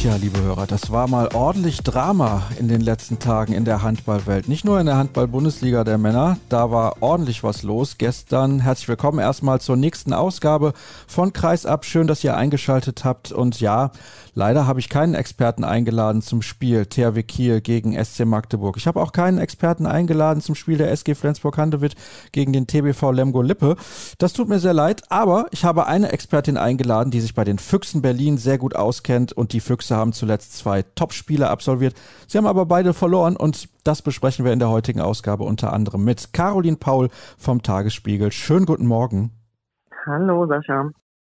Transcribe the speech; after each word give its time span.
Tja, 0.00 0.16
liebe 0.16 0.40
Hörer, 0.40 0.66
das 0.66 0.90
war 0.90 1.08
mal 1.08 1.28
ordentlich 1.34 1.82
Drama 1.82 2.44
in 2.58 2.68
den 2.68 2.80
letzten 2.80 3.18
Tagen 3.18 3.52
in 3.52 3.66
der 3.66 3.82
Handballwelt. 3.82 4.48
Nicht 4.48 4.64
nur 4.64 4.80
in 4.80 4.86
der 4.86 4.96
Handball-Bundesliga 4.96 5.84
der 5.84 5.98
Männer, 5.98 6.38
da 6.48 6.70
war 6.70 7.02
ordentlich 7.02 7.44
was 7.44 7.62
los. 7.64 7.96
Gestern 7.98 8.60
herzlich 8.60 8.88
willkommen 8.88 9.18
erstmal 9.18 9.60
zur 9.60 9.76
nächsten 9.76 10.14
Ausgabe 10.14 10.72
von 11.06 11.34
Kreisab. 11.34 11.84
Schön, 11.84 12.06
dass 12.06 12.24
ihr 12.24 12.34
eingeschaltet 12.34 13.04
habt. 13.04 13.30
Und 13.30 13.60
ja, 13.60 13.90
leider 14.32 14.66
habe 14.66 14.80
ich 14.80 14.88
keinen 14.88 15.14
Experten 15.14 15.64
eingeladen 15.64 16.22
zum 16.22 16.40
Spiel 16.40 16.86
THW 16.86 17.22
Kiel 17.22 17.60
gegen 17.60 17.92
SC 18.02 18.24
Magdeburg. 18.24 18.78
Ich 18.78 18.86
habe 18.86 19.02
auch 19.02 19.12
keinen 19.12 19.36
Experten 19.36 19.84
eingeladen 19.84 20.40
zum 20.40 20.54
Spiel 20.54 20.78
der 20.78 20.90
SG 20.92 21.14
Flensburg-Handewitt 21.14 21.94
gegen 22.32 22.54
den 22.54 22.66
TBV 22.66 23.12
Lemgo-Lippe. 23.12 23.76
Das 24.16 24.32
tut 24.32 24.48
mir 24.48 24.60
sehr 24.60 24.72
leid, 24.72 25.02
aber 25.10 25.48
ich 25.50 25.66
habe 25.66 25.86
eine 25.86 26.10
Expertin 26.10 26.56
eingeladen, 26.56 27.10
die 27.10 27.20
sich 27.20 27.34
bei 27.34 27.44
den 27.44 27.58
Füchsen 27.58 28.00
Berlin 28.00 28.38
sehr 28.38 28.56
gut 28.56 28.74
auskennt 28.74 29.34
und 29.34 29.52
die 29.52 29.60
Füchse 29.60 29.89
Füchse 29.90 29.96
haben 29.96 30.12
zuletzt 30.12 30.56
zwei 30.56 30.82
Top-Spiele 30.82 31.48
absolviert. 31.48 31.94
Sie 32.28 32.38
haben 32.38 32.46
aber 32.46 32.66
beide 32.66 32.94
verloren 32.94 33.36
und 33.36 33.68
das 33.84 34.02
besprechen 34.02 34.44
wir 34.44 34.52
in 34.52 34.58
der 34.58 34.70
heutigen 34.70 35.00
Ausgabe 35.00 35.44
unter 35.44 35.72
anderem 35.72 36.04
mit 36.04 36.32
Caroline 36.32 36.76
Paul 36.76 37.08
vom 37.36 37.62
Tagesspiegel. 37.62 38.30
Schönen 38.30 38.66
guten 38.66 38.86
Morgen. 38.86 39.32
Hallo 40.06 40.46
Sascha. 40.46 40.90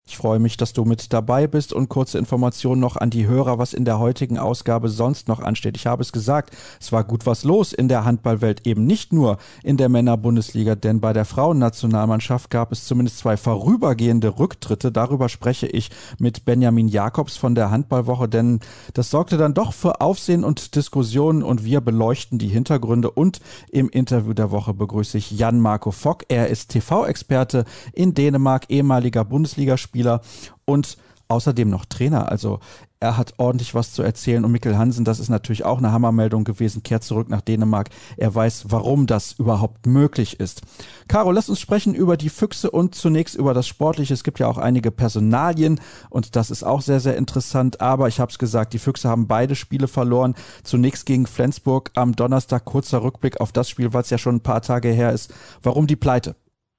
Ich 0.08 0.18
freue 0.18 0.38
mich, 0.38 0.56
dass 0.56 0.72
du 0.72 0.86
mit 0.86 1.14
dabei 1.14 1.48
bist 1.48 1.74
und 1.74 1.90
kurze 1.90 2.20
Informationen 2.20 2.80
noch 2.80 2.96
an 2.96 3.10
die 3.10 3.26
Hörer, 3.26 3.58
was 3.58 3.74
in 3.74 3.86
der 3.86 3.98
heutigen 3.98 4.38
Ausgabe 4.38 4.88
sonst 4.88 5.28
noch 5.28 5.40
ansteht. 5.40 5.76
Ich 5.78 5.88
habe 5.88 6.04
es 6.04 6.12
gesagt, 6.12 6.56
es 6.80 6.92
war 6.92 7.04
gut 7.04 7.26
was 7.26 7.44
los 7.44 7.74
in 7.74 7.88
der 7.88 8.06
Handballwelt, 8.06 8.68
eben 8.68 8.86
nicht 8.86 9.14
nur 9.14 9.40
in 9.64 9.78
der 9.78 9.90
Männerbundesliga, 9.90 10.76
denn 10.76 11.02
bei 11.02 11.12
der 11.12 11.26
Frauennationalmannschaft 11.26 12.52
gab 12.52 12.72
es 12.72 12.86
zumindest 12.86 13.18
zwei 13.18 13.36
vorübergehende 13.36 14.38
Rücktritte. 14.38 14.92
Darüber 14.92 15.28
spreche 15.28 15.66
ich 15.66 15.90
mit 16.20 16.46
Benjamin 16.46 16.88
Jakobs 16.88 17.36
von 17.36 17.56
der 17.56 17.72
Handballwoche, 17.72 18.30
denn 18.30 18.60
das 18.94 19.10
sorgte 19.10 19.38
dann 19.38 19.56
doch 19.56 19.74
für 19.74 20.02
Aufsehen 20.02 20.44
und 20.44 20.76
Diskussionen 20.76 21.42
und 21.42 21.66
wir 21.66 21.82
beleuchten 21.82 22.38
die 22.38 22.50
Hintergründe 22.50 23.10
und 23.10 23.40
im 23.72 23.90
Interview 23.90 24.34
der 24.34 24.52
Woche 24.52 24.76
begrüße 24.76 25.18
ich 25.18 25.32
Jan 25.32 25.60
Marco 25.60 25.90
Fock. 25.90 26.26
Er 26.28 26.48
ist 26.50 26.70
TV-Experte 26.70 27.66
in 27.92 28.14
Dänemark, 28.14 28.66
ehemaliger 28.70 29.26
Bundesligaspieler 29.26 29.95
Spieler 29.96 30.20
und 30.66 30.98
außerdem 31.30 31.70
noch 31.70 31.86
Trainer. 31.86 32.30
Also 32.30 32.60
er 33.00 33.18
hat 33.18 33.36
ordentlich 33.38 33.74
was 33.74 33.94
zu 33.94 34.04
erzählen. 34.04 34.44
Und 34.44 34.52
Mikkel 34.52 34.78
Hansen, 34.78 35.06
das 35.06 35.20
ist 35.20 35.30
natürlich 35.30 35.64
auch 35.64 35.78
eine 35.78 35.94
Hammermeldung 35.94 36.44
gewesen, 36.44 36.84
kehrt 36.84 37.04
zurück 37.04 37.30
nach 37.30 37.40
Dänemark. 37.40 37.90
Er 38.18 38.36
weiß, 38.36 38.66
warum 38.70 39.08
das 39.08 39.34
überhaupt 39.34 39.86
möglich 39.86 40.40
ist. 40.40 40.64
Caro, 41.08 41.32
lass 41.32 41.48
uns 41.48 41.62
sprechen 41.62 41.96
über 41.96 42.18
die 42.18 42.30
Füchse 42.30 42.70
und 42.70 42.94
zunächst 42.94 43.36
über 43.36 43.54
das 43.54 43.68
Sportliche. 43.68 44.14
Es 44.14 44.24
gibt 44.26 44.40
ja 44.40 44.48
auch 44.48 44.58
einige 44.58 44.92
Personalien 44.92 45.80
und 46.10 46.36
das 46.36 46.52
ist 46.52 46.64
auch 46.64 46.82
sehr, 46.82 47.00
sehr 47.00 47.16
interessant. 47.16 47.80
Aber 47.80 48.10
ich 48.10 48.20
habe 48.20 48.32
es 48.32 48.38
gesagt, 48.38 48.74
die 48.74 48.80
Füchse 48.80 49.08
haben 49.08 49.28
beide 49.28 49.56
Spiele 49.56 49.88
verloren. 49.88 50.36
Zunächst 50.64 51.06
gegen 51.06 51.26
Flensburg 51.26 51.92
am 51.96 52.16
Donnerstag. 52.16 52.66
Kurzer 52.66 53.02
Rückblick 53.02 53.40
auf 53.40 53.54
das 53.54 53.70
Spiel, 53.70 53.94
was 53.94 54.10
ja 54.10 54.18
schon 54.18 54.36
ein 54.36 54.44
paar 54.44 54.62
Tage 54.62 54.90
her 54.90 55.14
ist. 55.14 55.34
Warum 55.64 55.88
die 55.88 55.96
Pleite? 55.96 56.36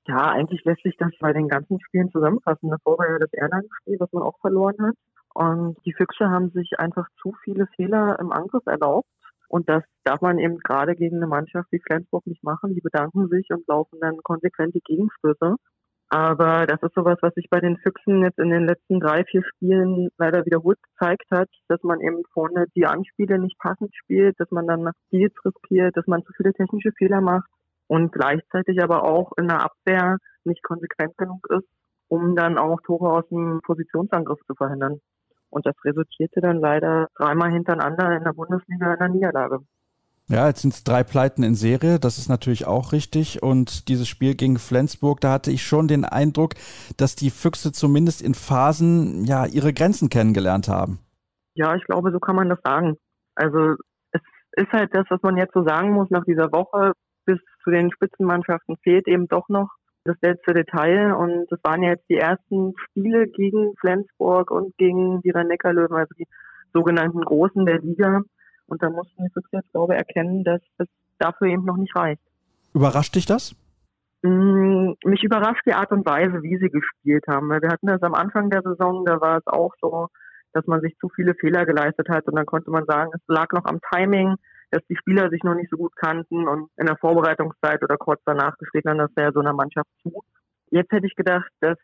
Ja, 0.08 0.30
eigentlich 0.30 0.64
lässt 0.64 0.82
sich 0.82 0.96
das 0.98 1.10
bei 1.18 1.32
den 1.32 1.48
ganzen 1.48 1.80
Spielen 1.80 2.10
zusammenfassen. 2.10 2.70
Davor 2.70 2.98
war 2.98 3.10
ja 3.10 3.18
das 3.18 3.32
Erlangen-Spiel, 3.32 3.96
was 3.98 4.12
man 4.12 4.22
auch 4.22 4.38
verloren 4.40 4.76
hat. 4.80 4.94
Und 5.34 5.76
die 5.84 5.92
Füchse 5.92 6.30
haben 6.30 6.50
sich 6.50 6.78
einfach 6.78 7.08
zu 7.20 7.34
viele 7.42 7.66
Fehler 7.74 8.16
im 8.20 8.30
Angriff 8.30 8.64
erlaubt. 8.66 9.08
Und 9.48 9.68
das 9.68 9.82
darf 10.04 10.20
man 10.20 10.38
eben 10.38 10.58
gerade 10.58 10.94
gegen 10.94 11.16
eine 11.16 11.26
Mannschaft 11.26 11.70
wie 11.72 11.80
Flensburg 11.80 12.26
nicht 12.26 12.44
machen. 12.44 12.74
Die 12.74 12.80
bedanken 12.80 13.28
sich 13.28 13.48
und 13.50 13.66
laufen 13.66 13.98
dann 14.00 14.18
konsequent 14.22 14.74
die 14.74 14.80
Gegenstöße. 14.80 15.56
Aber 16.08 16.66
das 16.66 16.80
ist 16.82 16.94
sowas, 16.94 17.18
was 17.20 17.34
sich 17.34 17.48
bei 17.50 17.58
den 17.58 17.78
Füchsen 17.78 18.22
jetzt 18.22 18.38
in 18.38 18.50
den 18.50 18.64
letzten 18.64 19.00
drei, 19.00 19.24
vier 19.24 19.42
Spielen 19.44 20.08
leider 20.18 20.46
wiederholt 20.46 20.78
gezeigt 20.82 21.26
hat, 21.32 21.48
dass 21.66 21.82
man 21.82 22.00
eben 22.00 22.22
vorne 22.32 22.66
die 22.76 22.86
Anspiele 22.86 23.40
nicht 23.40 23.58
passend 23.58 23.92
spielt, 23.96 24.38
dass 24.38 24.50
man 24.52 24.68
dann 24.68 24.88
Deals 25.12 25.34
riskiert, 25.44 25.96
dass 25.96 26.06
man 26.06 26.22
zu 26.22 26.32
viele 26.36 26.52
technische 26.52 26.92
Fehler 26.92 27.20
macht 27.20 27.50
und 27.88 28.12
gleichzeitig 28.12 28.82
aber 28.82 29.04
auch 29.04 29.32
in 29.36 29.48
der 29.48 29.62
Abwehr 29.62 30.19
nicht 30.44 30.62
konsequent 30.62 31.16
genug 31.16 31.47
ist, 31.50 31.69
um 32.08 32.36
dann 32.36 32.58
auch 32.58 32.80
Tore 32.82 33.12
aus 33.12 33.28
dem 33.28 33.60
Positionsangriff 33.64 34.38
zu 34.47 34.54
verhindern. 34.54 35.00
Und 35.50 35.66
das 35.66 35.74
resultierte 35.84 36.41
dann 36.41 36.60
leider 36.60 37.08
dreimal 37.16 37.52
hintereinander 37.52 38.16
in 38.16 38.24
der 38.24 38.32
Bundesliga 38.32 38.92
in 38.92 38.98
der 38.98 39.08
Niederlage. 39.08 39.58
Ja, 40.28 40.48
jetzt 40.48 40.62
sind 40.62 40.74
es 40.74 40.82
drei 40.82 41.04
Pleiten 41.04 41.44
in 41.44 41.54
Serie, 41.54 42.00
das 42.00 42.19
ist 42.19 42.28
natürlich 42.28 42.66
auch 42.66 42.91
richtig. 42.91 43.44
Und 43.44 43.88
dieses 43.88 44.08
Spiel 44.08 44.34
gegen 44.34 44.58
Flensburg, 44.58 45.20
da 45.20 45.32
hatte 45.32 45.53
ich 45.53 45.64
schon 45.64 45.86
den 45.86 46.04
Eindruck, 46.04 46.54
dass 46.97 47.14
die 47.14 47.30
Füchse 47.30 47.70
zumindest 47.70 48.22
in 48.22 48.34
Phasen 48.34 49.24
ja 49.24 49.47
ihre 49.47 49.72
Grenzen 49.72 50.08
kennengelernt 50.08 50.66
haben. 50.66 50.98
Ja, 51.54 51.76
ich 51.76 51.84
glaube, 51.84 52.10
so 52.10 52.18
kann 52.18 52.34
man 52.34 52.48
das 52.48 52.58
sagen. 52.64 52.97
Also 53.36 53.76
es 54.10 54.20
ist 54.56 54.72
halt 54.72 54.91
das, 54.94 55.06
was 55.10 55.22
man 55.22 55.36
jetzt 55.36 55.54
so 55.54 55.64
sagen 55.64 55.92
muss 55.92 56.10
nach 56.10 56.24
dieser 56.24 56.50
Woche 56.50 56.92
bis 57.26 57.38
zu 57.62 57.70
den 57.70 57.91
Spitzenmannschaften 57.92 58.76
fehlt 58.82 59.06
eben 59.06 59.28
doch 59.28 59.48
noch 59.48 59.69
das 60.04 60.16
letzte 60.22 60.54
Detail. 60.54 61.12
Und 61.12 61.47
das 61.50 61.59
waren 61.62 61.82
ja 61.82 61.91
jetzt 61.91 62.09
die 62.09 62.16
ersten 62.16 62.75
Spiele 62.78 63.26
gegen 63.28 63.75
Flensburg 63.78 64.50
und 64.50 64.76
gegen 64.78 65.20
die 65.22 65.31
Rhein-Neckar-Löwen, 65.31 65.97
also 65.97 66.15
die 66.19 66.26
sogenannten 66.72 67.20
Großen 67.20 67.66
der 67.66 67.81
Liga. 67.81 68.22
Und 68.66 68.82
da 68.82 68.91
mussten 68.91 69.19
wir 69.19 69.31
jetzt, 69.53 69.72
glaube 69.72 69.94
ich, 69.94 69.98
erkennen, 69.98 70.44
dass 70.44 70.60
das 70.78 70.88
dafür 71.19 71.48
eben 71.48 71.65
noch 71.65 71.76
nicht 71.76 71.94
reicht. 71.94 72.22
Überrascht 72.75 73.15
dich 73.15 73.26
das? 73.26 73.54
Mm, 74.22 74.92
mich 75.04 75.22
überrascht 75.22 75.62
die 75.66 75.75
Art 75.75 75.92
und 75.92 76.06
Weise, 76.06 76.42
wie 76.42 76.59
sie 76.59 76.69
gespielt 76.69 77.25
haben. 77.28 77.48
Weil 77.48 77.62
wir 77.62 77.70
hatten 77.70 77.86
das 77.86 78.03
am 78.03 78.15
Anfang 78.15 78.50
der 78.50 78.62
Saison, 78.62 79.04
da 79.04 79.20
war 79.20 79.38
es 79.38 79.47
auch 79.47 79.72
so, 79.81 80.09
dass 80.53 80.66
man 80.66 80.81
sich 80.81 80.97
zu 80.98 81.09
viele 81.15 81.34
Fehler 81.34 81.66
geleistet 81.66 82.09
hat 82.09 82.26
und 82.26 82.36
dann 82.36 82.47
konnte 82.47 82.70
man 82.70 82.86
sagen, 82.86 83.10
es 83.15 83.20
lag 83.28 83.53
noch 83.53 83.66
am 83.66 83.78
Timing 83.92 84.36
dass 84.76 84.87
die 84.88 84.97
Spieler 84.97 85.31
sich 85.31 85.42
noch 85.42 85.54
nicht 85.54 85.70
so 85.70 85.78
gut 85.78 85.97
kannten 85.97 86.47
und 86.47 86.69
in 86.76 86.87
der 86.87 86.98
Vorbereitungszeit 86.98 87.82
oder 87.82 87.97
kurz 87.97 88.20
danach 88.26 88.56
geschrieben 88.59 88.91
haben, 88.91 88.98
das 88.98 89.16
wäre 89.16 89.32
so 89.32 89.41
einer 89.41 89.54
Mannschaft 89.54 89.88
zu. 90.03 90.22
Jetzt 90.70 90.92
hätte 90.92 91.06
ich 91.06 91.14
gedacht, 91.14 91.48
dass, 91.60 91.78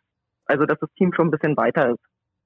also, 0.44 0.66
dass 0.66 0.78
das 0.78 0.90
Team 0.98 1.12
schon 1.14 1.28
ein 1.28 1.30
bisschen 1.30 1.56
weiter 1.56 1.90
ist. 1.90 2.00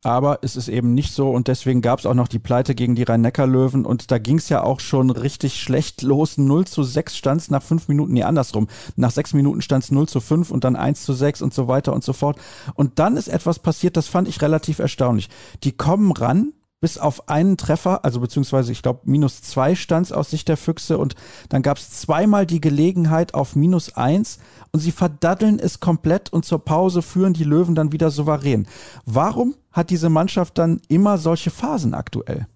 Aber 0.05 0.39
es 0.43 0.55
ist 0.55 0.69
eben 0.69 0.95
nicht 0.95 1.13
so 1.13 1.31
und 1.31 1.49
deswegen 1.49 1.81
gab 1.83 1.99
es 1.99 2.07
auch 2.07 2.15
noch 2.15 2.29
die 2.29 2.39
Pleite 2.39 2.77
gegen 2.77 2.95
die 2.95 3.03
Rhein-Neckar-Löwen 3.03 3.85
und 3.85 4.13
da 4.13 4.19
ging 4.19 4.37
es 4.37 4.49
ja 4.49 4.63
auch 4.63 4.79
schon 4.79 5.11
richtig 5.11 5.61
schlecht 5.61 6.03
los. 6.03 6.39
0 6.39 6.67
zu 6.67 6.85
6 6.85 7.17
stand 7.17 7.41
es 7.41 7.51
nach 7.51 7.63
5 7.63 7.89
Minuten, 7.89 8.13
nee, 8.13 8.23
andersrum. 8.23 8.69
Nach 8.95 9.11
6 9.11 9.35
Minuten 9.35 9.63
stand 9.63 9.83
es 9.83 9.91
0 9.91 10.07
zu 10.07 10.21
5 10.21 10.53
und 10.53 10.63
dann 10.63 10.77
1 10.77 11.03
zu 11.03 11.13
6 11.13 11.43
und 11.43 11.55
so 11.55 11.67
weiter 11.67 11.93
und 11.93 12.05
so 12.05 12.13
fort. 12.13 12.39
Und 12.75 13.01
dann 13.01 13.17
ist 13.17 13.27
etwas 13.27 13.59
passiert, 13.59 13.97
das 13.97 14.07
fand 14.07 14.29
ich 14.29 14.43
relativ 14.43 14.79
erstaunlich. 14.79 15.29
Die 15.65 15.77
kommen 15.77 16.13
ran, 16.13 16.53
bis 16.87 16.99
auf 16.99 17.29
einen 17.29 17.57
Treffer, 17.57 18.05
also 18.05 18.21
beziehungsweise 18.21 18.71
ich 18.71 18.81
glaube 18.81 19.01
minus 19.07 19.43
zwei 19.43 19.75
stand 19.75 20.15
aus 20.15 20.31
Sicht 20.31 20.49
der 20.49 20.57
Füchse 20.57 20.99
und 20.99 21.17
dann 21.51 21.63
gab 21.63 21.79
es 21.79 22.01
zweimal 22.01 22.47
die 22.47 22.61
Gelegenheit 22.61 23.35
auf 23.35 23.57
minus 23.57 23.97
eins 23.97 24.39
und 24.73 24.79
sie 24.79 24.93
verdaddeln 24.93 25.59
es 25.59 25.81
komplett 25.81 26.33
und 26.33 26.45
zur 26.45 26.65
Pause 26.65 27.03
führen 27.03 27.33
die 27.33 27.43
Löwen 27.43 27.75
dann 27.75 27.91
wieder 27.91 28.11
souverän. 28.11 28.69
Warum 29.05 29.57
hat 29.73 29.91
diese 29.91 30.11
Mannschaft 30.11 30.59
dann 30.59 30.81
immer 30.89 31.19
solche 31.19 31.51
Phasen 31.51 31.93
aktuell? 31.93 32.47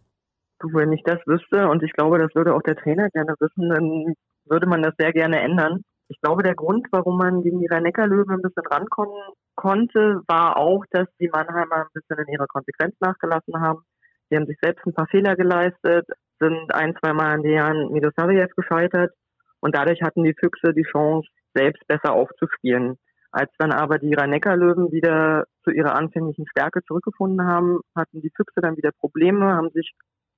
Du, 0.61 0.69
wenn 0.75 0.93
ich 0.93 1.03
das 1.05 1.19
wüsste 1.27 1.67
und 1.69 1.83
ich 1.83 1.93
glaube, 1.95 2.21
das 2.21 2.33
würde 2.37 2.55
auch 2.55 2.63
der 2.63 2.77
Trainer 2.77 3.11
gerne 3.11 3.35
wissen, 3.41 3.69
dann 3.69 4.15
würde 4.45 4.69
man 4.69 4.83
das 4.83 4.95
sehr 4.97 5.13
gerne 5.13 5.41
ändern. 5.41 5.83
Ich 6.07 6.21
glaube, 6.21 6.45
der 6.45 6.55
Grund, 6.55 6.87
warum 6.93 7.19
man 7.19 7.43
gegen 7.43 7.59
die 7.59 7.67
Rhein-Neckar-Löwen 7.67 8.31
ein 8.31 8.43
bisschen 8.43 8.67
rankommen 8.71 9.35
konnte, 9.57 10.23
war 10.29 10.57
auch, 10.57 10.85
dass 10.93 11.09
die 11.19 11.29
Mannheimer 11.29 11.77
ein 11.77 11.93
bisschen 11.93 12.19
in 12.25 12.33
ihrer 12.33 12.47
Konsequenz 12.47 12.95
nachgelassen 13.01 13.61
haben. 13.61 13.83
Die 14.31 14.37
haben 14.37 14.47
sich 14.47 14.59
selbst 14.63 14.87
ein 14.87 14.95
paar 14.95 15.09
Fehler 15.09 15.35
geleistet, 15.37 16.07
sind 16.39 16.73
ein, 16.75 16.95
zwei 17.01 17.13
Mal 17.13 17.35
an 17.35 17.43
Dejan 17.43 17.91
Milosavljev 17.91 18.55
gescheitert 18.55 19.13
und 19.61 19.75
dadurch 19.75 20.03
hatten 20.03 20.23
die 20.23 20.35
Füchse 20.39 20.73
die 20.73 20.87
Chance, 20.91 21.29
selbst 21.55 21.87
besser 21.89 22.13
aufzuspielen. 22.13 22.97
Als 23.33 23.51
dann 23.59 23.73
aber 23.73 23.99
die 23.99 24.15
Rhein-Neckar-Löwen 24.15 24.91
wieder 24.93 25.45
zu 25.65 25.71
ihrer 25.71 25.95
anfänglichen 25.95 26.47
Stärke 26.49 26.81
zurückgefunden 26.87 27.47
haben, 27.47 27.81
hatten 27.97 28.21
die 28.21 28.33
Füchse 28.35 28.61
dann 28.61 28.77
wieder 28.77 28.91
Probleme, 28.93 29.55
haben 29.55 29.71
sich 29.71 29.93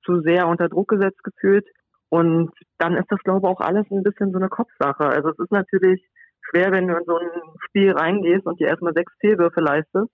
zu 0.05 0.21
sehr 0.21 0.47
unter 0.47 0.69
Druck 0.69 0.89
gesetzt 0.89 1.23
gefühlt. 1.23 1.65
Und 2.09 2.51
dann 2.77 2.95
ist 2.95 3.09
das, 3.09 3.19
glaube 3.23 3.39
ich, 3.39 3.45
auch 3.45 3.61
alles 3.61 3.85
ein 3.89 4.03
bisschen 4.03 4.31
so 4.31 4.37
eine 4.37 4.49
Kopfsache. 4.49 5.05
Also 5.05 5.29
es 5.29 5.39
ist 5.39 5.51
natürlich 5.51 6.05
schwer, 6.41 6.71
wenn 6.71 6.87
du 6.87 6.95
in 6.95 7.05
so 7.05 7.17
ein 7.17 7.29
Spiel 7.65 7.91
reingehst 7.91 8.45
und 8.45 8.59
dir 8.59 8.67
erstmal 8.67 8.93
sechs 8.93 9.11
Fehlwürfe 9.19 9.61
leistest 9.61 10.11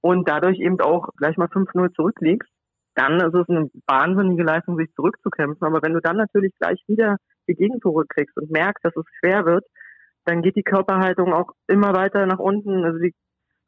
und 0.00 0.28
dadurch 0.28 0.58
eben 0.58 0.80
auch 0.80 1.10
gleich 1.16 1.36
mal 1.36 1.48
5-0 1.48 1.94
zurückliegst 1.94 2.50
dann 2.94 3.16
ist 3.16 3.34
es 3.34 3.48
eine 3.48 3.70
wahnsinnige 3.86 4.42
Leistung, 4.42 4.76
sich 4.76 4.92
zurückzukämpfen. 4.94 5.66
Aber 5.66 5.80
wenn 5.82 5.94
du 5.94 6.00
dann 6.00 6.16
natürlich 6.16 6.52
gleich 6.58 6.82
wieder 6.86 7.16
die 7.48 7.54
Gegentore 7.54 8.04
kriegst 8.06 8.36
und 8.36 8.50
merkst, 8.50 8.84
dass 8.84 8.96
es 8.96 9.04
schwer 9.18 9.44
wird, 9.44 9.64
dann 10.24 10.42
geht 10.42 10.56
die 10.56 10.62
Körperhaltung 10.62 11.32
auch 11.32 11.52
immer 11.66 11.94
weiter 11.94 12.26
nach 12.26 12.38
unten. 12.38 12.84
Also 12.84 12.98
die 12.98 13.14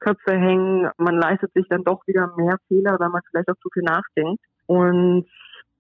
Köpfe 0.00 0.32
hängen, 0.32 0.90
man 0.98 1.16
leistet 1.16 1.52
sich 1.54 1.66
dann 1.68 1.84
doch 1.84 2.06
wieder 2.06 2.32
mehr 2.36 2.56
Fehler, 2.68 2.96
weil 2.98 3.08
man 3.08 3.22
vielleicht 3.30 3.48
auch 3.48 3.60
zu 3.60 3.68
viel 3.72 3.82
nachdenkt. 3.82 4.42
Und 4.66 5.26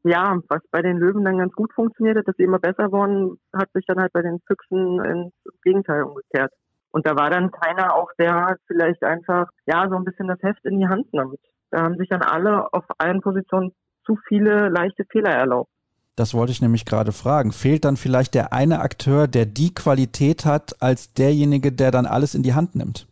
ja, 0.02 0.38
was 0.48 0.60
bei 0.70 0.82
den 0.82 0.98
Löwen 0.98 1.24
dann 1.24 1.38
ganz 1.38 1.52
gut 1.54 1.72
funktioniert 1.72 2.18
hat, 2.18 2.28
dass 2.28 2.36
sie 2.36 2.44
immer 2.44 2.58
besser 2.58 2.92
wurden, 2.92 3.38
hat 3.54 3.70
sich 3.72 3.84
dann 3.86 4.00
halt 4.00 4.12
bei 4.12 4.22
den 4.22 4.40
Füchsen 4.46 5.02
ins 5.04 5.32
Gegenteil 5.62 6.02
umgekehrt. 6.02 6.52
Und 6.90 7.06
da 7.06 7.16
war 7.16 7.30
dann 7.30 7.50
keiner 7.50 7.94
auch, 7.94 8.10
der 8.18 8.56
vielleicht 8.66 9.02
einfach, 9.02 9.48
ja, 9.66 9.88
so 9.88 9.96
ein 9.96 10.04
bisschen 10.04 10.28
das 10.28 10.42
Heft 10.42 10.64
in 10.64 10.78
die 10.78 10.86
Hand 10.86 11.12
nimmt. 11.12 11.40
Da 11.70 11.82
haben 11.82 11.96
sich 11.96 12.08
dann 12.08 12.22
alle 12.22 12.72
auf 12.72 12.84
allen 12.98 13.20
Positionen 13.20 13.72
zu 14.04 14.16
viele 14.28 14.68
leichte 14.68 15.04
Fehler 15.10 15.30
erlaubt. 15.30 15.70
Das 16.16 16.34
wollte 16.34 16.52
ich 16.52 16.62
nämlich 16.62 16.84
gerade 16.84 17.10
fragen. 17.10 17.50
Fehlt 17.50 17.84
dann 17.84 17.96
vielleicht 17.96 18.34
der 18.34 18.52
eine 18.52 18.80
Akteur, 18.80 19.26
der 19.26 19.46
die 19.46 19.74
Qualität 19.74 20.44
hat, 20.44 20.80
als 20.80 21.12
derjenige, 21.12 21.72
der 21.72 21.90
dann 21.90 22.06
alles 22.06 22.34
in 22.34 22.44
die 22.44 22.54
Hand 22.54 22.76
nimmt? 22.76 23.08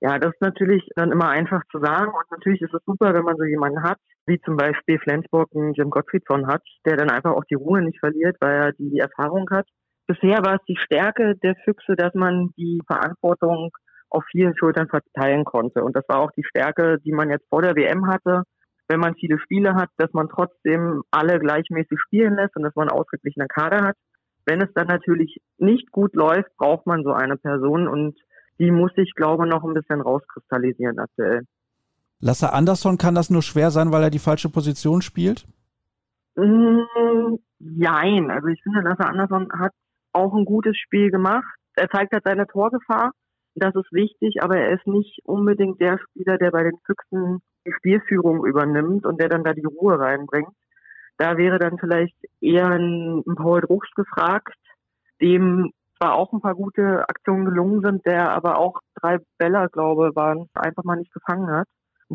Ja, 0.00 0.18
das 0.18 0.32
ist 0.32 0.40
natürlich 0.40 0.88
dann 0.94 1.12
immer 1.12 1.28
einfach 1.28 1.62
zu 1.70 1.78
sagen 1.78 2.12
und 2.12 2.30
natürlich 2.30 2.62
ist 2.62 2.72
es 2.72 2.82
super, 2.86 3.12
wenn 3.12 3.24
man 3.24 3.36
so 3.36 3.44
jemanden 3.44 3.82
hat, 3.82 3.98
wie 4.26 4.40
zum 4.40 4.56
Beispiel 4.56 4.98
Flensburg 4.98 5.50
einen 5.54 5.74
Jim 5.74 5.90
Gottfriedson 5.90 6.46
hat, 6.46 6.62
der 6.86 6.96
dann 6.96 7.10
einfach 7.10 7.32
auch 7.32 7.44
die 7.44 7.56
Ruhe 7.56 7.82
nicht 7.82 7.98
verliert, 7.98 8.36
weil 8.40 8.54
er 8.54 8.72
die 8.72 8.98
Erfahrung 8.98 9.50
hat. 9.50 9.66
Bisher 10.06 10.38
war 10.42 10.54
es 10.54 10.64
die 10.66 10.78
Stärke 10.78 11.36
der 11.42 11.54
Füchse, 11.64 11.96
dass 11.96 12.14
man 12.14 12.50
die 12.56 12.80
Verantwortung 12.86 13.70
auf 14.10 14.24
vielen 14.30 14.56
Schultern 14.56 14.88
verteilen 14.88 15.44
konnte. 15.44 15.82
Und 15.82 15.96
das 15.96 16.04
war 16.08 16.18
auch 16.18 16.32
die 16.32 16.44
Stärke, 16.44 16.98
die 17.04 17.12
man 17.12 17.30
jetzt 17.30 17.48
vor 17.48 17.62
der 17.62 17.76
WM 17.76 18.06
hatte, 18.08 18.42
wenn 18.88 19.00
man 19.00 19.14
viele 19.14 19.38
Spiele 19.38 19.74
hat, 19.74 19.88
dass 19.98 20.12
man 20.12 20.28
trotzdem 20.28 21.02
alle 21.10 21.38
gleichmäßig 21.38 21.98
spielen 22.00 22.34
lässt 22.34 22.56
und 22.56 22.64
dass 22.64 22.74
man 22.74 22.88
einen 22.88 22.98
ausgeglichenen 22.98 23.48
Kader 23.48 23.82
hat. 23.82 23.96
Wenn 24.46 24.60
es 24.60 24.72
dann 24.74 24.88
natürlich 24.88 25.40
nicht 25.58 25.92
gut 25.92 26.14
läuft, 26.16 26.56
braucht 26.56 26.86
man 26.86 27.04
so 27.04 27.12
eine 27.12 27.36
Person 27.36 27.86
und 27.86 28.18
die 28.58 28.72
muss 28.72 28.92
sich, 28.94 29.12
glaube 29.14 29.46
ich, 29.46 29.52
noch 29.52 29.64
ein 29.64 29.74
bisschen 29.74 30.00
rauskristallisieren 30.00 30.98
aktuell. 30.98 31.42
Lasse 32.20 32.52
Andersson 32.52 32.98
kann 32.98 33.14
das 33.14 33.30
nur 33.30 33.42
schwer 33.42 33.70
sein, 33.70 33.92
weil 33.92 34.02
er 34.02 34.10
die 34.10 34.18
falsche 34.18 34.50
Position 34.50 35.02
spielt? 35.02 35.46
Mm, 36.36 37.36
jein. 37.58 38.30
Also 38.30 38.48
ich 38.48 38.60
finde, 38.62 38.80
Lasse 38.80 39.08
Andersson 39.08 39.48
hat 39.58 39.72
auch 40.12 40.34
ein 40.34 40.44
gutes 40.44 40.76
Spiel 40.76 41.10
gemacht. 41.10 41.46
Er 41.74 41.88
zeigt 41.88 42.12
halt 42.12 42.24
seine 42.24 42.46
Torgefahr. 42.46 43.12
Das 43.54 43.74
ist 43.74 43.92
wichtig, 43.92 44.42
aber 44.42 44.56
er 44.56 44.72
ist 44.74 44.86
nicht 44.86 45.20
unbedingt 45.24 45.80
der 45.80 45.98
Spieler, 45.98 46.38
der 46.38 46.50
bei 46.50 46.62
den 46.62 46.78
Füchsen 46.86 47.40
die 47.66 47.72
Spielführung 47.72 48.44
übernimmt 48.46 49.04
und 49.04 49.20
der 49.20 49.28
dann 49.28 49.44
da 49.44 49.52
die 49.52 49.64
Ruhe 49.64 49.98
reinbringt. 49.98 50.54
Da 51.18 51.36
wäre 51.36 51.58
dann 51.58 51.78
vielleicht 51.78 52.16
eher 52.40 52.68
ein, 52.68 53.22
Paul 53.36 53.60
Drucks 53.60 53.90
gefragt, 53.94 54.54
dem 55.20 55.70
zwar 55.98 56.14
auch 56.14 56.32
ein 56.32 56.40
paar 56.40 56.54
gute 56.54 57.06
Aktionen 57.08 57.44
gelungen 57.44 57.82
sind, 57.82 58.06
der 58.06 58.32
aber 58.32 58.56
auch 58.56 58.80
drei 58.94 59.18
Bälle, 59.36 59.68
glaube 59.70 60.12
waren, 60.14 60.48
einfach 60.54 60.84
mal 60.84 60.96
nicht 60.96 61.12
gefangen 61.12 61.50
hat, 61.50 61.68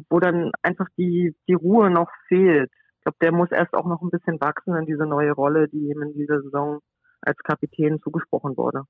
wo 0.10 0.20
dann 0.20 0.52
einfach 0.64 0.88
die, 0.98 1.36
die 1.48 1.54
Ruhe 1.54 1.92
noch 1.92 2.10
fehlt. 2.28 2.72
Ich 2.98 3.04
glaube, 3.04 3.18
der 3.22 3.32
muss 3.32 3.52
erst 3.52 3.76
auch 3.76 3.86
noch 3.86 4.02
ein 4.02 4.10
bisschen 4.10 4.42
wachsen 4.42 4.76
in 4.76 4.86
diese 4.86 5.06
neue 5.06 5.34
Rolle, 5.34 5.68
die 5.68 5.90
ihm 5.90 6.02
in 6.02 6.14
dieser 6.14 6.42
Saison 6.42 6.80
als 7.22 7.38
Kapitän 7.44 8.00
zugesprochen 8.02 8.58
wurde. 8.58 8.84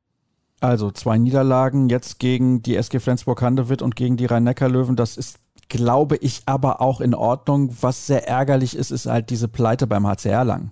Also 0.61 0.91
zwei 0.91 1.17
Niederlagen 1.17 1.89
jetzt 1.89 2.19
gegen 2.19 2.61
die 2.61 2.75
SG 2.75 2.99
Flensburg-Handewitt 2.99 3.81
und 3.81 3.95
gegen 3.95 4.17
die 4.17 4.25
Rhein-Neckar-Löwen. 4.25 4.95
Das 4.95 5.17
ist, 5.17 5.39
glaube 5.69 6.15
ich, 6.17 6.43
aber 6.45 6.81
auch 6.81 7.01
in 7.01 7.13
Ordnung. 7.13 7.75
Was 7.81 8.07
sehr 8.07 8.27
ärgerlich 8.27 8.75
ist, 8.75 8.91
ist 8.91 9.05
halt 9.05 9.29
diese 9.29 9.47
Pleite 9.47 9.85
beim 9.87 10.07
HCR 10.07 10.45
lang. 10.45 10.71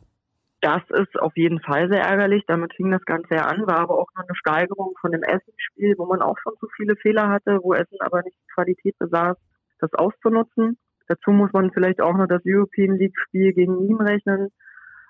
Das 0.62 0.82
ist 0.92 1.20
auf 1.20 1.36
jeden 1.36 1.60
Fall 1.60 1.90
sehr 1.90 2.04
ärgerlich. 2.04 2.46
Damit 2.48 2.74
fing 2.74 2.90
das 2.90 3.04
Ganze 3.04 3.36
ja 3.36 3.48
an, 3.48 3.68
war 3.68 3.80
aber 3.80 4.00
auch 4.00 4.08
noch 4.16 4.24
eine 4.24 4.36
Steigerung 4.36 4.94
von 5.02 5.12
dem 5.12 5.22
Essen-Spiel, 5.22 5.96
wo 5.98 6.06
man 6.06 6.22
auch 6.22 6.38
schon 6.42 6.54
zu 6.58 6.68
viele 6.78 6.96
Fehler 6.96 7.28
hatte, 7.28 7.60
wo 7.62 7.74
Essen 7.74 7.98
aber 8.00 8.22
nicht 8.24 8.38
die 8.38 8.54
Qualität 8.54 8.98
besaß, 8.98 9.36
das 9.80 9.94
auszunutzen. 9.94 10.78
Dazu 11.10 11.32
muss 11.32 11.52
man 11.52 11.72
vielleicht 11.72 12.00
auch 12.00 12.16
noch 12.16 12.28
das 12.28 12.42
European 12.46 12.96
League-Spiel 12.96 13.52
gegen 13.52 13.74
Nîmes 13.74 14.08
rechnen, 14.08 14.52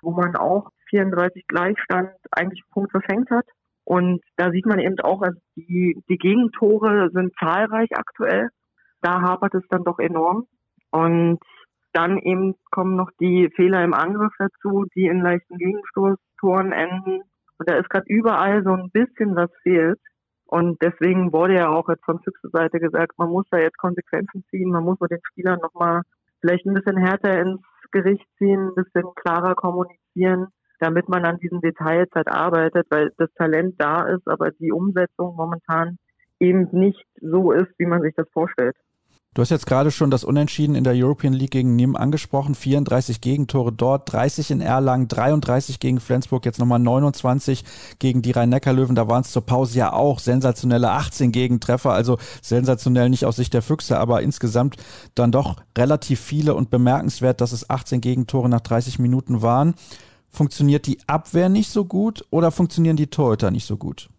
wo 0.01 0.09
man 0.09 0.35
auch 0.35 0.71
34 0.89 1.45
Gleichstand 1.47 2.09
eigentlich 2.31 2.63
Punkt 2.71 2.89
verfängt 2.89 3.29
hat. 3.29 3.45
Und 3.85 4.21
da 4.38 4.51
sieht 4.51 4.65
man 4.65 4.80
eben 4.80 5.00
auch, 5.01 5.21
also 5.21 5.38
die, 5.56 6.01
die 6.09 6.18
Gegentore 6.18 7.09
sind 7.12 7.33
zahlreich 7.38 7.89
aktuell. 7.95 8.50
Da 9.01 9.21
hapert 9.21 9.53
es 9.56 9.63
dann 9.69 9.83
doch 9.83 10.00
enorm. 10.00 10.47
Und 10.91 11.39
dann 11.91 12.18
eben 12.18 12.56
kommen 12.71 12.95
noch 12.95 13.12
die 13.19 13.50
Fehler 13.56 13.83
im 13.83 13.94
Angriff 13.94 14.33
dazu, 14.39 14.85
die 14.95 15.06
in 15.06 15.21
leichten 15.21 15.57
Gegenstoßtoren 15.57 16.71
enden. 16.71 17.21
Und 17.57 17.69
da 17.69 17.75
ist 17.75 17.89
gerade 17.89 18.06
überall 18.07 18.63
so 18.63 18.71
ein 18.71 18.89
bisschen 18.91 19.35
was 19.35 19.51
fehlt. 19.62 20.00
Und 20.45 20.81
deswegen 20.81 21.33
wurde 21.33 21.56
ja 21.56 21.69
auch 21.69 21.89
jetzt 21.89 22.06
von 22.06 22.19
Füchse 22.21 22.50
Seite 22.50 22.79
gesagt, 22.79 23.18
man 23.18 23.29
muss 23.29 23.45
da 23.50 23.57
jetzt 23.57 23.77
Konsequenzen 23.77 24.44
ziehen, 24.50 24.69
man 24.69 24.83
muss 24.83 25.00
mit 25.00 25.12
den 25.12 25.21
Spielern 25.31 25.59
nochmal 25.62 26.01
vielleicht 26.41 26.65
ein 26.65 26.74
bisschen 26.74 26.97
härter 26.97 27.41
ins 27.41 27.62
Gericht 27.91 28.25
ziehen, 28.38 28.68
ein 28.69 28.75
bisschen 28.75 29.06
klarer 29.15 29.56
kommunizieren, 29.56 30.47
damit 30.83 31.07
man 31.07 31.24
an 31.24 31.39
diesen 31.39 31.62
Details 31.62 32.09
halt 32.13 32.27
arbeitet, 32.27 32.85
weil 32.89 33.12
das 33.18 33.30
Talent 33.35 33.75
da 33.77 34.03
ist, 34.03 34.27
aber 34.27 34.51
die 34.51 34.74
Umsetzung 34.74 35.33
momentan 35.35 35.97
eben 36.39 36.68
nicht 36.74 37.06
so 37.21 37.53
ist, 37.53 37.71
wie 37.77 37.85
man 37.85 38.01
sich 38.01 38.13
das 38.15 38.27
vorstellt. 38.33 38.75
Du 39.33 39.41
hast 39.41 39.50
jetzt 39.50 39.65
gerade 39.65 39.89
schon 39.89 40.12
das 40.12 40.24
Unentschieden 40.24 40.75
in 40.75 40.83
der 40.83 40.94
European 40.94 41.33
League 41.33 41.51
gegen 41.51 41.75
Nîmes 41.75 41.95
angesprochen. 41.95 42.53
34 42.53 43.19
Gegentore 43.19 43.71
dort, 43.71 44.12
30 44.12 44.51
in 44.51 44.62
Erlangen, 44.62 45.07
33 45.07 45.80
gegen 45.80 46.00
Flensburg, 46.00 46.45
jetzt 46.45 46.59
nochmal 46.59 46.77
29 46.77 47.63
gegen 47.97 48.21
die 48.21 48.29
Rhein-Neckar-Löwen. 48.29 48.94
Da 48.94 49.07
waren 49.07 49.21
es 49.21 49.31
zur 49.31 49.44
Pause 49.44 49.79
ja 49.79 49.94
auch 49.94 50.19
sensationelle 50.19 50.91
18 50.91 51.31
Gegentreffer, 51.31 51.94
also 51.94 52.19
sensationell 52.44 53.09
nicht 53.09 53.25
aus 53.25 53.38
Sicht 53.38 53.56
der 53.56 53.63
Füchse, 53.63 53.97
aber 53.97 54.21
insgesamt 54.21 54.75
dann 55.15 55.31
doch 55.31 55.56
relativ 55.75 56.19
viele 56.19 56.53
und 56.53 56.69
bemerkenswert, 56.69 57.41
dass 57.41 57.53
es 57.53 57.69
18 57.71 58.01
Gegentore 58.01 58.50
nach 58.50 58.62
30 58.62 59.00
Minuten 59.00 59.41
waren. 59.41 59.74
Funktioniert 60.33 60.88
die 60.88 60.97
Abwehr 61.06 61.47
nicht 61.47 61.69
so 61.69 61.85
gut 61.85 62.25
oder 62.31 62.50
funktionieren 62.50 62.95
die 62.95 63.07
Torhüter 63.07 63.51
nicht 63.51 63.68
so 63.68 63.77
gut? 63.77 64.09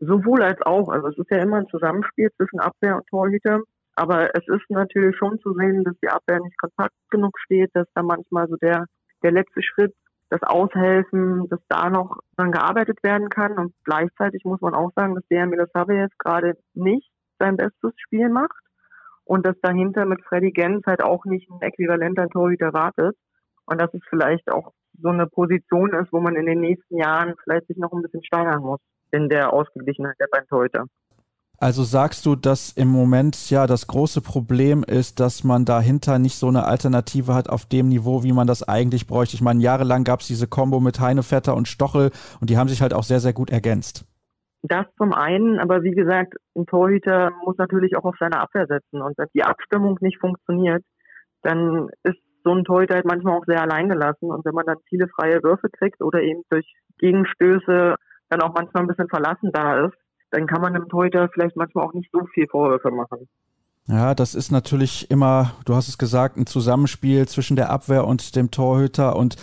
Sowohl 0.00 0.42
als 0.42 0.60
auch. 0.62 0.88
Also 0.88 1.08
es 1.08 1.18
ist 1.18 1.30
ja 1.30 1.36
immer 1.36 1.58
ein 1.58 1.68
Zusammenspiel 1.68 2.30
zwischen 2.36 2.60
Abwehr 2.60 2.96
und 2.96 3.06
Torhüter. 3.08 3.60
Aber 3.94 4.34
es 4.34 4.48
ist 4.48 4.70
natürlich 4.70 5.14
schon 5.18 5.38
zu 5.40 5.52
sehen, 5.52 5.84
dass 5.84 5.94
die 6.02 6.08
Abwehr 6.08 6.40
nicht 6.40 6.56
kompakt 6.58 6.94
genug 7.10 7.38
steht, 7.40 7.70
dass 7.74 7.86
da 7.94 8.02
manchmal 8.02 8.48
so 8.48 8.56
der, 8.56 8.86
der 9.22 9.32
letzte 9.32 9.62
Schritt, 9.62 9.94
das 10.30 10.42
Aushelfen, 10.44 11.48
dass 11.50 11.60
da 11.68 11.90
noch 11.90 12.16
dran 12.36 12.52
gearbeitet 12.52 13.02
werden 13.02 13.28
kann. 13.28 13.58
Und 13.58 13.74
gleichzeitig 13.84 14.44
muss 14.44 14.62
man 14.62 14.74
auch 14.74 14.92
sagen, 14.96 15.14
dass 15.14 15.26
der 15.28 15.46
Milosavljev 15.46 16.10
gerade 16.18 16.56
nicht 16.72 17.10
sein 17.38 17.58
bestes 17.58 17.92
Spiel 17.96 18.30
macht 18.30 18.56
und 19.24 19.44
dass 19.44 19.60
dahinter 19.60 20.06
mit 20.06 20.24
Freddy 20.24 20.52
Gens 20.52 20.86
halt 20.86 21.02
auch 21.02 21.26
nicht 21.26 21.50
ein 21.50 21.60
äquivalenter 21.60 22.28
Torhüter 22.28 22.72
wartet. 22.72 23.14
Und 23.66 23.78
dass 23.78 23.92
es 23.92 24.00
vielleicht 24.08 24.50
auch 24.50 24.72
so 25.02 25.08
eine 25.08 25.26
Position 25.26 25.92
ist, 25.94 26.12
wo 26.12 26.20
man 26.20 26.36
in 26.36 26.46
den 26.46 26.60
nächsten 26.60 26.96
Jahren 26.96 27.34
vielleicht 27.42 27.66
sich 27.66 27.76
noch 27.76 27.92
ein 27.92 28.02
bisschen 28.02 28.24
steigern 28.24 28.62
muss 28.62 28.80
in 29.12 29.28
der 29.28 29.52
Ausgeglichenheit 29.52 30.16
der 30.20 30.28
beiden 30.30 30.48
Torhüter. 30.48 30.86
Also 31.62 31.82
sagst 31.82 32.24
du, 32.24 32.36
dass 32.36 32.72
im 32.72 32.88
Moment 32.88 33.50
ja 33.50 33.66
das 33.66 33.86
große 33.86 34.22
Problem 34.22 34.82
ist, 34.82 35.20
dass 35.20 35.44
man 35.44 35.66
dahinter 35.66 36.18
nicht 36.18 36.36
so 36.36 36.48
eine 36.48 36.64
Alternative 36.64 37.34
hat 37.34 37.50
auf 37.50 37.66
dem 37.66 37.90
Niveau, 37.90 38.22
wie 38.22 38.32
man 38.32 38.46
das 38.46 38.66
eigentlich 38.66 39.06
bräuchte. 39.06 39.36
Ich 39.36 39.42
meine, 39.42 39.60
jahrelang 39.60 40.04
gab 40.04 40.20
es 40.20 40.26
diese 40.26 40.46
Kombo 40.46 40.80
mit 40.80 41.00
Heinevetter 41.00 41.54
und 41.54 41.68
Stochel 41.68 42.12
und 42.40 42.48
die 42.48 42.56
haben 42.56 42.68
sich 42.68 42.80
halt 42.80 42.94
auch 42.94 43.02
sehr, 43.02 43.20
sehr 43.20 43.34
gut 43.34 43.50
ergänzt. 43.50 44.06
Das 44.62 44.86
zum 44.96 45.12
einen, 45.12 45.58
aber 45.58 45.82
wie 45.82 45.90
gesagt, 45.90 46.34
ein 46.56 46.64
Torhüter 46.64 47.30
muss 47.44 47.58
natürlich 47.58 47.94
auch 47.94 48.04
auf 48.04 48.16
seine 48.18 48.40
Abwehr 48.40 48.66
setzen. 48.66 49.02
Und 49.02 49.18
wenn 49.18 49.28
die 49.34 49.44
Abstimmung 49.44 49.98
nicht 50.00 50.18
funktioniert, 50.18 50.82
dann 51.42 51.88
ist 52.04 52.18
so 52.44 52.52
ein 52.52 52.64
Torhüter 52.64 52.94
halt 52.94 53.06
manchmal 53.06 53.36
auch 53.36 53.44
sehr 53.46 53.60
alleingelassen. 53.60 54.30
Und 54.30 54.44
wenn 54.44 54.54
man 54.54 54.66
dann 54.66 54.78
viele 54.88 55.08
freie 55.08 55.42
Würfe 55.42 55.68
kriegt 55.68 56.00
oder 56.00 56.22
eben 56.22 56.42
durch 56.50 56.66
Gegenstöße 56.98 57.94
dann 58.28 58.42
auch 58.42 58.54
manchmal 58.54 58.84
ein 58.84 58.88
bisschen 58.88 59.08
verlassen 59.08 59.50
da 59.52 59.86
ist, 59.86 59.94
dann 60.30 60.46
kann 60.46 60.62
man 60.62 60.74
dem 60.74 60.88
Torhüter 60.88 61.28
vielleicht 61.32 61.56
manchmal 61.56 61.84
auch 61.84 61.92
nicht 61.94 62.10
so 62.12 62.24
viel 62.32 62.46
Vorwürfe 62.48 62.90
machen. 62.90 63.28
Ja, 63.86 64.14
das 64.14 64.36
ist 64.36 64.52
natürlich 64.52 65.10
immer, 65.10 65.52
du 65.64 65.74
hast 65.74 65.88
es 65.88 65.98
gesagt, 65.98 66.36
ein 66.36 66.46
Zusammenspiel 66.46 67.26
zwischen 67.26 67.56
der 67.56 67.70
Abwehr 67.70 68.06
und 68.06 68.36
dem 68.36 68.52
Torhüter 68.52 69.16
und 69.16 69.36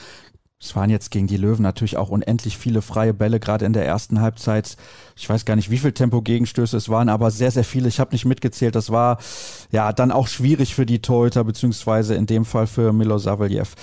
es 0.59 0.75
waren 0.75 0.89
jetzt 0.89 1.11
gegen 1.11 1.27
die 1.27 1.37
Löwen 1.37 1.61
natürlich 1.61 1.97
auch 1.97 2.09
unendlich 2.09 2.57
viele 2.57 2.81
freie 2.81 3.13
Bälle, 3.13 3.39
gerade 3.39 3.65
in 3.65 3.73
der 3.73 3.85
ersten 3.85 4.21
Halbzeit. 4.21 4.75
Ich 5.15 5.29
weiß 5.29 5.45
gar 5.45 5.55
nicht, 5.55 5.69
wie 5.69 5.77
viel 5.77 5.91
Tempo-Gegenstöße 5.91 6.77
es 6.77 6.89
waren, 6.89 7.09
aber 7.09 7.29
sehr, 7.29 7.51
sehr 7.51 7.63
viele. 7.63 7.87
Ich 7.87 7.99
habe 7.99 8.11
nicht 8.11 8.25
mitgezählt. 8.25 8.73
Das 8.73 8.89
war 8.89 9.19
ja 9.71 9.93
dann 9.93 10.11
auch 10.11 10.27
schwierig 10.27 10.73
für 10.73 10.87
die 10.87 10.99
Torhüter, 10.99 11.43
beziehungsweise 11.43 12.15
in 12.15 12.25
dem 12.25 12.43
Fall 12.43 12.65
für 12.65 12.91
Milo 12.91 13.19
Saveljev. 13.19 13.75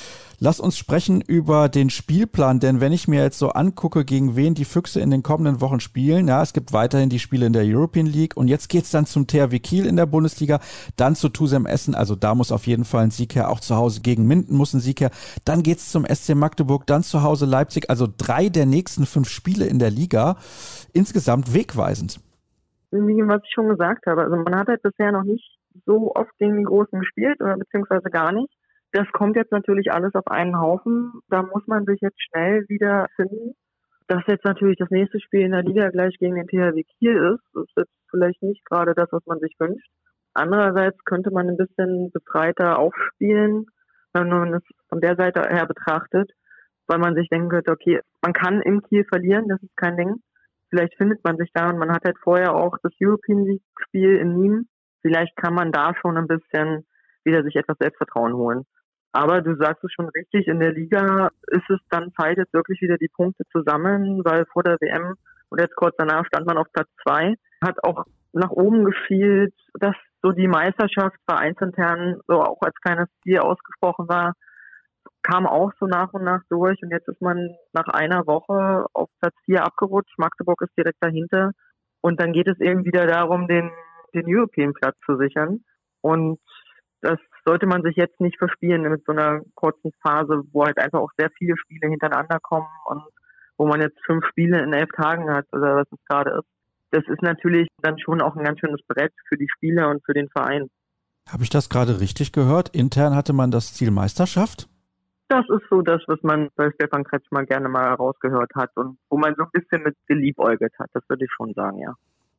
Lass 0.45 0.61
uns 0.61 0.77
sprechen 0.77 1.23
über 1.23 1.71
den 1.71 1.89
Spielplan, 1.89 2.61
denn 2.61 2.83
wenn 2.83 2.93
ich 2.93 3.09
mir 3.09 3.23
jetzt 3.23 3.39
so 3.39 3.53
angucke, 3.53 4.05
gegen 4.05 4.37
wen 4.37 4.53
die 4.53 4.67
Füchse 4.67 5.01
in 5.01 5.11
den 5.11 5.23
kommenden 5.23 5.63
Wochen 5.63 5.81
spielen, 5.81 6.29
ja, 6.29 6.43
es 6.43 6.53
gibt 6.53 6.75
weiterhin 6.75 7.09
die 7.09 7.19
Spiele 7.19 7.47
in 7.47 7.55
der 7.55 7.63
European 7.65 8.05
League 8.05 8.37
und 8.37 8.49
jetzt 8.49 8.69
geht's 8.69 8.91
dann 8.91 9.07
zum 9.07 9.27
THW 9.27 9.59
Kiel 9.61 9.87
in 9.87 9.97
der 9.97 10.05
Bundesliga, 10.05 10.61
dann 10.99 11.15
zu 11.15 11.31
Tusem 11.31 11.65
Essen, 11.65 11.95
also 11.95 12.15
da 12.15 12.35
muss 12.35 12.53
auf 12.53 12.67
jeden 12.67 12.85
Fall 12.85 13.05
ein 13.05 13.11
Sieg 13.11 13.35
her, 13.35 13.49
auch 13.49 13.59
zu 13.59 13.77
Hause 13.77 14.03
gegen 14.03 14.27
Minden 14.27 14.55
muss 14.55 14.75
ein 14.75 14.81
Sieg 14.81 15.01
her, 15.01 15.11
dann 15.47 15.63
geht's 15.63 15.91
zum 15.91 16.05
SC 16.05 16.35
Magdeburg, 16.35 16.87
dann 16.87 17.03
zu 17.03 17.23
Hause 17.23 17.47
Leipzig, 17.47 17.89
also 17.89 18.07
drei 18.07 18.51
der 18.51 18.67
nächsten 18.67 19.07
fünf 19.07 19.31
Spiele 19.31 19.65
in 19.65 19.79
der 19.79 19.91
Liga, 19.91 20.37
insgesamt 20.93 21.55
wegweisend. 21.55 22.21
Wie 22.91 22.99
was 23.27 23.41
ich 23.45 23.55
schon 23.55 23.71
gesagt 23.71 24.05
habe, 24.05 24.25
also 24.25 24.37
man 24.37 24.55
hat 24.57 24.69
halt 24.69 24.83
bisher 24.83 25.11
noch 25.11 25.25
nicht 25.25 25.57
so 25.87 26.13
oft 26.15 26.37
gegen 26.37 26.59
die 26.59 26.65
Großen 26.65 27.01
gespielt 27.01 27.41
oder 27.41 27.57
beziehungsweise 27.57 28.11
gar 28.11 28.31
nicht 28.31 28.53
das 28.95 29.11
kommt 29.13 29.35
jetzt 29.35 29.51
natürlich 29.51 29.93
alles 29.93 30.15
auf 30.15 30.29
einen 30.29 30.57
Haufen. 30.57 31.21
Da 31.29 31.43
muss 31.43 31.67
man 31.67 31.85
sich 31.85 32.01
jetzt 32.01 32.23
schnell 32.23 32.65
wieder 32.69 33.09
finden. 33.17 33.55
Dass 34.07 34.23
jetzt 34.29 34.45
natürlich 34.45 34.79
das 34.79 34.91
nächste 34.91 35.19
Spiel 35.19 35.41
in 35.41 35.51
der 35.51 35.65
Liga 35.65 35.89
gleich 35.89 36.17
gegen 36.19 36.37
den 36.37 36.47
THW 36.47 36.85
Kiel 36.85 37.17
ist, 37.35 37.61
ist 37.61 37.77
jetzt 37.77 37.93
vielleicht 38.11 38.41
nicht 38.43 38.65
gerade 38.67 38.95
das, 38.95 39.09
was 39.11 39.27
man 39.27 39.41
sich 39.41 39.57
wünscht. 39.59 39.89
Andererseits 40.33 40.97
könnte 41.05 41.33
man 41.33 41.49
ein 41.49 41.57
bisschen 41.57 42.13
befreiter 42.13 42.79
aufspielen, 42.79 43.67
wenn 44.13 44.29
man 44.29 44.55
es 44.55 44.63
von 44.89 45.01
der 45.01 45.17
Seite 45.17 45.41
her 45.41 45.67
betrachtet, 45.67 46.31
weil 46.87 46.99
man 46.99 47.17
sich 47.17 47.29
denken 47.29 47.49
könnte, 47.49 47.73
okay, 47.73 48.01
man 48.23 48.33
kann 48.33 48.63
im 48.63 48.81
Kiel 48.83 49.05
verlieren, 49.05 49.49
das 49.49 49.61
ist 49.61 49.77
kein 49.77 49.97
Ding. 49.97 50.23
Vielleicht 50.71 50.95
findet 50.97 51.25
man 51.25 51.37
sich 51.37 51.51
da 51.53 51.69
und 51.71 51.79
man 51.79 51.91
hat 51.91 52.05
halt 52.05 52.19
vorher 52.23 52.55
auch 52.55 52.77
das 52.85 52.93
European 53.01 53.45
League 53.45 53.63
Spiel 53.89 54.19
in 54.19 54.37
Nîmes. 54.37 54.67
Vielleicht 55.03 55.37
kann 55.37 55.55
man 55.55 55.73
da 55.73 55.95
schon 56.01 56.17
ein 56.17 56.29
bisschen 56.29 56.87
wieder 57.25 57.43
sich 57.43 57.57
etwas 57.57 57.79
Selbstvertrauen 57.79 58.35
holen. 58.35 58.65
Aber 59.15 59.43
du 59.43 59.55
sagst 59.55 59.85
es 59.85 59.93
schon 59.93 60.09
richtig, 60.09 60.49
in 60.49 60.59
der 60.59 60.73
Liga 60.73 61.31
ist 61.47 61.71
es 61.71 61.79
dann 61.89 62.13
Zeit, 62.21 62.37
jetzt 62.37 62.53
wirklich 62.53 62.81
wieder 62.81 62.97
die 62.97 63.11
Punkte 63.15 63.45
zu 63.53 63.63
sammeln, 63.63 64.25
weil 64.25 64.45
vor 64.47 64.65
der 64.65 64.77
WM 64.81 65.15
und 65.51 65.61
jetzt 65.61 65.77
kurz 65.77 65.95
danach 65.97 66.27
stand 66.27 66.47
man 66.47 66.59
auf 66.59 66.67
Platz 66.73 66.89
zwei, 67.07 67.37
hat 67.65 67.77
auch 67.85 68.07
nach 68.33 68.51
oben 68.51 68.85
gefielt, 68.85 69.55
dass 69.79 69.95
so 70.21 70.33
die 70.33 70.49
Meisterschaft 70.49 71.17
vereinsintern 71.29 72.23
so 72.27 72.43
auch 72.43 72.61
als 72.63 72.75
kleines 72.81 73.07
Ziel 73.23 73.39
ausgesprochen 73.39 74.09
war, 74.09 74.33
kam 75.23 75.47
auch 75.47 75.71
so 75.79 75.87
nach 75.87 76.13
und 76.13 76.25
nach 76.25 76.43
durch 76.51 76.83
und 76.83 76.91
jetzt 76.91 77.07
ist 77.07 77.23
man 77.23 77.55
nach 77.73 77.87
einer 77.87 78.27
Woche 78.27 78.87
auf 78.95 79.09
Platz 79.21 79.37
vier 79.45 79.63
abgerutscht. 79.63 80.19
Magdeburg 80.19 80.61
ist 80.63 80.77
direkt 80.77 80.99
dahinter 81.01 81.53
und 82.01 82.21
dann 82.21 82.33
geht 82.33 82.49
es 82.49 82.59
eben 82.59 82.85
wieder 82.85 83.07
darum, 83.07 83.47
den, 83.47 83.71
den 84.13 84.25
European 84.27 84.73
Platz 84.73 84.97
zu 85.07 85.17
sichern. 85.19 85.61
Und 86.01 86.41
das 87.01 87.21
sollte 87.45 87.67
man 87.67 87.83
sich 87.83 87.97
jetzt 87.97 88.21
nicht 88.21 88.39
verspielen 88.39 88.83
mit 88.83 89.05
so 89.05 89.13
einer 89.13 89.41
kurzen 89.55 89.93
Phase, 90.03 90.43
wo 90.53 90.65
halt 90.65 90.79
einfach 90.79 91.01
auch 91.01 91.11
sehr 91.19 91.31
viele 91.37 91.57
Spiele 91.57 91.89
hintereinander 91.89 92.39
kommen 92.41 92.69
und 92.87 93.03
wo 93.57 93.67
man 93.67 93.81
jetzt 93.81 93.99
fünf 94.05 94.25
Spiele 94.27 94.63
in 94.63 94.73
elf 94.73 94.91
Tagen 94.97 95.31
hat 95.31 95.47
oder 95.53 95.77
was 95.77 95.87
es 95.93 96.05
gerade 96.09 96.31
ist. 96.39 96.49
Das 96.91 97.05
ist 97.09 97.23
natürlich 97.23 97.69
dann 97.83 97.99
schon 97.99 98.23
auch 98.23 98.37
ein 98.37 98.45
ganz 98.45 98.61
schönes 98.61 98.81
Brett 98.87 99.13
für 99.29 99.37
die 99.37 99.49
Spieler 99.49 99.91
und 99.91 100.05
für 100.05 100.15
den 100.15 100.29
Verein. 100.29 100.69
Habe 101.29 101.43
ich 101.43 101.51
das 101.51 101.69
gerade 101.69 102.01
richtig 102.01 102.33
gehört? 102.33 102.69
Intern 102.71 103.17
hatte 103.17 103.33
man 103.33 103.51
das 103.51 103.75
Ziel 103.75 103.91
Meisterschaft? 103.91 104.69
Das 105.29 105.45
ist 105.49 105.69
so 105.71 105.81
das, 105.81 106.03
was 106.07 106.23
man 106.23 106.51
bei 106.55 106.71
Stefan 106.73 107.05
Kretschmer 107.05 107.45
gerne 107.45 107.69
mal 107.69 107.85
herausgehört 107.85 108.51
hat 108.55 108.71
und 108.77 108.99
wo 109.09 109.17
man 109.17 109.35
so 109.37 109.45
ein 109.45 109.51
bisschen 109.53 109.83
mit 109.83 109.97
geliebäugelt 110.07 110.73
hat. 110.79 110.91
Das 110.93 111.03
würde 111.09 111.25
ich 111.25 111.31
schon 111.33 111.55
sagen, 111.55 111.79
ja. 111.79 111.95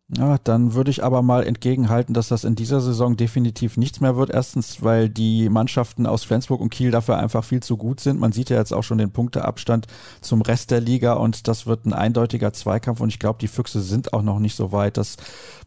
Ja, 0.07 0.37
dann 0.43 0.75
würde 0.75 0.91
ich 0.91 1.03
aber 1.03 1.23
mal 1.23 1.47
entgegenhalten, 1.47 2.13
dass 2.13 2.27
das 2.27 2.43
in 2.43 2.53
dieser 2.53 2.79
Saison 2.79 3.17
definitiv 3.17 3.75
nichts 3.75 4.01
mehr 4.01 4.15
wird. 4.15 4.29
Erstens, 4.29 4.83
weil 4.83 5.09
die 5.09 5.49
Mannschaften 5.49 6.05
aus 6.05 6.23
Flensburg 6.23 6.61
und 6.61 6.69
Kiel 6.69 6.91
dafür 6.91 7.17
einfach 7.17 7.43
viel 7.43 7.63
zu 7.63 7.75
gut 7.75 7.99
sind. 7.99 8.19
Man 8.19 8.31
sieht 8.31 8.51
ja 8.51 8.57
jetzt 8.57 8.71
auch 8.71 8.83
schon 8.83 8.99
den 8.99 9.09
Punkteabstand 9.09 9.87
zum 10.21 10.43
Rest 10.43 10.69
der 10.69 10.79
Liga 10.79 11.13
und 11.13 11.47
das 11.47 11.65
wird 11.65 11.87
ein 11.87 11.93
eindeutiger 11.93 12.53
Zweikampf 12.53 12.99
und 12.99 13.09
ich 13.09 13.17
glaube, 13.17 13.39
die 13.41 13.47
Füchse 13.47 13.81
sind 13.81 14.13
auch 14.13 14.21
noch 14.21 14.37
nicht 14.37 14.55
so 14.55 14.71
weit. 14.71 14.97
Das 14.97 15.17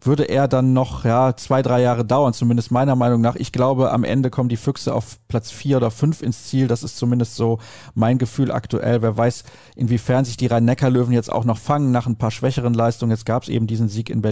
würde 0.02 0.23
eher 0.23 0.47
dann 0.47 0.73
noch 0.73 1.04
ja, 1.04 1.35
zwei, 1.37 1.61
drei 1.61 1.83
Jahre 1.83 2.04
dauern, 2.04 2.33
zumindest 2.33 2.71
meiner 2.71 2.95
Meinung 2.95 3.21
nach. 3.21 3.35
Ich 3.35 3.50
glaube, 3.50 3.90
am 3.90 4.04
Ende 4.04 4.30
kommen 4.30 4.49
die 4.49 4.57
Füchse 4.57 4.95
auf 4.95 5.18
Platz 5.26 5.50
vier 5.50 5.78
oder 5.78 5.90
fünf 5.90 6.23
ins 6.23 6.45
Ziel. 6.45 6.68
Das 6.68 6.85
ist 6.85 6.97
zumindest 6.97 7.35
so 7.35 7.59
mein 7.97 8.18
Gefühl 8.18 8.52
aktuell. 8.52 9.02
Wer 9.02 9.16
weiß, 9.16 9.42
inwiefern 9.75 10.25
sich 10.25 10.37
die 10.37 10.47
Rhein-Neckar-Löwen 10.47 11.12
jetzt 11.12 11.33
auch 11.33 11.45
noch 11.45 11.59
fangen 11.59 11.90
nach 11.90 12.07
ein 12.07 12.18
paar 12.18 12.30
schwächeren 12.30 12.73
Leistungen. 12.73 13.11
Jetzt 13.11 13.26
gab 13.26 13.42
es 13.42 13.49
eben 13.49 13.66
diesen 13.66 13.88
Sieg 13.88 14.11
in 14.11 14.23
Berlin. 14.23 14.27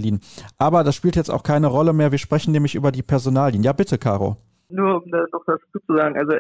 Aber 0.58 0.84
das 0.84 0.94
spielt 0.94 1.16
jetzt 1.16 1.30
auch 1.30 1.42
keine 1.42 1.68
Rolle 1.68 1.92
mehr. 1.92 2.12
Wir 2.12 2.18
sprechen 2.18 2.52
nämlich 2.52 2.74
über 2.74 2.92
die 2.92 3.02
Personalien. 3.02 3.62
Ja, 3.62 3.72
bitte, 3.72 3.98
Caro. 3.98 4.36
Nur 4.68 5.02
um 5.02 5.10
da 5.10 5.24
noch 5.32 5.42
was 5.46 5.60
zu 5.72 5.80
sagen. 5.86 6.18
Also 6.18 6.36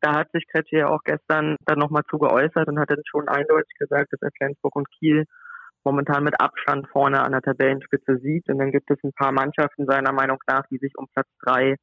da 0.00 0.14
hat 0.14 0.30
sich 0.32 0.46
Kretsche 0.48 0.78
ja 0.78 0.88
auch 0.88 1.02
gestern 1.04 1.56
dann 1.66 1.78
nochmal 1.78 2.02
zu 2.10 2.18
geäußert 2.18 2.68
und 2.68 2.78
hat 2.78 2.90
dann 2.90 3.02
schon 3.04 3.28
eindeutig 3.28 3.72
gesagt, 3.78 4.12
dass 4.12 4.22
er 4.22 4.30
Flensburg 4.36 4.76
und 4.76 4.88
Kiel 4.98 5.24
momentan 5.84 6.24
mit 6.24 6.40
Abstand 6.40 6.88
vorne 6.88 7.22
an 7.22 7.32
der 7.32 7.42
Tabellenspitze 7.42 8.18
sieht. 8.18 8.48
Und 8.48 8.58
dann 8.58 8.72
gibt 8.72 8.90
es 8.90 8.98
ein 9.02 9.12
paar 9.12 9.32
Mannschaften 9.32 9.86
seiner 9.86 10.12
Meinung 10.12 10.38
nach, 10.46 10.66
die 10.70 10.78
sich 10.78 10.92
um 10.96 11.06
Platz 11.14 11.28
drei 11.44 11.76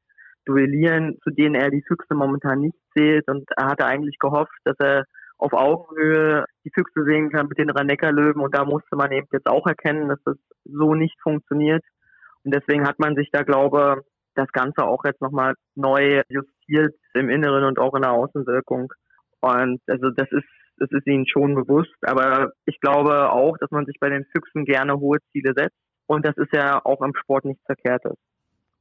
duellieren, 0.46 1.18
zu 1.22 1.30
denen 1.30 1.54
er 1.54 1.70
die 1.70 1.84
Füchse 1.86 2.14
momentan 2.14 2.60
nicht 2.60 2.78
zählt. 2.96 3.28
Und 3.28 3.44
er 3.56 3.66
hatte 3.66 3.86
eigentlich 3.86 4.18
gehofft, 4.18 4.56
dass 4.64 4.76
er 4.78 5.04
auf 5.38 5.52
Augenhöhe 5.52 6.44
die 6.64 6.70
Füchse 6.74 7.04
sehen 7.04 7.30
kann 7.30 7.46
mit 7.48 7.58
den 7.58 7.70
rhein 7.70 7.88
löwen 7.88 8.42
Und 8.42 8.54
da 8.54 8.64
musste 8.64 8.96
man 8.96 9.12
eben 9.12 9.26
jetzt 9.32 9.48
auch 9.48 9.66
erkennen, 9.66 10.08
dass 10.08 10.22
das 10.24 10.36
so 10.64 10.94
nicht 10.94 11.16
funktioniert. 11.22 11.84
Und 12.44 12.54
deswegen 12.54 12.86
hat 12.86 12.98
man 12.98 13.14
sich 13.14 13.30
da, 13.32 13.42
glaube 13.42 14.02
das 14.34 14.50
Ganze 14.52 14.84
auch 14.84 15.04
jetzt 15.04 15.20
nochmal 15.20 15.54
neu 15.74 16.22
justiert 16.28 16.94
im 17.14 17.28
Inneren 17.28 17.64
und 17.64 17.78
auch 17.78 17.94
in 17.94 18.02
der 18.02 18.12
Außenwirkung. 18.12 18.92
Und 19.40 19.80
also 19.88 20.10
das 20.10 20.28
ist, 20.30 20.46
das 20.76 20.90
ist 20.92 21.06
ihnen 21.06 21.26
schon 21.26 21.54
bewusst. 21.54 21.96
Aber 22.02 22.52
ich 22.64 22.80
glaube 22.80 23.32
auch, 23.32 23.56
dass 23.58 23.70
man 23.70 23.84
sich 23.84 23.96
bei 24.00 24.10
den 24.10 24.24
Füchsen 24.32 24.64
gerne 24.64 24.98
hohe 24.98 25.18
Ziele 25.32 25.54
setzt. 25.56 25.76
Und 26.06 26.24
das 26.24 26.36
ist 26.36 26.52
ja 26.52 26.80
auch 26.84 27.02
im 27.02 27.14
Sport 27.14 27.44
nichts 27.44 27.64
Verkehrtes. 27.66 28.14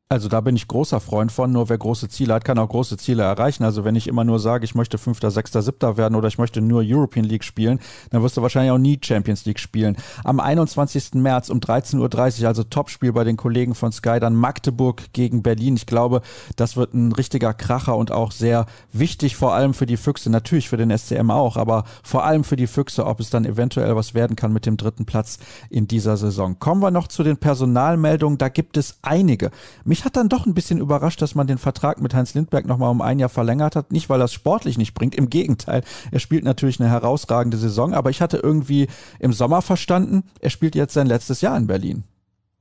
Also 0.09 0.29
da 0.29 0.39
bin 0.39 0.55
ich 0.55 0.69
großer 0.69 1.01
Freund 1.01 1.33
von. 1.33 1.51
Nur 1.51 1.67
wer 1.67 1.77
große 1.77 2.07
Ziele 2.07 2.33
hat, 2.33 2.45
kann 2.45 2.57
auch 2.59 2.69
große 2.69 2.95
Ziele 2.95 3.23
erreichen. 3.23 3.65
Also 3.65 3.83
wenn 3.83 3.97
ich 3.97 4.07
immer 4.07 4.23
nur 4.23 4.39
sage, 4.39 4.63
ich 4.63 4.73
möchte 4.73 4.97
Fünfter, 4.97 5.31
Sechster, 5.31 5.61
Siebter 5.61 5.97
werden 5.97 6.15
oder 6.15 6.29
ich 6.29 6.37
möchte 6.37 6.61
nur 6.61 6.81
European 6.85 7.25
League 7.25 7.43
spielen, 7.43 7.81
dann 8.11 8.23
wirst 8.23 8.37
du 8.37 8.41
wahrscheinlich 8.41 8.71
auch 8.71 8.77
nie 8.77 8.97
Champions 9.03 9.43
League 9.43 9.59
spielen. 9.59 9.97
Am 10.23 10.39
21. 10.39 11.15
März 11.15 11.49
um 11.49 11.59
13.30 11.59 12.41
Uhr, 12.41 12.47
also 12.47 12.63
Topspiel 12.63 13.11
bei 13.11 13.25
den 13.25 13.35
Kollegen 13.35 13.75
von 13.75 13.91
Sky, 13.91 14.21
dann 14.21 14.33
Magdeburg 14.33 15.11
gegen 15.11 15.43
Berlin. 15.43 15.75
Ich 15.75 15.87
glaube, 15.87 16.21
das 16.55 16.77
wird 16.77 16.93
ein 16.93 17.11
richtiger 17.11 17.53
Kracher 17.53 17.97
und 17.97 18.13
auch 18.13 18.31
sehr 18.31 18.65
wichtig, 18.93 19.35
vor 19.35 19.55
allem 19.55 19.73
für 19.73 19.87
die 19.87 19.97
Füchse. 19.97 20.29
Natürlich 20.29 20.69
für 20.69 20.77
den 20.77 20.97
SCM 20.97 21.31
auch, 21.31 21.57
aber 21.57 21.83
vor 22.01 22.23
allem 22.23 22.45
für 22.45 22.55
die 22.55 22.67
Füchse, 22.67 23.05
ob 23.05 23.19
es 23.19 23.29
dann 23.29 23.43
eventuell 23.43 23.93
was 23.97 24.13
werden 24.13 24.37
kann 24.37 24.53
mit 24.53 24.65
dem 24.65 24.77
dritten 24.77 25.05
Platz 25.05 25.37
in 25.69 25.85
dieser 25.85 26.15
Saison. 26.15 26.59
Kommen 26.59 26.81
wir 26.81 26.91
noch 26.91 27.09
zu 27.09 27.23
den 27.23 27.35
Personalmeldungen. 27.35 28.37
Da 28.37 28.47
gibt 28.47 28.77
es 28.77 28.99
einige. 29.01 29.51
Mich 29.83 29.96
mich 29.97 30.05
hat 30.05 30.15
dann 30.15 30.29
doch 30.29 30.45
ein 30.45 30.53
bisschen 30.53 30.79
überrascht, 30.79 31.23
dass 31.23 31.33
man 31.33 31.47
den 31.47 31.57
Vertrag 31.57 31.99
mit 31.99 32.13
Heinz 32.13 32.35
Lindberg 32.35 32.67
nochmal 32.67 32.91
um 32.91 33.01
ein 33.01 33.17
Jahr 33.17 33.29
verlängert 33.29 33.75
hat. 33.75 33.91
Nicht, 33.91 34.11
weil 34.11 34.21
es 34.21 34.31
sportlich 34.31 34.77
nicht 34.77 34.93
bringt, 34.93 35.15
im 35.15 35.27
Gegenteil. 35.27 35.81
Er 36.11 36.19
spielt 36.19 36.43
natürlich 36.43 36.79
eine 36.79 36.87
herausragende 36.87 37.57
Saison, 37.57 37.95
aber 37.95 38.11
ich 38.11 38.21
hatte 38.21 38.37
irgendwie 38.37 38.89
im 39.19 39.33
Sommer 39.33 39.63
verstanden, 39.63 40.21
er 40.39 40.51
spielt 40.51 40.75
jetzt 40.75 40.93
sein 40.93 41.07
letztes 41.07 41.41
Jahr 41.41 41.57
in 41.57 41.65
Berlin. 41.65 42.03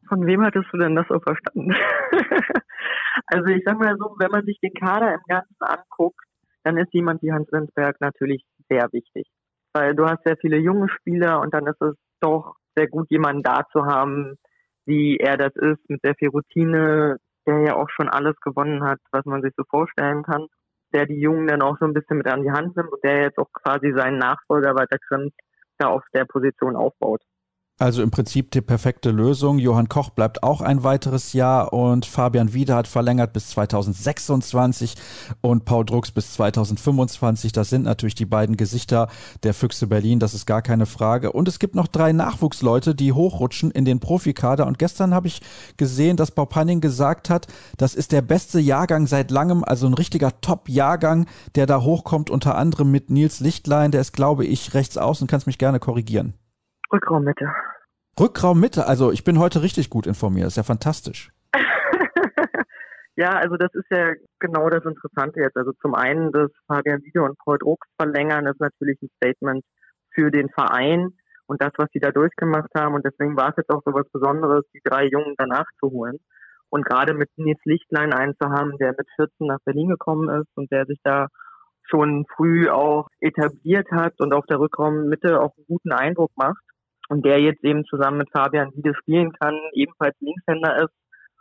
Von 0.09 0.25
wem 0.25 0.43
hattest 0.43 0.67
du 0.73 0.79
denn 0.79 0.97
das 0.97 1.07
so 1.11 1.21
verstanden? 1.21 1.75
also 3.27 3.47
ich 3.49 3.63
sag 3.67 3.79
mal 3.79 3.95
so, 3.99 4.15
wenn 4.19 4.31
man 4.31 4.47
sich 4.47 4.59
den 4.63 4.73
Kader 4.73 5.13
im 5.13 5.21
Ganzen 5.29 5.57
anguckt, 5.61 6.25
dann 6.65 6.79
ist 6.79 6.95
jemand 6.95 7.23
wie 7.23 7.33
Hans 7.33 7.51
Lindberg 7.51 8.01
natürlich 8.01 8.47
sehr 8.71 8.89
wichtig. 8.93 9.27
Weil 9.75 9.95
du 9.95 10.07
hast 10.07 10.25
sehr 10.25 10.39
viele 10.41 10.57
junge 10.57 10.89
Spieler 10.89 11.41
und 11.43 11.53
dann 11.53 11.67
ist 11.67 11.83
es 11.83 11.97
doch 12.23 12.55
sehr 12.75 12.89
gut, 12.89 13.11
jemanden 13.11 13.43
da 13.43 13.67
zu 13.73 13.85
haben, 13.85 14.39
wie 14.87 15.19
er 15.19 15.37
das 15.37 15.55
ist, 15.57 15.91
mit 15.91 16.01
sehr 16.03 16.15
viel 16.15 16.29
Routine, 16.29 17.19
der 17.47 17.61
ja 17.61 17.75
auch 17.77 17.89
schon 17.91 18.09
alles 18.09 18.37
gewonnen 18.41 18.85
hat, 18.85 18.99
was 19.13 19.25
man 19.25 19.43
sich 19.43 19.53
so 19.57 19.65
vorstellen 19.69 20.23
kann, 20.23 20.47
der 20.93 21.07
die 21.07 21.21
Jungen 21.21 21.47
dann 21.47 21.63
auch 21.63 21.77
so 21.79 21.87
ein 21.87 21.95
bisschen 21.95 22.19
mit 22.19 22.29
an 22.29 22.43
die 22.43 22.51
Hand 22.51 22.77
nimmt 22.77 22.93
und 22.93 23.05
der 23.05 23.23
jetzt 23.23 23.39
auch 23.39 23.51
quasi 23.53 23.93
seinen 23.97 24.19
Nachfolger 24.19 24.75
weiter 24.75 24.99
da 25.79 25.89
auf 25.89 26.03
der 26.15 26.25
Position 26.25 26.77
aufbaut. 26.77 27.23
Also 27.79 28.03
im 28.03 28.11
Prinzip 28.11 28.53
die 28.53 28.63
perfekte 28.63 29.11
Lösung. 29.11 29.59
Johann 29.59 29.91
Koch 29.91 30.09
bleibt 30.09 30.43
auch 30.43 30.63
ein 30.63 30.83
weiteres 30.83 31.35
Jahr 31.35 31.75
und 31.75 32.07
Fabian 32.07 32.55
Wiede 32.55 32.75
hat 32.75 32.89
verlängert 32.89 33.35
bis 33.35 33.51
2026 33.51 34.95
und 35.43 35.67
Paul 35.67 35.85
Drucks 35.85 36.11
bis 36.11 36.33
2025. 36.33 37.53
Das 37.53 37.69
sind 37.69 37.83
natürlich 37.83 38.15
die 38.15 38.25
beiden 38.25 38.57
Gesichter 38.57 39.09
der 39.43 39.53
Füchse 39.53 39.89
Berlin, 39.89 40.21
das 40.21 40.33
ist 40.33 40.47
gar 40.47 40.63
keine 40.63 40.87
Frage. 40.87 41.33
Und 41.33 41.49
es 41.49 41.59
gibt 41.59 41.75
noch 41.75 41.87
drei 41.87 42.15
Nachwuchsleute, 42.15 42.95
die 42.95 43.13
hochrutschen 43.13 43.71
in 43.71 43.85
den 43.85 44.01
Profikader. 44.01 44.67
Und 44.67 44.79
gestern 44.79 45.13
habe 45.13 45.27
ich 45.27 45.43
gesehen, 45.77 46.17
dass 46.17 46.31
Bob 46.31 46.55
Hanning 46.55 46.81
gesagt 46.81 47.29
hat, 47.29 47.47
das 47.77 47.95
ist 47.95 48.11
der 48.11 48.23
beste 48.23 48.59
Jahrgang 48.59 49.07
seit 49.07 49.31
langem, 49.31 49.63
also 49.63 49.87
ein 49.87 49.93
richtiger 49.93 50.41
Top-Jahrgang, 50.41 51.27
der 51.57 51.67
da 51.67 51.83
hochkommt, 51.83 52.31
unter 52.31 52.57
anderem 52.57 52.91
mit 52.91 53.11
Nils 53.11 53.41
Lichtlein, 53.41 53.91
der 53.91 54.01
ist, 54.01 54.15
glaube 54.15 54.47
ich, 54.47 54.73
rechts 54.73 54.97
außen, 54.97 55.27
kannst 55.27 55.47
mich 55.47 55.59
gerne 55.59 55.79
korrigieren. 55.79 56.33
Rückraummitte. 56.97 57.53
Rückraummitte, 58.19 58.87
also 58.87 59.13
ich 59.13 59.25
bin 59.25 59.39
heute 59.39 59.63
richtig 59.63 59.91
gut 59.91 60.07
informiert, 60.07 60.47
ist 60.47 60.57
ja 60.57 60.63
fantastisch. 60.63 61.31
Ja, 63.19 63.31
also 63.31 63.57
das 63.57 63.73
ist 63.73 63.87
ja 63.91 64.13
genau 64.41 64.69
das 64.69 64.85
Interessante 64.85 65.41
jetzt. 65.41 65.57
Also 65.57 65.73
zum 65.81 65.95
einen, 65.95 66.33
dass 66.33 66.51
Fabian 66.67 67.03
Wiede 67.03 67.23
und 67.23 67.39
Paul 67.39 67.57
Drucks 67.57 67.89
verlängern, 67.99 68.47
ist 68.47 68.61
natürlich 68.61 69.01
ein 69.01 69.09
Statement 69.17 69.65
für 70.13 70.31
den 70.31 70.51
Verein 70.51 71.15
und 71.47 71.63
das, 71.63 71.73
was 71.79 71.89
sie 71.95 71.99
da 71.99 72.11
durchgemacht 72.11 72.69
haben. 72.77 72.95
Und 72.95 73.07
deswegen 73.07 73.35
war 73.35 73.49
es 73.49 73.57
jetzt 73.57 73.71
auch 73.71 73.81
so 73.87 73.95
was 73.95 74.07
Besonderes, 74.11 74.65
die 74.75 74.83
drei 74.85 75.07
Jungen 75.07 75.35
danach 75.39 75.65
zu 75.81 75.91
holen. 75.91 76.19
Und 76.69 76.85
gerade 76.85 77.15
mit 77.15 77.31
Nils 77.37 77.61
Lichtlein 77.65 78.13
einen 78.13 78.35
zu 78.39 78.51
haben, 78.51 78.77
der 78.77 78.95
mit 78.99 79.09
14 79.17 79.47
nach 79.47 79.61
Berlin 79.65 79.89
gekommen 79.89 80.29
ist 80.29 80.55
und 80.55 80.71
der 80.71 80.85
sich 80.85 80.99
da 81.03 81.29
schon 81.85 82.27
früh 82.37 82.69
auch 82.69 83.09
etabliert 83.21 83.91
hat 83.93 84.21
und 84.21 84.35
auf 84.35 84.45
der 84.45 84.59
Rückraummitte 84.59 85.41
auch 85.41 85.57
einen 85.57 85.67
guten 85.67 85.93
Eindruck 85.93 86.33
macht. 86.37 86.63
Und 87.09 87.25
der 87.25 87.41
jetzt 87.41 87.63
eben 87.65 87.85
zusammen 87.85 88.19
mit 88.19 88.31
Fabian 88.31 88.73
Wiede 88.75 88.95
spielen 88.95 89.33
kann, 89.33 89.55
ebenfalls 89.73 90.17
Linkshänder 90.21 90.85
ist. 90.85 90.95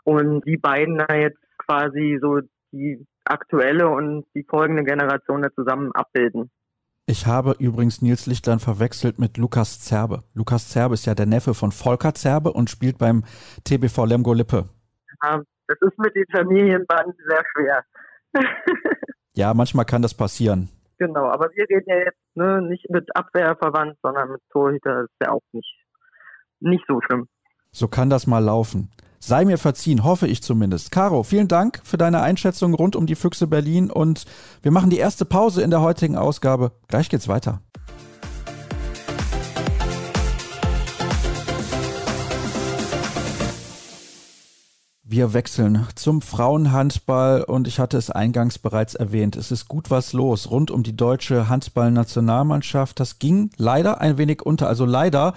Und 0.03 0.45
die 0.45 0.57
beiden 0.57 0.97
da 0.97 1.15
jetzt 1.15 1.39
quasi 1.57 2.19
so 2.21 2.39
die 2.71 3.05
aktuelle 3.23 3.89
und 3.89 4.25
die 4.35 4.45
folgende 4.47 4.83
Generation 4.83 5.41
da 5.41 5.51
zusammen 5.53 5.91
abbilden. 5.93 6.51
Ich 7.07 7.27
habe 7.27 7.55
übrigens 7.59 8.01
Nils 8.01 8.25
Lichtlein 8.25 8.59
verwechselt 8.59 9.19
mit 9.19 9.37
Lukas 9.37 9.79
Zerbe. 9.79 10.23
Lukas 10.33 10.69
Zerbe 10.69 10.95
ist 10.95 11.05
ja 11.05 11.13
der 11.13 11.27
Neffe 11.27 11.53
von 11.53 11.71
Volker 11.71 12.15
Zerbe 12.15 12.51
und 12.51 12.69
spielt 12.69 12.97
beim 12.97 13.23
TBV 13.63 14.05
Lemgo 14.05 14.33
Lippe. 14.33 14.69
Ja, 15.23 15.41
das 15.67 15.77
ist 15.81 15.97
mit 15.99 16.15
den 16.15 16.25
Familienbanden 16.31 17.13
sehr 17.27 17.43
schwer. 17.53 17.83
ja, 19.35 19.53
manchmal 19.53 19.85
kann 19.85 20.01
das 20.01 20.15
passieren. 20.15 20.69
Genau, 20.97 21.25
aber 21.25 21.49
wir 21.53 21.65
reden 21.69 21.85
ja 21.87 21.97
jetzt 21.97 22.19
ne, 22.35 22.61
nicht 22.61 22.89
mit 22.89 23.15
Abwehr 23.15 23.55
verwandt, 23.57 23.97
sondern 24.01 24.31
mit 24.31 24.41
Torhüter 24.51 25.03
ist 25.03 25.15
ja 25.21 25.31
auch 25.31 25.41
nicht, 25.51 25.75
nicht 26.59 26.85
so 26.87 27.01
schlimm. 27.01 27.27
So 27.71 27.87
kann 27.87 28.09
das 28.09 28.27
mal 28.27 28.39
laufen. 28.39 28.91
Sei 29.19 29.43
mir 29.43 29.57
verziehen, 29.57 30.03
hoffe 30.03 30.27
ich 30.27 30.43
zumindest. 30.43 30.91
Caro, 30.91 31.23
vielen 31.23 31.47
Dank 31.47 31.81
für 31.83 31.97
deine 31.97 32.21
Einschätzung 32.21 32.73
rund 32.73 32.95
um 32.95 33.07
die 33.07 33.15
Füchse 33.15 33.47
Berlin 33.47 33.89
und 33.89 34.25
wir 34.61 34.71
machen 34.71 34.89
die 34.89 34.99
erste 34.99 35.25
Pause 35.25 35.63
in 35.63 35.71
der 35.71 35.81
heutigen 35.81 36.15
Ausgabe. 36.15 36.71
Gleich 36.87 37.09
geht's 37.09 37.27
weiter. 37.27 37.61
Wir 45.07 45.33
wechseln 45.33 45.85
zum 45.93 46.19
Frauenhandball 46.19 47.43
und 47.43 47.67
ich 47.67 47.77
hatte 47.77 47.95
es 47.95 48.09
eingangs 48.09 48.57
bereits 48.57 48.95
erwähnt. 48.95 49.35
Es 49.35 49.51
ist 49.51 49.67
gut 49.67 49.91
was 49.91 50.13
los 50.13 50.49
rund 50.49 50.71
um 50.71 50.81
die 50.81 50.97
deutsche 50.97 51.47
Handballnationalmannschaft. 51.47 52.99
Das 52.99 53.19
ging 53.19 53.51
leider 53.55 54.01
ein 54.01 54.17
wenig 54.17 54.41
unter. 54.41 54.67
Also 54.67 54.83
leider 54.83 55.35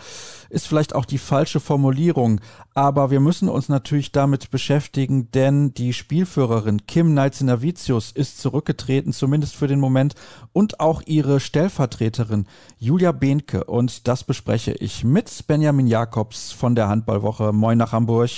ist 0.48 0.66
vielleicht 0.66 0.94
auch 0.94 1.04
die 1.04 1.18
falsche 1.18 1.60
Formulierung. 1.60 2.40
Aber 2.72 3.10
wir 3.10 3.20
müssen 3.20 3.50
uns 3.50 3.68
natürlich 3.68 4.10
damit 4.10 4.50
beschäftigen, 4.50 5.30
denn 5.32 5.75
die 5.75 5.92
Spielführerin 5.92 6.87
Kim 6.87 7.12
Neitzner-Vitius 7.12 8.12
ist 8.12 8.40
zurückgetreten, 8.40 9.12
zumindest 9.12 9.54
für 9.54 9.66
den 9.66 9.80
Moment, 9.80 10.14
und 10.54 10.80
auch 10.80 11.02
ihre 11.04 11.40
Stellvertreterin 11.40 12.46
Julia 12.78 13.12
Behnke. 13.12 13.64
Und 13.64 14.08
das 14.08 14.25
bespreche 14.25 14.72
ich 14.72 15.04
mit 15.04 15.46
Benjamin 15.46 15.88
Jakobs 15.88 16.52
von 16.52 16.75
der 16.75 16.88
Handballwoche. 16.88 17.52
Moin 17.52 17.76
nach 17.76 17.92
Hamburg. 17.92 18.30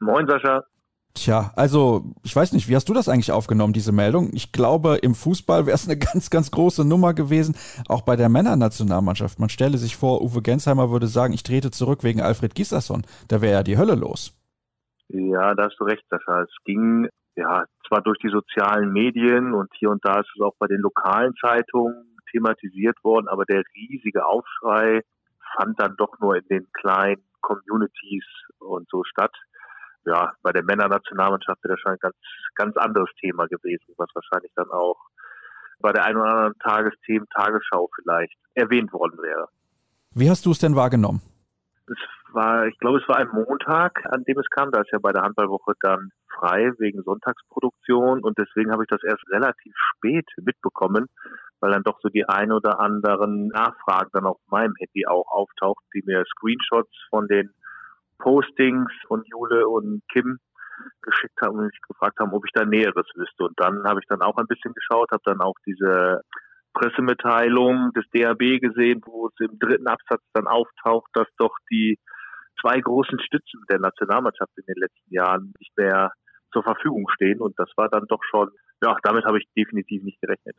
Moin, 0.00 0.26
Sascha. 0.28 0.64
Tja, 1.14 1.50
also 1.56 2.04
ich 2.22 2.36
weiß 2.36 2.52
nicht, 2.52 2.68
wie 2.68 2.76
hast 2.76 2.88
du 2.88 2.94
das 2.94 3.08
eigentlich 3.08 3.32
aufgenommen, 3.32 3.72
diese 3.72 3.90
Meldung? 3.90 4.30
Ich 4.32 4.52
glaube, 4.52 4.98
im 5.02 5.14
Fußball 5.14 5.66
wäre 5.66 5.74
es 5.74 5.88
eine 5.88 5.98
ganz, 6.12 6.30
ganz 6.30 6.50
große 6.50 6.86
Nummer 6.86 7.14
gewesen, 7.14 7.56
auch 7.88 8.02
bei 8.02 8.14
der 8.14 8.28
Männernationalmannschaft. 8.28 9.38
Man 9.38 9.48
stelle 9.48 9.78
sich 9.78 9.96
vor, 9.96 10.22
Uwe 10.22 10.42
Gensheimer 10.42 10.90
würde 10.90 11.06
sagen, 11.06 11.32
ich 11.32 11.42
trete 11.42 11.70
zurück 11.70 12.04
wegen 12.04 12.20
Alfred 12.20 12.54
Gislason. 12.54 13.04
Da 13.28 13.40
wäre 13.40 13.54
ja 13.54 13.62
die 13.62 13.78
Hölle 13.78 13.94
los. 13.94 14.32
Ja, 15.08 15.54
da 15.54 15.64
hast 15.64 15.80
du 15.80 15.84
recht, 15.84 16.04
Sascha. 16.08 16.42
Es 16.42 16.54
ging 16.64 17.08
ja 17.34 17.64
zwar 17.88 18.02
durch 18.02 18.18
die 18.18 18.30
sozialen 18.30 18.92
Medien 18.92 19.54
und 19.54 19.70
hier 19.78 19.90
und 19.90 20.04
da 20.04 20.20
ist 20.20 20.30
es 20.36 20.42
auch 20.42 20.54
bei 20.58 20.66
den 20.66 20.80
lokalen 20.80 21.34
Zeitungen 21.40 22.16
thematisiert 22.30 23.02
worden, 23.02 23.26
aber 23.28 23.44
der 23.44 23.62
riesige 23.74 24.26
Aufschrei 24.26 25.00
fand 25.56 25.80
dann 25.80 25.94
doch 25.96 26.18
nur 26.20 26.36
in 26.36 26.44
den 26.50 26.66
kleinen 26.72 27.22
Communities 27.40 28.26
und 28.58 28.88
so 28.90 29.02
statt 29.04 29.34
ja, 30.08 30.32
bei 30.42 30.52
der 30.52 30.64
Männernationalmannschaft 30.64 31.62
wäre 31.62 31.74
das 31.74 31.80
schon 31.80 31.92
ein 31.92 31.98
ganz, 32.00 32.16
ganz 32.54 32.76
anderes 32.76 33.10
Thema 33.20 33.46
gewesen, 33.46 33.94
was 33.96 34.08
wahrscheinlich 34.14 34.52
dann 34.56 34.70
auch 34.70 34.96
bei 35.80 35.92
der 35.92 36.04
einen 36.04 36.16
oder 36.16 36.30
anderen 36.30 36.58
Tagesthemen, 36.58 37.28
Tagesschau 37.34 37.88
vielleicht 37.94 38.36
erwähnt 38.54 38.92
worden 38.92 39.18
wäre. 39.22 39.48
Wie 40.14 40.28
hast 40.28 40.44
du 40.46 40.50
es 40.50 40.58
denn 40.58 40.74
wahrgenommen? 40.74 41.22
Es 41.86 41.98
war, 42.34 42.66
ich 42.66 42.78
glaube, 42.78 42.98
es 42.98 43.08
war 43.08 43.16
ein 43.16 43.28
Montag, 43.32 44.04
an 44.10 44.24
dem 44.24 44.38
es 44.38 44.50
kam. 44.50 44.70
Da 44.72 44.80
ist 44.80 44.92
ja 44.92 44.98
bei 44.98 45.12
der 45.12 45.22
Handballwoche 45.22 45.72
dann 45.80 46.10
frei 46.38 46.72
wegen 46.78 47.02
Sonntagsproduktion 47.02 48.22
und 48.22 48.38
deswegen 48.38 48.70
habe 48.70 48.84
ich 48.84 48.88
das 48.88 49.02
erst 49.02 49.22
relativ 49.30 49.74
spät 49.76 50.26
mitbekommen, 50.36 51.06
weil 51.60 51.72
dann 51.72 51.82
doch 51.82 51.98
so 52.00 52.08
die 52.08 52.28
ein 52.28 52.52
oder 52.52 52.80
anderen 52.80 53.48
Nachfragen 53.48 54.10
dann 54.12 54.26
auf 54.26 54.38
meinem 54.48 54.74
Handy 54.78 55.06
auch 55.06 55.26
auftaucht, 55.30 55.84
die 55.94 56.02
mir 56.04 56.24
Screenshots 56.26 56.92
von 57.10 57.26
den 57.28 57.50
Postings 58.18 58.90
von 59.06 59.22
Jule 59.24 59.68
und 59.68 60.02
Kim 60.12 60.38
geschickt 61.02 61.40
haben 61.42 61.58
und 61.58 61.66
mich 61.66 61.80
gefragt 61.88 62.18
haben, 62.20 62.32
ob 62.32 62.44
ich 62.44 62.52
da 62.52 62.64
Näheres 62.64 63.06
wüsste. 63.14 63.44
Und 63.44 63.54
dann 63.56 63.84
habe 63.84 64.00
ich 64.00 64.06
dann 64.08 64.22
auch 64.22 64.36
ein 64.36 64.46
bisschen 64.46 64.74
geschaut, 64.74 65.10
habe 65.10 65.22
dann 65.24 65.40
auch 65.40 65.56
diese 65.66 66.22
Pressemitteilung 66.74 67.92
des 67.94 68.04
DAB 68.12 68.60
gesehen, 68.60 69.02
wo 69.04 69.28
es 69.28 69.34
im 69.40 69.58
dritten 69.58 69.88
Absatz 69.88 70.22
dann 70.34 70.46
auftaucht, 70.46 71.10
dass 71.14 71.26
doch 71.38 71.54
die 71.70 71.98
zwei 72.60 72.80
großen 72.80 73.18
Stützen 73.20 73.64
der 73.70 73.78
Nationalmannschaft 73.78 74.52
in 74.56 74.64
den 74.66 74.80
letzten 74.80 75.14
Jahren 75.14 75.52
nicht 75.58 75.76
mehr 75.76 76.12
zur 76.52 76.62
Verfügung 76.62 77.08
stehen. 77.14 77.40
Und 77.40 77.58
das 77.58 77.70
war 77.76 77.88
dann 77.88 78.06
doch 78.08 78.22
schon, 78.30 78.50
ja, 78.82 78.96
damit 79.02 79.24
habe 79.24 79.38
ich 79.38 79.48
definitiv 79.56 80.02
nicht 80.02 80.20
gerechnet. 80.20 80.56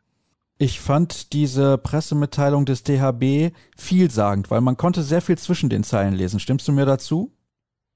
Ich 0.57 0.81
fand 0.81 1.31
diese 1.31 1.77
Pressemitteilung 1.77 2.65
des 2.65 2.83
DHB 2.83 3.55
vielsagend, 3.77 4.51
weil 4.51 4.59
man 4.59 4.75
konnte 4.75 5.03
sehr 5.03 5.21
viel 5.21 5.37
zwischen 5.37 5.69
den 5.69 5.83
Zeilen 5.83 6.13
lesen. 6.13 6.41
Stimmst 6.41 6.67
du 6.67 6.73
mir 6.73 6.85
dazu? 6.85 7.31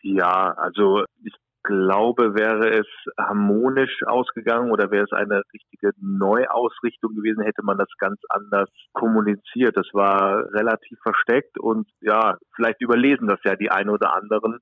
Ja, 0.03 0.53
also 0.57 1.05
ich 1.23 1.33
glaube, 1.63 2.35
wäre 2.35 2.69
es 2.77 2.87
harmonisch 3.17 4.03
ausgegangen 4.05 4.69
oder 4.71 4.91
wäre 4.91 5.05
es 5.05 5.13
eine 5.13 5.43
richtige 5.53 5.91
Neuausrichtung 6.01 7.15
gewesen, 7.15 7.41
hätte 7.41 7.63
man 7.63 7.77
das 7.77 7.87
ganz 7.99 8.19
anders 8.27 8.69
kommuniziert. 8.91 9.77
Das 9.77 9.87
war 9.93 10.43
relativ 10.53 10.99
versteckt 11.01 11.57
und 11.57 11.87
ja, 12.01 12.37
vielleicht 12.55 12.81
überlesen 12.81 13.27
das 13.27 13.39
ja 13.45 13.55
die 13.55 13.71
einen 13.71 13.89
oder 13.89 14.13
anderen, 14.13 14.59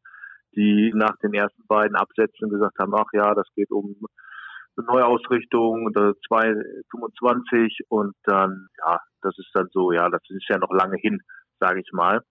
die 0.55 0.91
nach 0.93 1.17
den 1.23 1.33
ersten 1.33 1.65
beiden 1.67 1.95
Absätzen 1.95 2.49
gesagt 2.49 2.77
haben, 2.79 2.93
ach 2.93 3.09
ja, 3.13 3.33
das 3.33 3.47
geht 3.55 3.71
um 3.71 3.95
Neuausrichtung 4.75 5.85
unter 5.87 6.13
225 6.27 7.85
und 7.89 8.13
dann, 8.25 8.67
ja, 8.85 8.99
das 9.23 9.35
ist 9.39 9.49
dann 9.55 9.69
so, 9.71 9.91
ja, 9.91 10.07
das 10.09 10.21
ist 10.29 10.47
ja 10.49 10.59
noch 10.59 10.71
lange 10.71 10.97
hin, 10.97 11.19
sage 11.59 11.81
ich 11.81 11.91
mal. 11.93 12.21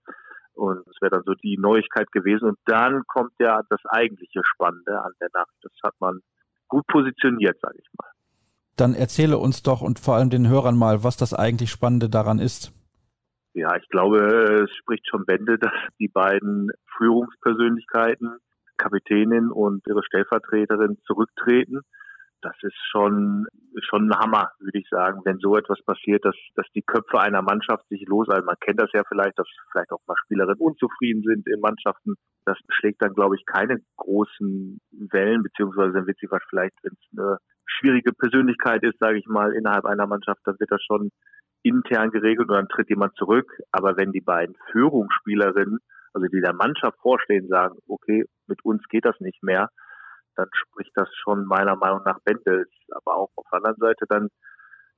Und 0.60 0.86
es 0.88 1.00
wäre 1.00 1.10
dann 1.10 1.22
so 1.24 1.34
die 1.34 1.56
Neuigkeit 1.58 2.12
gewesen. 2.12 2.48
Und 2.50 2.58
dann 2.66 3.02
kommt 3.06 3.32
ja 3.38 3.62
das 3.68 3.80
eigentliche 3.88 4.42
Spannende 4.44 5.00
an 5.00 5.12
der 5.20 5.28
Nacht. 5.32 5.54
Das 5.62 5.72
hat 5.82 5.94
man 6.00 6.20
gut 6.68 6.86
positioniert, 6.86 7.58
sage 7.60 7.78
ich 7.78 7.88
mal. 7.98 8.10
Dann 8.76 8.94
erzähle 8.94 9.38
uns 9.38 9.62
doch 9.62 9.80
und 9.80 9.98
vor 9.98 10.16
allem 10.16 10.30
den 10.30 10.48
Hörern 10.48 10.76
mal, 10.76 11.02
was 11.02 11.16
das 11.16 11.34
eigentlich 11.34 11.70
Spannende 11.70 12.08
daran 12.08 12.38
ist. 12.38 12.72
Ja, 13.54 13.74
ich 13.76 13.88
glaube, 13.88 14.64
es 14.64 14.70
spricht 14.76 15.08
schon 15.08 15.24
Bände, 15.24 15.58
dass 15.60 15.72
die 15.98 16.08
beiden 16.08 16.70
Führungspersönlichkeiten, 16.96 18.36
Kapitänin 18.76 19.50
und 19.50 19.86
ihre 19.86 20.02
Stellvertreterin, 20.04 20.98
zurücktreten 21.06 21.80
das 22.42 22.56
ist 22.62 22.76
schon, 22.90 23.46
schon 23.88 24.10
ein 24.10 24.18
Hammer, 24.18 24.50
würde 24.58 24.78
ich 24.78 24.88
sagen, 24.88 25.20
wenn 25.24 25.38
so 25.38 25.56
etwas 25.56 25.82
passiert, 25.82 26.24
dass, 26.24 26.36
dass 26.54 26.66
die 26.74 26.82
Köpfe 26.82 27.20
einer 27.20 27.42
Mannschaft 27.42 27.86
sich 27.88 28.06
losalten. 28.06 28.46
Man 28.46 28.56
kennt 28.60 28.80
das 28.80 28.90
ja 28.92 29.02
vielleicht, 29.08 29.38
dass 29.38 29.48
vielleicht 29.70 29.92
auch 29.92 30.00
mal 30.06 30.16
Spielerinnen 30.24 30.60
unzufrieden 30.60 31.22
sind 31.22 31.46
in 31.46 31.60
Mannschaften. 31.60 32.14
Das 32.44 32.58
schlägt 32.70 33.02
dann, 33.02 33.14
glaube 33.14 33.36
ich, 33.36 33.44
keine 33.46 33.78
großen 33.96 34.80
Wellen, 35.10 35.42
beziehungsweise 35.42 35.92
dann 35.92 36.06
wird 36.06 36.18
sie 36.18 36.28
vielleicht, 36.48 36.74
wenn 36.82 36.92
es 36.92 37.18
eine 37.18 37.38
schwierige 37.66 38.12
Persönlichkeit 38.12 38.82
ist, 38.82 38.98
sage 38.98 39.18
ich 39.18 39.26
mal, 39.26 39.52
innerhalb 39.52 39.84
einer 39.84 40.06
Mannschaft, 40.06 40.40
dann 40.44 40.58
wird 40.58 40.70
das 40.70 40.82
schon 40.82 41.10
intern 41.62 42.10
geregelt 42.10 42.48
und 42.48 42.56
dann 42.56 42.68
tritt 42.68 42.88
jemand 42.88 43.14
zurück. 43.16 43.52
Aber 43.70 43.96
wenn 43.96 44.12
die 44.12 44.22
beiden 44.22 44.56
Führungsspielerinnen, 44.72 45.78
also 46.12 46.26
die 46.26 46.40
der 46.40 46.54
Mannschaft 46.54 46.98
vorstehen, 47.00 47.48
sagen, 47.48 47.78
okay, 47.86 48.24
mit 48.46 48.64
uns 48.64 48.82
geht 48.88 49.04
das 49.04 49.18
nicht 49.20 49.42
mehr, 49.42 49.68
dann 50.36 50.48
spricht 50.52 50.92
das 50.94 51.08
schon 51.14 51.44
meiner 51.46 51.76
Meinung 51.76 52.02
nach 52.04 52.20
Bände. 52.20 52.66
Aber 52.90 53.16
auch 53.16 53.30
auf 53.36 53.46
der 53.52 53.58
anderen 53.58 53.76
Seite 53.76 54.06
dann 54.08 54.28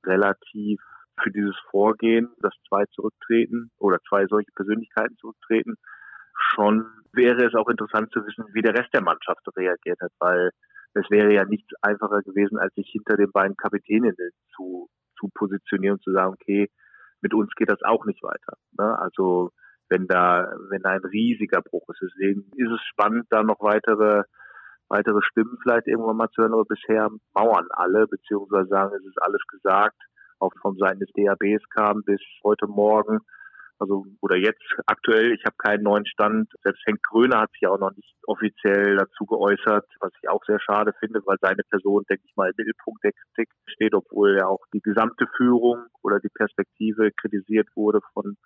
relativ 0.05 0.81
für 1.21 1.31
dieses 1.31 1.55
Vorgehen, 1.69 2.29
dass 2.39 2.53
zwei 2.67 2.85
zurücktreten 2.93 3.71
oder 3.79 3.99
zwei 4.07 4.25
solche 4.27 4.51
Persönlichkeiten 4.55 5.15
zurücktreten, 5.17 5.75
schon 6.35 6.85
wäre 7.13 7.45
es 7.45 7.53
auch 7.53 7.69
interessant 7.69 8.11
zu 8.11 8.25
wissen, 8.25 8.45
wie 8.53 8.61
der 8.61 8.73
Rest 8.73 8.93
der 8.93 9.03
Mannschaft 9.03 9.45
reagiert 9.55 9.99
hat, 10.01 10.11
weil 10.19 10.49
es 10.95 11.09
wäre 11.09 11.33
ja 11.33 11.45
nichts 11.45 11.71
einfacher 11.81 12.21
gewesen, 12.21 12.57
als 12.57 12.73
sich 12.75 12.89
hinter 12.91 13.17
den 13.17 13.31
beiden 13.31 13.55
Kapitäninnen 13.55 14.31
zu, 14.55 14.89
zu 15.19 15.29
positionieren 15.33 15.95
und 15.95 16.03
zu 16.03 16.11
sagen, 16.11 16.33
okay, 16.33 16.69
mit 17.21 17.33
uns 17.33 17.51
geht 17.55 17.71
das 17.71 17.81
auch 17.83 18.05
nicht 18.05 18.21
weiter. 18.23 18.57
Ne? 18.77 18.97
Also 18.99 19.51
wenn 19.89 20.07
da, 20.07 20.51
wenn 20.69 20.81
da 20.81 20.91
ein 20.91 21.05
riesiger 21.05 21.61
Bruch 21.61 21.87
ist. 21.89 22.01
Deswegen 22.01 22.51
ist 22.55 22.71
es 22.71 22.81
spannend, 22.81 23.27
da 23.29 23.43
noch 23.43 23.59
weitere 23.59 24.23
weitere 24.89 25.21
Stimmen 25.23 25.57
vielleicht 25.61 25.87
irgendwann 25.87 26.17
mal 26.17 26.29
zu 26.29 26.41
hören, 26.41 26.53
aber 26.53 26.65
bisher 26.65 27.09
mauern 27.33 27.67
alle, 27.71 28.07
beziehungsweise 28.07 28.67
sagen, 28.67 28.95
es 28.95 29.05
ist 29.05 29.21
alles 29.21 29.41
gesagt, 29.47 29.97
auch 30.39 30.51
von 30.61 30.77
Seiten 30.77 30.99
des 30.99 31.09
DABs 31.15 31.63
kam 31.69 32.03
bis 32.03 32.21
heute 32.43 32.67
Morgen. 32.67 33.19
Also 33.79 34.05
oder 34.21 34.37
jetzt 34.37 34.63
aktuell, 34.85 35.33
ich 35.33 35.43
habe 35.45 35.55
keinen 35.57 35.83
neuen 35.83 36.05
Stand. 36.05 36.49
Selbst 36.63 36.83
Henk 36.85 37.01
Gröner 37.03 37.41
hat 37.41 37.51
sich 37.51 37.67
auch 37.67 37.79
noch 37.79 37.91
nicht 37.95 38.15
offiziell 38.27 38.95
dazu 38.95 39.25
geäußert, 39.25 39.85
was 39.99 40.11
ich 40.21 40.29
auch 40.29 40.43
sehr 40.45 40.59
schade 40.59 40.93
finde, 40.99 41.21
weil 41.25 41.37
seine 41.41 41.63
Person, 41.69 42.03
denke 42.09 42.23
ich 42.25 42.35
mal, 42.35 42.49
im 42.49 42.55
Mittelpunkt 42.57 43.03
der 43.03 43.11
Kritik 43.11 43.49
steht, 43.67 43.93
obwohl 43.93 44.37
ja 44.37 44.47
auch 44.47 44.61
die 44.73 44.79
gesamte 44.79 45.27
Führung 45.35 45.85
oder 46.01 46.19
die 46.19 46.29
Perspektive 46.29 47.11
kritisiert 47.11 47.67
wurde 47.75 47.99
von, 48.13 48.37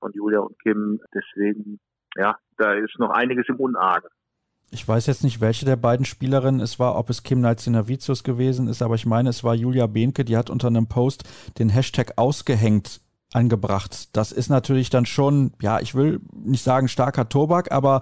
von 0.00 0.12
Julia 0.12 0.40
und 0.40 0.58
Kim. 0.58 1.00
Deswegen, 1.14 1.78
ja, 2.16 2.36
da 2.58 2.72
ist 2.72 2.98
noch 2.98 3.10
einiges 3.10 3.48
im 3.48 3.56
Unargen. 3.56 4.10
Ich 4.70 4.86
weiß 4.86 5.06
jetzt 5.06 5.22
nicht, 5.22 5.40
welche 5.40 5.64
der 5.64 5.76
beiden 5.76 6.04
Spielerinnen 6.04 6.60
es 6.60 6.78
war, 6.78 6.96
ob 6.96 7.08
es 7.08 7.22
Kim 7.22 7.40
Nalcinavicius 7.40 8.24
gewesen 8.24 8.66
ist, 8.66 8.82
aber 8.82 8.96
ich 8.96 9.06
meine, 9.06 9.30
es 9.30 9.44
war 9.44 9.54
Julia 9.54 9.86
Behnke, 9.86 10.24
die 10.24 10.36
hat 10.36 10.50
unter 10.50 10.66
einem 10.66 10.88
Post 10.88 11.24
den 11.58 11.68
Hashtag 11.68 12.14
ausgehängt 12.16 13.00
angebracht. 13.32 14.08
Das 14.12 14.32
ist 14.32 14.48
natürlich 14.48 14.88
dann 14.88 15.04
schon, 15.04 15.52
ja, 15.60 15.80
ich 15.80 15.94
will 15.94 16.20
nicht 16.32 16.62
sagen 16.64 16.88
starker 16.88 17.28
Tobak, 17.28 17.70
aber 17.70 18.00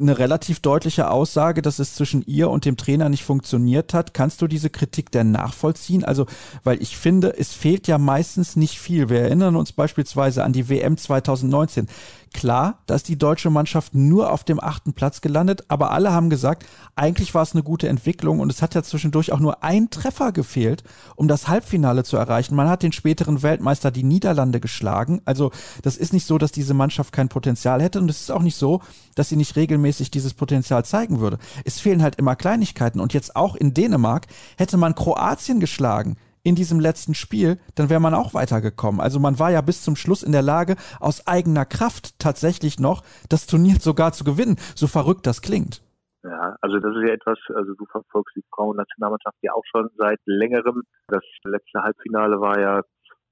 eine 0.00 0.18
relativ 0.18 0.60
deutliche 0.60 1.10
Aussage, 1.10 1.62
dass 1.62 1.78
es 1.78 1.94
zwischen 1.94 2.22
ihr 2.22 2.48
und 2.48 2.64
dem 2.64 2.76
Trainer 2.76 3.08
nicht 3.08 3.24
funktioniert 3.24 3.92
hat. 3.92 4.14
Kannst 4.14 4.40
du 4.40 4.46
diese 4.46 4.70
Kritik 4.70 5.10
denn 5.10 5.30
nachvollziehen? 5.30 6.04
Also, 6.04 6.26
weil 6.64 6.80
ich 6.80 6.96
finde, 6.96 7.36
es 7.36 7.52
fehlt 7.52 7.86
ja 7.86 7.98
meistens 7.98 8.56
nicht 8.56 8.78
viel. 8.78 9.08
Wir 9.08 9.20
erinnern 9.20 9.56
uns 9.56 9.72
beispielsweise 9.72 10.42
an 10.42 10.52
die 10.52 10.68
WM 10.68 10.96
2019. 10.96 11.88
Klar, 12.32 12.78
da 12.86 12.94
ist 12.94 13.08
die 13.08 13.18
deutsche 13.18 13.50
Mannschaft 13.50 13.94
nur 13.94 14.32
auf 14.32 14.42
dem 14.42 14.62
achten 14.62 14.94
Platz 14.94 15.20
gelandet, 15.20 15.64
aber 15.68 15.90
alle 15.90 16.12
haben 16.12 16.30
gesagt, 16.30 16.66
eigentlich 16.96 17.34
war 17.34 17.42
es 17.42 17.52
eine 17.52 17.62
gute 17.62 17.88
Entwicklung 17.88 18.40
und 18.40 18.50
es 18.50 18.62
hat 18.62 18.74
ja 18.74 18.82
zwischendurch 18.82 19.32
auch 19.32 19.38
nur 19.38 19.62
ein 19.62 19.90
Treffer 19.90 20.32
gefehlt, 20.32 20.82
um 21.14 21.28
das 21.28 21.48
Halbfinale 21.48 22.04
zu 22.04 22.16
erreichen. 22.16 22.54
Man 22.54 22.68
hat 22.68 22.82
den 22.82 22.92
späteren 22.92 23.42
Weltmeister 23.42 23.90
die 23.90 24.02
Niederlande 24.02 24.60
geschlagen. 24.60 25.20
Also 25.24 25.52
das 25.82 25.96
ist 25.96 26.12
nicht 26.12 26.26
so, 26.26 26.38
dass 26.38 26.52
diese 26.52 26.74
Mannschaft 26.74 27.12
kein 27.12 27.28
Potenzial 27.28 27.82
hätte 27.82 28.00
und 28.00 28.08
es 28.08 28.22
ist 28.22 28.30
auch 28.30 28.42
nicht 28.42 28.56
so, 28.56 28.80
dass 29.14 29.28
sie 29.28 29.36
nicht 29.36 29.56
regelmäßig 29.56 30.10
dieses 30.10 30.34
Potenzial 30.34 30.84
zeigen 30.84 31.20
würde. 31.20 31.38
Es 31.64 31.80
fehlen 31.80 32.02
halt 32.02 32.16
immer 32.16 32.34
Kleinigkeiten 32.34 33.00
und 33.00 33.12
jetzt 33.12 33.36
auch 33.36 33.54
in 33.54 33.74
Dänemark 33.74 34.26
hätte 34.56 34.78
man 34.78 34.94
Kroatien 34.94 35.60
geschlagen 35.60 36.16
in 36.44 36.54
diesem 36.54 36.80
letzten 36.80 37.14
Spiel, 37.14 37.58
dann 37.74 37.90
wäre 37.90 38.00
man 38.00 38.14
auch 38.14 38.34
weitergekommen. 38.34 39.00
Also 39.00 39.20
man 39.20 39.38
war 39.38 39.50
ja 39.50 39.60
bis 39.60 39.82
zum 39.82 39.96
Schluss 39.96 40.22
in 40.22 40.32
der 40.32 40.42
Lage, 40.42 40.76
aus 41.00 41.26
eigener 41.26 41.64
Kraft 41.64 42.18
tatsächlich 42.18 42.80
noch 42.80 43.02
das 43.28 43.46
Turnier 43.46 43.76
sogar 43.80 44.12
zu 44.12 44.24
gewinnen, 44.24 44.56
so 44.74 44.86
verrückt 44.86 45.26
das 45.26 45.42
klingt. 45.42 45.82
Ja, 46.24 46.56
also 46.60 46.78
das 46.78 46.94
ist 46.96 47.02
ja 47.02 47.14
etwas, 47.14 47.38
also 47.54 47.74
du 47.74 47.84
verfolgst 47.86 48.36
die 48.36 48.44
Frauen-Nationalmannschaft 48.54 49.36
ja 49.42 49.52
auch 49.54 49.64
schon 49.70 49.88
seit 49.96 50.20
längerem. 50.24 50.82
Das 51.08 51.22
letzte 51.44 51.82
Halbfinale 51.82 52.40
war 52.40 52.60
ja 52.60 52.82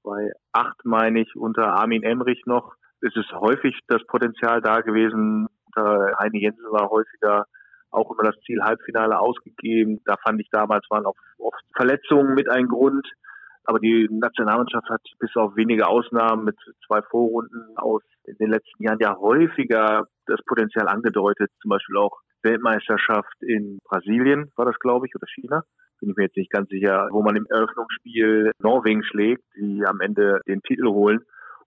bei 0.03 0.31
acht, 0.51 0.83
meine 0.83 1.21
ich, 1.21 1.35
unter 1.35 1.73
Armin 1.73 2.03
Emrich 2.03 2.43
noch. 2.45 2.73
Es 3.01 3.15
ist 3.15 3.31
häufig 3.31 3.79
das 3.87 4.05
Potenzial 4.07 4.61
da 4.61 4.81
gewesen. 4.81 5.47
Unter 5.67 6.13
Heine 6.19 6.37
Jensen 6.37 6.71
war 6.71 6.89
häufiger 6.89 7.45
auch 7.91 8.11
immer 8.11 8.31
das 8.31 8.39
Ziel 8.45 8.61
Halbfinale 8.61 9.19
ausgegeben. 9.19 10.01
Da 10.05 10.15
fand 10.23 10.41
ich 10.41 10.49
damals 10.51 10.85
waren 10.89 11.05
auch 11.05 11.15
oft 11.37 11.61
Verletzungen 11.75 12.33
mit 12.33 12.49
ein 12.49 12.67
Grund. 12.67 13.07
Aber 13.65 13.79
die 13.79 14.07
Nationalmannschaft 14.09 14.89
hat 14.89 15.01
bis 15.19 15.35
auf 15.35 15.55
wenige 15.55 15.87
Ausnahmen 15.87 16.45
mit 16.45 16.57
zwei 16.87 17.01
Vorrunden 17.03 17.77
aus 17.77 18.01
in 18.23 18.35
den 18.37 18.49
letzten 18.49 18.83
Jahren 18.83 18.97
ja 18.99 19.15
häufiger 19.17 20.07
das 20.25 20.41
Potenzial 20.45 20.87
angedeutet. 20.87 21.51
Zum 21.61 21.69
Beispiel 21.69 21.97
auch 21.97 22.19
Weltmeisterschaft 22.41 23.41
in 23.41 23.77
Brasilien 23.83 24.51
war 24.55 24.65
das, 24.65 24.79
glaube 24.79 25.05
ich, 25.05 25.15
oder 25.15 25.27
China. 25.27 25.63
Bin 25.99 26.09
ich 26.09 26.15
mir 26.15 26.23
jetzt 26.23 26.37
nicht 26.37 26.51
ganz 26.51 26.69
sicher, 26.69 27.07
wo 27.11 27.21
man 27.21 27.35
im 27.35 27.45
Eröffnungsspiel 27.49 28.51
Norwegen 28.59 29.03
schlägt, 29.03 29.43
die 29.55 29.85
am 29.85 29.99
Ende 30.01 30.41
den 30.47 30.61
Titel 30.63 30.87
holen 30.87 31.19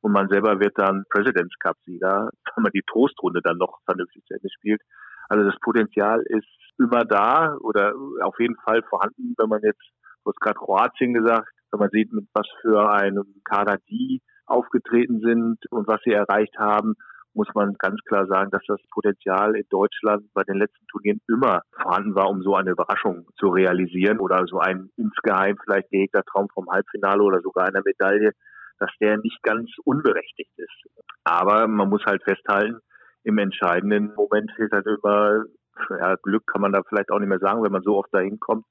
und 0.05 0.13
man 0.13 0.29
selber 0.29 0.61
wird 0.61 0.77
dann 0.77 1.05
Presidents 1.09 1.59
Cup 1.59 1.77
Sieger, 1.87 2.29
wenn 2.55 2.63
man 2.63 2.73
die 2.73 2.83
Troostrunde 2.87 3.41
dann 3.43 3.57
noch 3.57 3.79
vernünftig 3.87 4.23
zu 4.27 4.35
Ende 4.35 4.49
spielt. 4.51 4.83
Also 5.29 5.45
das 5.45 5.59
Potenzial 5.61 6.23
ist 6.27 6.47
immer 6.79 7.05
da 7.05 7.57
oder 7.61 7.95
auf 8.23 8.39
jeden 8.39 8.57
Fall 8.65 8.83
vorhanden, 8.89 9.35
wenn 9.39 9.49
man 9.49 9.63
jetzt, 9.63 9.83
du 10.25 10.31
hast 10.31 10.41
gerade 10.41 10.59
Kroatien 10.59 11.15
gesagt, 11.15 11.49
wenn 11.71 11.81
man 11.81 11.91
sieht, 11.91 12.13
mit 12.13 12.27
was 12.35 12.47
für 12.61 12.91
einem 12.91 13.25
Kader 13.45 13.79
die 13.89 14.23
aufgetreten 14.47 15.21
sind 15.21 15.59
und 15.71 15.89
was 15.89 16.01
sie 16.05 16.13
erreicht 16.13 16.57
haben, 16.59 16.95
muss 17.35 17.49
man 17.55 17.75
ganz 17.79 18.01
klar 18.07 18.27
sagen, 18.27 18.51
dass 18.51 18.63
das 18.67 18.81
Potenzial 18.91 19.57
in 19.57 19.65
Deutschland 19.69 20.33
bei 20.35 20.45
den 20.45 20.57
letzten 20.57 20.87
Turnieren 20.87 21.21
immer 21.29 21.63
vorhanden 21.73 22.15
war, 22.15 22.31
um 22.31 22.43
so 22.43 22.55
eine 22.55 22.71
Überraschung 22.71 23.27
zu 23.39 23.49
realisieren 23.49 24.21
oder 24.21 24.47
so 24.47 24.59
ein 24.61 24.91
insgeheim 24.97 25.57
vielleicht 25.63 25.91
gehegter 25.91 26.23
Traum 26.23 26.49
vom 26.55 26.69
Halbfinale 26.71 27.23
oder 27.23 27.41
sogar 27.41 27.67
einer 27.67 27.83
Medaille, 27.85 28.33
dass 28.79 28.91
der 29.01 29.19
nicht 29.19 29.43
ganz 29.43 29.69
unberechtigt 29.85 30.53
ist. 30.57 31.05
Aber 31.25 31.67
man 31.67 31.89
muss 31.89 32.05
halt 32.05 32.23
festhalten, 32.23 32.79
im 33.25 33.39
entscheidenden 33.39 34.15
Moment 34.15 34.53
fehlt 34.53 34.73
halt 34.73 34.87
immer, 34.87 35.45
ja, 35.91 36.15
Glück 36.23 36.47
kann 36.47 36.61
man 36.61 36.73
da 36.73 36.83
vielleicht 36.89 37.11
auch 37.11 37.19
nicht 37.19 37.29
mehr 37.29 37.41
sagen, 37.41 37.63
wenn 37.63 37.73
man 37.73 37.83
so 37.83 37.97
oft 37.97 38.13
dahin 38.15 38.39
kommt. 38.39 38.65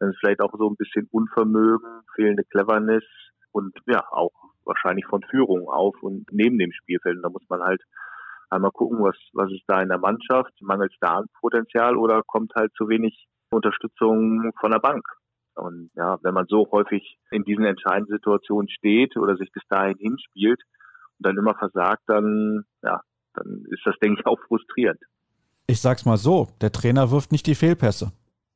Dann 0.00 0.10
ist 0.10 0.18
vielleicht 0.18 0.40
auch 0.40 0.52
so 0.56 0.68
ein 0.68 0.76
bisschen 0.76 1.08
Unvermögen, 1.10 2.02
fehlende 2.14 2.44
Cleverness 2.44 3.04
und 3.52 3.76
ja, 3.86 4.04
auch 4.10 4.32
wahrscheinlich 4.64 5.06
von 5.06 5.22
Führung 5.22 5.68
auf 5.68 5.94
und 6.02 6.26
neben 6.30 6.58
dem 6.58 6.72
Spielfeld. 6.72 7.16
Und 7.16 7.22
da 7.22 7.30
muss 7.30 7.44
man 7.48 7.62
halt 7.62 7.82
einmal 8.50 8.70
gucken, 8.70 8.98
was, 9.00 9.16
was 9.32 9.50
ist 9.52 9.64
da 9.66 9.82
in 9.82 9.88
der 9.88 9.98
Mannschaft, 9.98 10.52
mangelt 10.60 10.92
es 10.92 10.98
da 11.00 11.18
an 11.18 11.26
Potenzial 11.40 11.96
oder 11.96 12.22
kommt 12.26 12.54
halt 12.54 12.72
zu 12.74 12.88
wenig 12.88 13.26
Unterstützung 13.50 14.52
von 14.60 14.70
der 14.70 14.78
Bank. 14.80 15.04
Und 15.54 15.90
ja, 15.94 16.18
wenn 16.22 16.34
man 16.34 16.46
so 16.48 16.68
häufig 16.70 17.18
in 17.30 17.42
diesen 17.42 17.64
entscheidenden 17.64 18.14
Situationen 18.14 18.68
steht 18.68 19.16
oder 19.16 19.36
sich 19.36 19.50
bis 19.52 19.64
dahin 19.68 19.98
hinspielt 19.98 20.62
und 21.18 21.26
dann 21.26 21.36
immer 21.36 21.54
versagt, 21.54 22.02
dann 22.06 22.64
ja, 22.82 23.00
dann 23.34 23.64
ist 23.70 23.82
das, 23.84 23.96
denke 24.02 24.20
ich, 24.20 24.26
auch 24.26 24.38
frustrierend. 24.46 25.00
Ich 25.66 25.80
sag's 25.80 26.06
mal 26.06 26.16
so, 26.16 26.48
der 26.60 26.72
Trainer 26.72 27.10
wirft 27.10 27.32
nicht 27.32 27.46
die 27.46 27.54
Fehlpässe. 27.54 28.12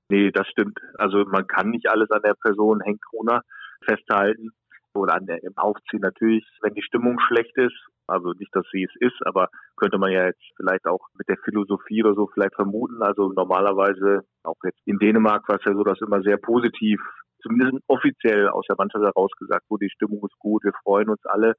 Nee, 0.09 0.31
das 0.31 0.47
stimmt. 0.49 0.79
Also 0.95 1.25
man 1.27 1.47
kann 1.47 1.71
nicht 1.71 1.89
alles 1.89 2.11
an 2.11 2.23
der 2.23 2.35
Person 2.35 2.81
Henk 2.81 3.01
Kroner 3.03 3.43
festhalten 3.85 4.51
oder 4.95 5.15
an 5.15 5.27
der, 5.27 5.43
im 5.43 5.57
Aufziehen 5.57 6.01
natürlich, 6.01 6.45
wenn 6.63 6.75
die 6.75 6.83
Stimmung 6.83 7.19
schlecht 7.21 7.57
ist. 7.57 7.77
Also 8.07 8.33
nicht, 8.33 8.55
dass 8.55 8.67
sie 8.73 8.85
es 8.85 8.95
ist, 9.01 9.27
aber 9.27 9.49
könnte 9.77 9.97
man 9.97 10.11
ja 10.11 10.27
jetzt 10.27 10.43
vielleicht 10.57 10.87
auch 10.87 11.01
mit 11.17 11.29
der 11.29 11.39
Philosophie 11.45 12.03
oder 12.03 12.15
so 12.15 12.27
vielleicht 12.27 12.55
vermuten. 12.55 13.03
Also 13.03 13.33
normalerweise, 13.33 14.25
auch 14.43 14.57
jetzt 14.65 14.81
in 14.85 14.99
Dänemark 14.99 15.49
war 15.49 15.57
es 15.57 15.65
ja 15.65 15.73
so, 15.73 15.85
dass 15.85 16.01
immer 16.01 16.21
sehr 16.23 16.37
positiv, 16.37 17.01
zumindest 17.43 17.83
offiziell 17.87 18.49
aus 18.49 18.67
der 18.69 18.77
Mannschaft 18.77 19.05
heraus 19.05 19.31
gesagt 19.39 19.65
wurde, 19.71 19.87
die 19.87 19.95
Stimmung 19.95 20.21
ist 20.27 20.39
gut, 20.39 20.65
wir 20.65 20.73
freuen 20.83 21.09
uns 21.09 21.25
alle. 21.25 21.55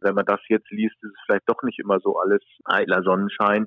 Wenn 0.00 0.14
man 0.14 0.24
das 0.24 0.40
jetzt 0.48 0.70
liest, 0.70 0.96
ist 1.02 1.12
es 1.12 1.20
vielleicht 1.26 1.48
doch 1.48 1.62
nicht 1.62 1.78
immer 1.78 1.98
so 2.00 2.18
alles 2.18 2.42
eitler 2.64 3.02
Sonnenschein. 3.02 3.66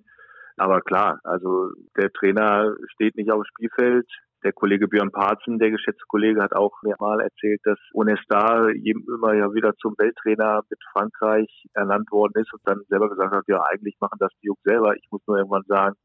Aber 0.58 0.82
klar, 0.82 1.20
also 1.24 1.72
der 1.98 2.12
Trainer 2.12 2.76
steht 2.94 3.16
nicht 3.16 3.32
auf 3.32 3.42
dem 3.42 3.46
Spielfeld. 3.46 4.08
Der 4.44 4.54
Kollege 4.54 4.88
Björn 4.88 5.12
Parzen, 5.12 5.60
der 5.60 5.70
geschätzte 5.70 6.04
Kollege, 6.08 6.42
hat 6.42 6.54
auch 6.54 6.82
mehrmal 6.82 7.22
erzählt, 7.22 7.62
dass 7.64 7.78
Onestar 7.94 8.70
immer 8.70 9.34
ja 9.34 9.54
wieder 9.54 9.76
zum 9.76 9.94
Welttrainer 9.98 10.62
mit 10.68 10.80
Frankreich 10.94 11.66
ernannt 11.74 12.12
worden 12.12 12.42
ist 12.42 12.52
und 12.52 12.62
dann 12.66 12.82
selber 12.90 13.10
gesagt 13.10 13.34
hat, 13.34 13.44
ja, 13.48 13.62
eigentlich 13.72 13.98
machen 14.00 14.18
das 14.20 14.32
die 14.42 14.48
Jungs 14.48 14.62
selber. 14.64 14.96
Ich 14.96 15.08
muss 15.12 15.22
nur 15.28 15.38
irgendwann 15.38 15.66
sagen, 15.68 15.96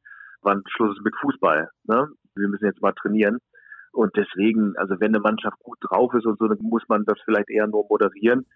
wann 0.42 0.62
Schluss 0.68 0.96
ist 0.96 1.04
mit 1.04 1.16
Fußball. 1.16 1.70
Ne? 1.84 2.08
Wir 2.34 2.48
müssen 2.48 2.66
jetzt 2.66 2.82
mal 2.82 2.92
trainieren. 2.92 3.38
Und 3.92 4.14
deswegen, 4.16 4.76
also 4.76 5.00
wenn 5.00 5.14
eine 5.14 5.20
Mannschaft 5.20 5.58
gut 5.60 5.78
drauf 5.80 6.12
ist 6.12 6.26
und 6.26 6.38
so, 6.38 6.46
dann 6.46 6.58
muss 6.60 6.82
man 6.88 7.04
das 7.06 7.18
vielleicht 7.24 7.48
eher 7.48 7.66
nur 7.66 7.86
moderieren 7.88 8.46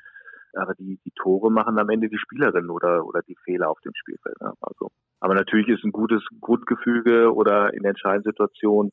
aber 0.55 0.75
die, 0.75 0.99
die 1.05 1.13
Tore 1.17 1.51
machen 1.51 1.79
am 1.79 1.89
Ende 1.89 2.09
die 2.09 2.19
Spielerinnen 2.19 2.71
oder, 2.71 3.05
oder 3.05 3.23
die 3.23 3.37
Fehler 3.45 3.71
auf 3.71 3.81
dem 3.81 3.93
Spielfeld. 3.95 4.41
Ne? 4.41 4.53
Also, 4.61 4.91
aber 5.21 5.35
natürlich 5.35 5.69
ist 5.69 5.85
ein 5.85 5.93
gutes 5.93 6.23
Grundgefüge 6.41 7.33
oder 7.35 7.73
in 7.75 7.85
entscheidenden 7.85 8.31
Situationen 8.31 8.93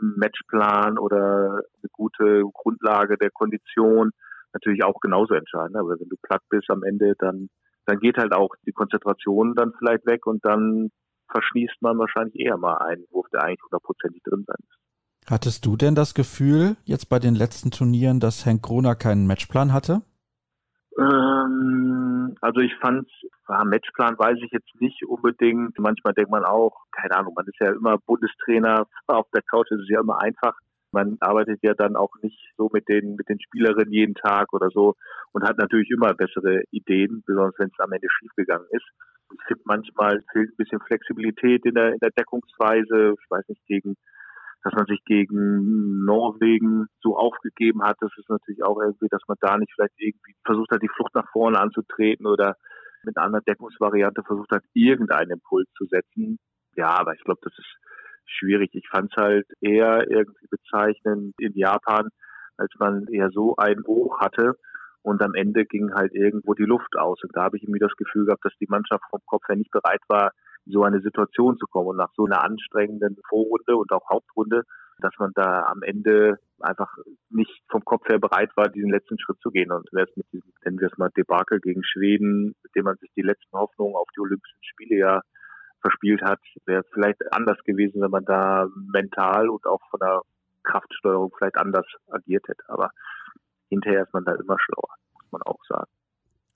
Matchplan 0.00 0.98
oder 0.98 1.62
eine 1.62 1.90
gute 1.92 2.42
Grundlage 2.52 3.16
der 3.18 3.30
Kondition 3.30 4.10
natürlich 4.52 4.84
auch 4.84 5.00
genauso 5.00 5.34
entscheidend. 5.34 5.76
Aber 5.76 5.98
wenn 5.98 6.08
du 6.08 6.16
platt 6.22 6.42
bist 6.48 6.70
am 6.70 6.82
Ende, 6.82 7.14
dann, 7.18 7.48
dann 7.86 7.98
geht 8.00 8.16
halt 8.16 8.32
auch 8.32 8.54
die 8.66 8.72
Konzentration 8.72 9.54
dann 9.54 9.72
vielleicht 9.78 10.06
weg 10.06 10.26
und 10.26 10.44
dann 10.44 10.90
verschließt 11.30 11.80
man 11.80 11.98
wahrscheinlich 11.98 12.38
eher 12.38 12.56
mal 12.56 12.78
einen 12.78 13.04
Wurf, 13.10 13.26
der 13.32 13.42
eigentlich 13.42 13.62
hundertprozentig 13.62 14.22
drin 14.24 14.44
sein 14.46 14.56
ist. 14.58 15.30
Hattest 15.30 15.64
du 15.64 15.76
denn 15.76 15.94
das 15.94 16.14
Gefühl, 16.14 16.76
jetzt 16.84 17.08
bei 17.08 17.18
den 17.18 17.34
letzten 17.34 17.70
Turnieren, 17.70 18.18
dass 18.20 18.46
Henk 18.46 18.62
Groner 18.62 18.96
keinen 18.96 19.26
Matchplan 19.26 19.72
hatte? 19.72 20.02
Ähm, 21.00 22.36
also 22.42 22.60
ich 22.60 22.74
fand, 22.76 23.08
Matchplan 23.48 24.18
weiß 24.18 24.38
ich 24.44 24.50
jetzt 24.52 24.80
nicht 24.80 25.02
unbedingt. 25.06 25.78
Manchmal 25.78 26.12
denkt 26.12 26.30
man 26.30 26.44
auch, 26.44 26.84
keine 26.92 27.16
Ahnung, 27.16 27.32
man 27.34 27.46
ist 27.46 27.58
ja 27.58 27.72
immer 27.72 27.96
Bundestrainer 27.98 28.86
auf 29.06 29.26
der 29.34 29.42
Couch, 29.42 29.70
ist 29.70 29.80
es 29.80 29.88
ja 29.88 30.00
immer 30.00 30.20
einfach. 30.20 30.58
Man 30.92 31.16
arbeitet 31.20 31.60
ja 31.62 31.72
dann 31.74 31.96
auch 31.96 32.12
nicht 32.20 32.38
so 32.56 32.68
mit 32.72 32.88
den, 32.88 33.14
mit 33.14 33.28
den 33.28 33.40
Spielerinnen 33.40 33.92
jeden 33.92 34.14
Tag 34.14 34.52
oder 34.52 34.70
so 34.70 34.94
und 35.32 35.44
hat 35.44 35.56
natürlich 35.56 35.88
immer 35.90 36.12
bessere 36.14 36.62
Ideen, 36.72 37.22
besonders 37.24 37.54
wenn 37.58 37.68
es 37.68 37.78
am 37.78 37.92
Ende 37.92 38.08
schiefgegangen 38.10 38.66
ist. 38.72 38.86
Ich 39.32 39.40
finde 39.46 39.62
manchmal 39.66 40.20
fehlt 40.32 40.50
ein 40.50 40.56
bisschen 40.56 40.80
Flexibilität 40.80 41.64
in 41.64 41.74
der, 41.74 41.92
in 41.92 42.00
der 42.00 42.10
Deckungsweise. 42.10 43.14
Ich 43.14 43.30
weiß 43.30 43.48
nicht, 43.48 43.64
gegen 43.66 43.94
dass 44.62 44.74
man 44.74 44.86
sich 44.86 45.02
gegen 45.04 46.04
Norwegen 46.04 46.86
so 47.02 47.16
aufgegeben 47.16 47.82
hat, 47.82 47.96
das 48.00 48.10
ist 48.18 48.28
natürlich 48.28 48.62
auch 48.62 48.80
irgendwie, 48.80 49.08
dass 49.08 49.22
man 49.26 49.38
da 49.40 49.56
nicht 49.56 49.72
vielleicht 49.74 49.94
irgendwie 49.98 50.34
versucht 50.44 50.70
hat, 50.70 50.82
die 50.82 50.90
Flucht 50.94 51.14
nach 51.14 51.30
vorne 51.32 51.58
anzutreten 51.58 52.26
oder 52.26 52.56
mit 53.02 53.16
einer 53.16 53.40
Deckungsvariante 53.40 54.22
versucht 54.22 54.50
hat, 54.52 54.62
irgendeinen 54.74 55.30
Impuls 55.32 55.68
zu 55.76 55.86
setzen. 55.86 56.38
Ja, 56.76 56.98
aber 56.98 57.14
ich 57.14 57.24
glaube, 57.24 57.40
das 57.42 57.54
ist 57.56 57.76
schwierig. 58.26 58.70
Ich 58.74 58.88
fand 58.88 59.10
es 59.10 59.22
halt 59.22 59.46
eher 59.60 60.10
irgendwie 60.10 60.46
bezeichnend 60.50 61.34
in 61.38 61.54
Japan, 61.54 62.10
als 62.58 62.70
man 62.78 63.06
eher 63.08 63.30
so 63.30 63.56
ein 63.56 63.82
Hoch 63.86 64.20
hatte 64.20 64.56
und 65.02 65.22
am 65.22 65.34
Ende 65.34 65.64
ging 65.64 65.92
halt 65.94 66.14
irgendwo 66.14 66.54
die 66.54 66.64
Luft 66.64 66.96
aus. 66.96 67.22
Und 67.22 67.34
da 67.34 67.44
habe 67.44 67.56
ich 67.56 67.62
irgendwie 67.62 67.80
das 67.80 67.96
Gefühl 67.96 68.26
gehabt, 68.26 68.44
dass 68.44 68.56
die 68.60 68.68
Mannschaft 68.68 69.04
vom 69.10 69.20
Kopf 69.26 69.48
her 69.48 69.56
nicht 69.56 69.70
bereit 69.70 70.02
war, 70.08 70.32
so 70.70 70.84
eine 70.84 71.00
Situation 71.00 71.56
zu 71.58 71.66
kommen. 71.66 71.88
Und 71.88 71.96
nach 71.96 72.12
so 72.14 72.24
einer 72.24 72.42
anstrengenden 72.42 73.16
Vorrunde 73.28 73.76
und 73.76 73.92
auch 73.92 74.08
Hauptrunde, 74.08 74.62
dass 75.00 75.14
man 75.18 75.32
da 75.34 75.64
am 75.64 75.82
Ende 75.82 76.38
einfach 76.60 76.92
nicht 77.30 77.62
vom 77.70 77.84
Kopf 77.84 78.08
her 78.08 78.18
bereit 78.18 78.50
war, 78.56 78.68
diesen 78.68 78.90
letzten 78.90 79.18
Schritt 79.18 79.40
zu 79.40 79.50
gehen. 79.50 79.72
Und 79.72 79.88
es 79.92 80.16
mit 80.16 80.26
diesem, 80.32 80.52
nennen 80.64 80.80
wir 80.80 80.88
es 80.88 80.98
mal, 80.98 81.10
Debakel 81.16 81.60
gegen 81.60 81.82
Schweden, 81.84 82.54
mit 82.62 82.74
dem 82.74 82.84
man 82.84 82.96
sich 82.96 83.10
die 83.16 83.22
letzten 83.22 83.56
Hoffnungen 83.56 83.96
auf 83.96 84.08
die 84.14 84.20
Olympischen 84.20 84.62
Spiele 84.62 84.96
ja 84.96 85.20
verspielt 85.80 86.22
hat, 86.22 86.40
wäre 86.66 86.84
vielleicht 86.92 87.20
anders 87.32 87.58
gewesen, 87.64 88.02
wenn 88.02 88.10
man 88.10 88.24
da 88.24 88.68
mental 88.92 89.48
und 89.48 89.66
auch 89.66 89.80
von 89.90 90.00
der 90.00 90.20
Kraftsteuerung 90.62 91.32
vielleicht 91.36 91.56
anders 91.56 91.86
agiert 92.10 92.46
hätte. 92.48 92.62
Aber 92.68 92.90
hinterher 93.68 94.02
ist 94.02 94.12
man 94.12 94.24
da 94.24 94.32
immer 94.32 94.58
schlauer, 94.58 94.94
muss 95.14 95.32
man 95.32 95.42
auch 95.42 95.64
sagen. 95.68 95.90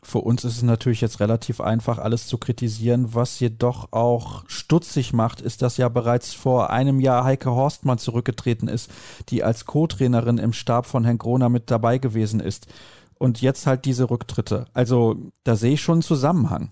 Für 0.04 0.18
uns 0.18 0.44
ist 0.44 0.58
es 0.58 0.62
natürlich 0.62 1.00
jetzt 1.00 1.20
relativ 1.20 1.60
einfach, 1.60 1.98
alles 1.98 2.26
zu 2.26 2.38
kritisieren. 2.38 3.14
Was 3.14 3.40
jedoch 3.40 3.92
auch 3.92 4.44
stutzig 4.48 5.12
macht, 5.12 5.40
ist, 5.40 5.62
dass 5.62 5.78
ja 5.78 5.88
bereits 5.88 6.34
vor 6.34 6.70
einem 6.70 7.00
Jahr 7.00 7.24
Heike 7.24 7.50
Horstmann 7.50 7.98
zurückgetreten 7.98 8.68
ist, 8.68 8.92
die 9.30 9.42
als 9.42 9.64
Co-Trainerin 9.64 10.38
im 10.38 10.52
Stab 10.52 10.86
von 10.86 11.04
Herrn 11.04 11.18
Groner 11.18 11.48
mit 11.48 11.70
dabei 11.70 11.98
gewesen 11.98 12.40
ist. 12.40 12.72
Und 13.18 13.40
jetzt 13.40 13.66
halt 13.66 13.86
diese 13.86 14.10
Rücktritte. 14.10 14.66
Also 14.74 15.16
da 15.44 15.56
sehe 15.56 15.74
ich 15.74 15.80
schon 15.80 15.94
einen 15.94 16.02
Zusammenhang. 16.02 16.70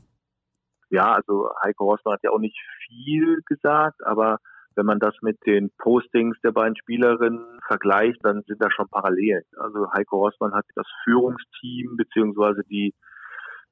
Ja, 0.90 1.14
also 1.14 1.48
Heike 1.62 1.84
Horstmann 1.84 2.14
hat 2.14 2.22
ja 2.22 2.30
auch 2.30 2.38
nicht 2.38 2.58
viel 2.86 3.40
gesagt, 3.46 4.04
aber 4.04 4.38
wenn 4.76 4.86
man 4.86 4.98
das 4.98 5.14
mit 5.22 5.38
den 5.46 5.70
Postings 5.78 6.36
der 6.42 6.52
beiden 6.52 6.76
Spielerinnen 6.76 7.60
vergleicht, 7.66 8.18
dann 8.22 8.42
sind 8.46 8.62
da 8.62 8.70
schon 8.70 8.88
Parallelen. 8.88 9.44
Also 9.56 9.90
Heiko 9.92 10.24
Rossmann 10.24 10.54
hat 10.54 10.66
das 10.74 10.86
Führungsteam 11.04 11.96
beziehungsweise 11.96 12.62
die 12.64 12.94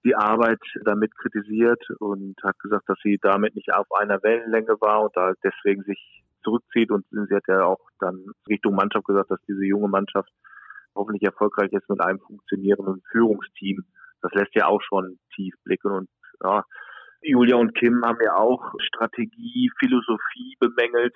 die 0.05 0.15
Arbeit 0.15 0.61
damit 0.85 1.17
kritisiert 1.17 1.83
und 1.99 2.37
hat 2.43 2.59
gesagt, 2.59 2.89
dass 2.89 2.99
sie 3.03 3.19
damit 3.21 3.55
nicht 3.55 3.73
auf 3.73 3.87
einer 3.99 4.23
Wellenlänge 4.23 4.81
war 4.81 5.03
und 5.03 5.17
da 5.17 5.33
deswegen 5.45 5.83
sich 5.83 6.23
zurückzieht. 6.43 6.91
Und 6.91 7.05
sie 7.11 7.35
hat 7.35 7.45
ja 7.49 7.65
auch 7.65 7.81
dann 7.99 8.25
Richtung 8.49 8.75
Mannschaft 8.75 9.07
gesagt, 9.07 9.31
dass 9.31 9.41
diese 9.47 9.65
junge 9.65 9.89
Mannschaft 9.89 10.31
hoffentlich 10.95 11.23
erfolgreich 11.23 11.73
ist 11.73 11.89
mit 11.89 12.01
einem 12.01 12.19
funktionierenden 12.21 13.03
Führungsteam. 13.11 13.85
Das 14.23 14.33
lässt 14.33 14.55
ja 14.55 14.67
auch 14.67 14.83
schon 14.83 15.19
tief 15.35 15.55
blicken 15.65 15.91
und 15.93 16.09
ja, 16.43 16.65
Julia 17.23 17.57
und 17.57 17.75
Kim 17.75 18.03
haben 18.05 18.19
ja 18.25 18.35
auch 18.35 18.73
Strategie, 18.79 19.71
Philosophie 19.79 20.57
bemängelt. 20.59 21.15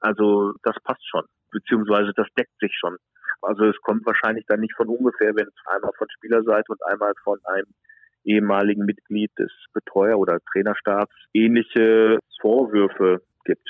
Also 0.00 0.54
das 0.62 0.76
passt 0.84 1.06
schon, 1.08 1.24
beziehungsweise 1.50 2.12
das 2.14 2.28
deckt 2.38 2.56
sich 2.60 2.72
schon. 2.78 2.96
Also 3.42 3.64
es 3.64 3.76
kommt 3.82 4.06
wahrscheinlich 4.06 4.46
dann 4.46 4.60
nicht 4.60 4.74
von 4.76 4.88
ungefähr, 4.88 5.34
wenn 5.34 5.48
es 5.48 5.54
einmal 5.66 5.92
von 5.98 6.06
Spielerseite 6.10 6.70
und 6.70 6.84
einmal 6.86 7.12
von 7.24 7.40
einem 7.44 7.66
ehemaligen 8.24 8.84
Mitglied 8.84 9.30
des 9.38 9.50
Betreuer- 9.72 10.18
oder 10.18 10.40
Trainerstabs 10.52 11.14
ähnliche 11.32 12.18
Vorwürfe 12.40 13.22
gibt. 13.44 13.68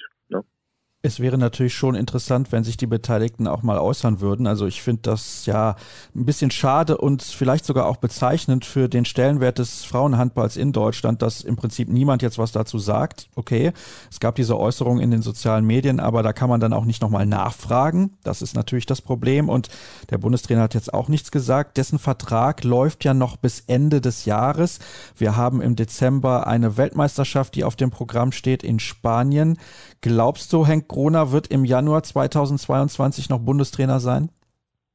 Es 1.04 1.18
wäre 1.18 1.36
natürlich 1.36 1.74
schon 1.74 1.96
interessant, 1.96 2.52
wenn 2.52 2.62
sich 2.62 2.76
die 2.76 2.86
Beteiligten 2.86 3.48
auch 3.48 3.64
mal 3.64 3.80
äußern 3.80 4.20
würden. 4.20 4.46
Also 4.46 4.68
ich 4.68 4.82
finde 4.82 5.02
das 5.02 5.46
ja 5.46 5.74
ein 6.14 6.24
bisschen 6.24 6.52
schade 6.52 6.96
und 6.96 7.22
vielleicht 7.24 7.64
sogar 7.64 7.86
auch 7.86 7.96
bezeichnend 7.96 8.64
für 8.64 8.88
den 8.88 9.04
Stellenwert 9.04 9.58
des 9.58 9.82
Frauenhandballs 9.82 10.56
in 10.56 10.70
Deutschland, 10.70 11.20
dass 11.20 11.40
im 11.40 11.56
Prinzip 11.56 11.88
niemand 11.88 12.22
jetzt 12.22 12.38
was 12.38 12.52
dazu 12.52 12.78
sagt. 12.78 13.28
Okay, 13.34 13.72
es 14.12 14.20
gab 14.20 14.36
diese 14.36 14.56
Äußerung 14.56 15.00
in 15.00 15.10
den 15.10 15.22
sozialen 15.22 15.64
Medien, 15.64 15.98
aber 15.98 16.22
da 16.22 16.32
kann 16.32 16.48
man 16.48 16.60
dann 16.60 16.72
auch 16.72 16.84
nicht 16.84 17.02
nochmal 17.02 17.26
nachfragen. 17.26 18.16
Das 18.22 18.40
ist 18.40 18.54
natürlich 18.54 18.86
das 18.86 19.02
Problem. 19.02 19.48
Und 19.48 19.70
der 20.10 20.18
Bundestrainer 20.18 20.62
hat 20.62 20.74
jetzt 20.74 20.94
auch 20.94 21.08
nichts 21.08 21.32
gesagt. 21.32 21.78
Dessen 21.78 21.98
Vertrag 21.98 22.62
läuft 22.62 23.02
ja 23.02 23.12
noch 23.12 23.36
bis 23.36 23.64
Ende 23.66 24.00
des 24.00 24.24
Jahres. 24.24 24.78
Wir 25.16 25.36
haben 25.36 25.62
im 25.62 25.74
Dezember 25.74 26.46
eine 26.46 26.76
Weltmeisterschaft, 26.76 27.56
die 27.56 27.64
auf 27.64 27.74
dem 27.74 27.90
Programm 27.90 28.30
steht 28.30 28.62
in 28.62 28.78
Spanien. 28.78 29.58
Glaubst 30.02 30.52
du, 30.52 30.66
Henk 30.66 30.88
Groner 30.88 31.30
wird 31.30 31.46
im 31.52 31.64
Januar 31.64 32.02
2022 32.02 33.30
noch 33.30 33.38
Bundestrainer 33.38 34.00
sein? 34.00 34.30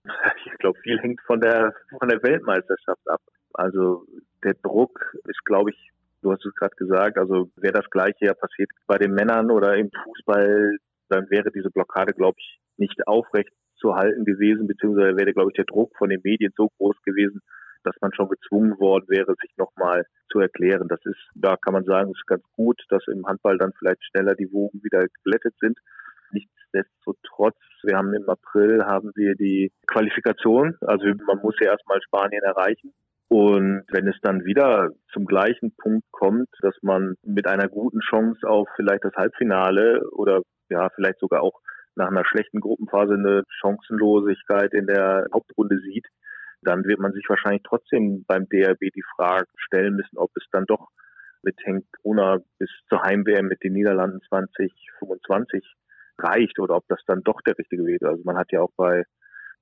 Ich 0.52 0.60
glaube, 0.60 0.80
viel 0.80 1.00
hängt 1.00 1.22
von 1.22 1.40
der, 1.40 1.72
von 2.00 2.10
der 2.10 2.22
Weltmeisterschaft 2.24 3.08
ab. 3.08 3.22
Also 3.54 4.06
der 4.44 4.56
Druck 4.56 5.00
ist, 5.26 5.46
glaube 5.46 5.70
ich, 5.70 5.92
du 6.24 6.32
hast 6.32 6.44
es 6.44 6.54
gerade 6.56 6.76
gesagt, 6.76 7.18
also 7.18 7.50
wäre 7.58 7.74
das 7.74 7.90
gleiche 7.92 8.26
ja 8.26 8.34
passiert 8.34 8.72
bei 8.88 8.98
den 8.98 9.14
Männern 9.14 9.52
oder 9.52 9.76
im 9.76 9.92
Fußball, 10.04 10.78
dann 11.10 11.30
wäre 11.30 11.52
diese 11.52 11.70
Blockade, 11.70 12.14
glaube 12.14 12.38
ich, 12.40 12.60
nicht 12.78 13.08
aufrecht 13.08 13.54
zu 13.76 13.96
halten 13.96 14.26
gewesen, 14.26 14.68
beziehungsweise 14.68 15.16
wäre, 15.16 15.32
glaube 15.32 15.52
ich, 15.52 15.56
der 15.56 15.66
Druck 15.66 15.96
von 15.96 16.10
den 16.10 16.22
Medien 16.24 16.52
so 16.58 16.70
groß 16.78 16.96
gewesen, 17.04 17.42
dass 17.88 18.02
man 18.02 18.14
schon 18.14 18.30
gezwungen 18.30 18.80
worden 18.80 19.06
wäre, 19.08 19.34
sich 19.42 19.52
nochmal 19.58 20.06
zu 20.32 20.40
erklären. 20.40 20.88
Das 20.88 21.00
ist, 21.06 21.20
da 21.36 21.56
kann 21.58 21.74
man 21.74 21.86
sagen, 21.86 22.12
ist 22.12 22.28
ganz 22.28 22.44
gut, 22.54 22.82
dass 22.90 23.04
im 23.08 23.26
Handball 23.26 23.58
dann 23.58 23.74
vielleicht 23.78 24.04
schneller 24.06 24.36
die 24.36 24.52
Wogen 24.52 24.84
wieder 24.84 25.08
geglättet 25.08 25.56
sind. 25.60 25.78
Nichtsdestotrotz, 26.32 27.58
wir 27.84 27.98
haben 27.98 28.14
im 28.14 28.30
April 28.30 28.86
haben 28.86 29.12
wir 29.16 29.36
die 29.36 29.72
Qualifikation. 29.88 30.76
Also 30.82 31.06
man 31.26 31.40
muss 31.40 31.56
ja 31.62 31.72
erstmal 31.72 32.02
Spanien 32.02 32.44
erreichen. 32.44 32.94
Und 33.30 33.84
wenn 33.92 34.08
es 34.08 34.16
dann 34.22 34.46
wieder 34.46 34.92
zum 35.12 35.26
gleichen 35.26 35.76
Punkt 35.76 36.06
kommt, 36.12 36.48
dass 36.62 36.76
man 36.82 37.16
mit 37.24 37.46
einer 37.48 37.68
guten 37.68 38.00
Chance 38.00 38.48
auf 38.48 38.70
vielleicht 38.76 39.04
das 39.04 39.16
Halbfinale 39.16 40.10
oder 40.12 40.42
ja, 40.70 40.90
vielleicht 40.96 41.20
sogar 41.20 41.42
auch 41.42 41.60
nach 41.96 42.08
einer 42.08 42.26
schlechten 42.26 42.62
Gruppenphase 42.62 43.16
eine 43.16 43.44
Chancenlosigkeit 43.50 44.74
in 44.74 44.88
der 44.88 45.28
Hauptrunde 45.34 45.80
sieht, 45.80 46.06
dann 46.62 46.86
wird 46.86 47.00
man 47.00 47.14
sich 47.14 47.26
wahrscheinlich 47.28 47.64
trotzdem 47.64 48.26
beim 48.28 48.48
DRB 48.50 48.80
die 48.94 49.04
Frage 49.16 49.48
stellen 49.58 49.96
müssen, 49.96 50.18
ob 50.18 50.32
es 50.36 50.46
dann 50.52 50.66
doch 50.66 50.90
mit 51.44 51.56
Henk 51.64 51.86
Brunner 52.02 52.44
bis 52.58 52.70
zur 52.90 53.04
Heim-WM 53.04 53.48
mit 53.48 53.64
den 53.64 53.74
Niederlanden 53.74 54.22
2025 54.28 55.64
reicht 56.20 56.60
oder 56.60 56.76
ob 56.76 56.88
das 56.88 57.00
dann 57.06 57.22
doch 57.24 57.42
der 57.42 57.58
richtige 57.58 57.86
Weg 57.86 58.02
ist. 58.02 58.08
Also 58.08 58.24
man 58.26 58.38
hat 58.38 58.52
ja 58.52 58.62
auch 58.62 58.72
bei 58.76 59.04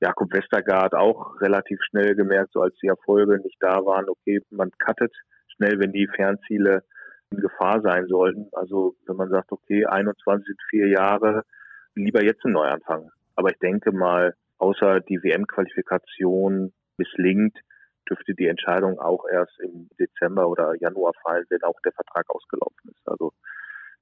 Jakob 0.02 0.34
Westergaard 0.34 0.94
auch 0.94 1.40
relativ 1.42 1.80
schnell 1.84 2.16
gemerkt, 2.16 2.52
so 2.54 2.62
als 2.62 2.76
die 2.82 2.88
Erfolge 2.88 3.40
nicht 3.40 3.58
da 3.60 3.86
waren, 3.86 4.10
okay, 4.10 4.42
man 4.50 4.72
cuttet 4.80 5.14
schnell, 5.56 5.80
wenn 5.80 5.92
die 5.92 6.08
Fernziele 6.08 6.84
in 7.32 7.40
Gefahr 7.40 7.82
sein 7.82 8.08
sollten. 8.08 8.48
Also 8.54 8.96
wenn 9.06 9.16
man 9.16 9.30
sagt, 9.30 9.52
okay, 9.52 9.86
21 9.86 10.46
sind 10.46 10.60
vier 10.70 10.88
Jahre, 10.88 11.44
lieber 11.96 12.24
jetzt 12.24 12.44
einen 12.46 12.54
Neuanfang. 12.54 13.10
Aber 13.36 13.50
ich 13.50 13.60
denke 13.60 13.92
mal, 13.92 14.34
außer 14.58 15.00
die 15.02 15.22
WM-Qualifikation 15.22 16.74
misslingt, 16.98 17.58
dürfte 18.10 18.36
die 18.36 18.48
Entscheidung 18.48 19.00
auch 19.00 19.26
erst 19.32 19.60
im 19.60 19.90
Dezember 20.00 20.48
oder 20.48 20.74
Januar 20.80 21.14
fallen, 21.24 21.46
wenn 21.50 21.64
auch 21.64 21.80
der 21.84 21.94
Vertrag 21.94 22.30
ausgelaufen 22.30 22.92
ist. 22.92 23.08
Also 23.08 23.32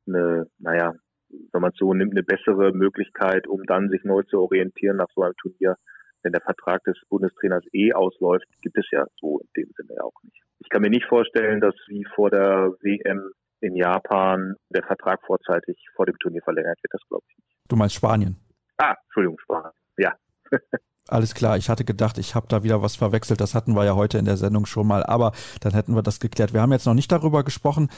eine, 0.08 0.47
naja, 0.60 0.93
wenn 1.29 1.62
man 1.62 1.71
es 1.71 1.77
so 1.77 1.93
nimmt, 1.93 2.12
eine 2.12 2.23
bessere 2.23 2.73
Möglichkeit, 2.73 3.47
um 3.47 3.63
dann 3.65 3.89
sich 3.89 4.03
neu 4.03 4.23
zu 4.23 4.39
orientieren 4.39 4.97
nach 4.97 5.08
so 5.15 5.23
einem 5.23 5.36
Turnier, 5.38 5.77
wenn 6.21 6.32
der 6.32 6.41
Vertrag 6.41 6.84
des 6.84 6.97
Bundestrainers 7.10 7.63
eh 7.73 7.93
ausläuft, 7.93 8.45
gibt 8.62 8.77
es 8.77 8.86
ja 8.91 9.06
so 9.19 9.39
in 9.39 9.63
dem 9.63 9.71
Sinne 9.75 9.95
ja 9.97 10.03
auch 10.03 10.23
nicht. 10.23 10.41
Ich 10.60 10.69
kann 10.69 10.82
mir 10.82 10.89
nicht 10.89 11.06
vorstellen, 11.06 11.60
dass 11.60 11.75
wie 11.88 12.06
vor 12.15 12.29
der 12.29 12.71
WM 12.82 13.32
in 13.60 13.75
Japan 13.75 14.56
der 14.69 14.84
Vertrag 14.84 15.21
vorzeitig 15.25 15.77
vor 15.95 16.06
dem 16.06 16.17
Turnier 16.19 16.41
verlängert 16.43 16.77
wird. 16.82 16.93
Das 16.93 17.01
glaube 17.08 17.23
ich 17.29 17.38
nicht. 17.38 17.58
Du 17.69 17.75
meinst 17.75 17.95
Spanien? 17.95 18.38
Ah, 18.77 18.95
Entschuldigung, 19.06 19.39
Spanien. 19.39 19.71
Ja. 19.97 20.15
Alles 21.09 21.33
klar, 21.33 21.57
ich 21.57 21.69
hatte 21.69 21.83
gedacht, 21.83 22.17
ich 22.17 22.33
habe 22.33 22.47
da 22.47 22.63
wieder 22.63 22.81
was 22.81 22.95
verwechselt. 22.95 23.41
Das 23.41 23.55
hatten 23.55 23.75
wir 23.75 23.83
ja 23.83 23.93
heute 23.95 24.17
in 24.17 24.25
der 24.25 24.37
Sendung 24.37 24.65
schon 24.65 24.87
mal, 24.87 25.03
aber 25.05 25.33
dann 25.59 25.73
hätten 25.73 25.95
wir 25.95 26.01
das 26.01 26.19
geklärt. 26.21 26.53
Wir 26.53 26.61
haben 26.61 26.71
jetzt 26.71 26.85
noch 26.85 26.93
nicht 26.93 27.11
darüber 27.11 27.43
gesprochen, 27.43 27.89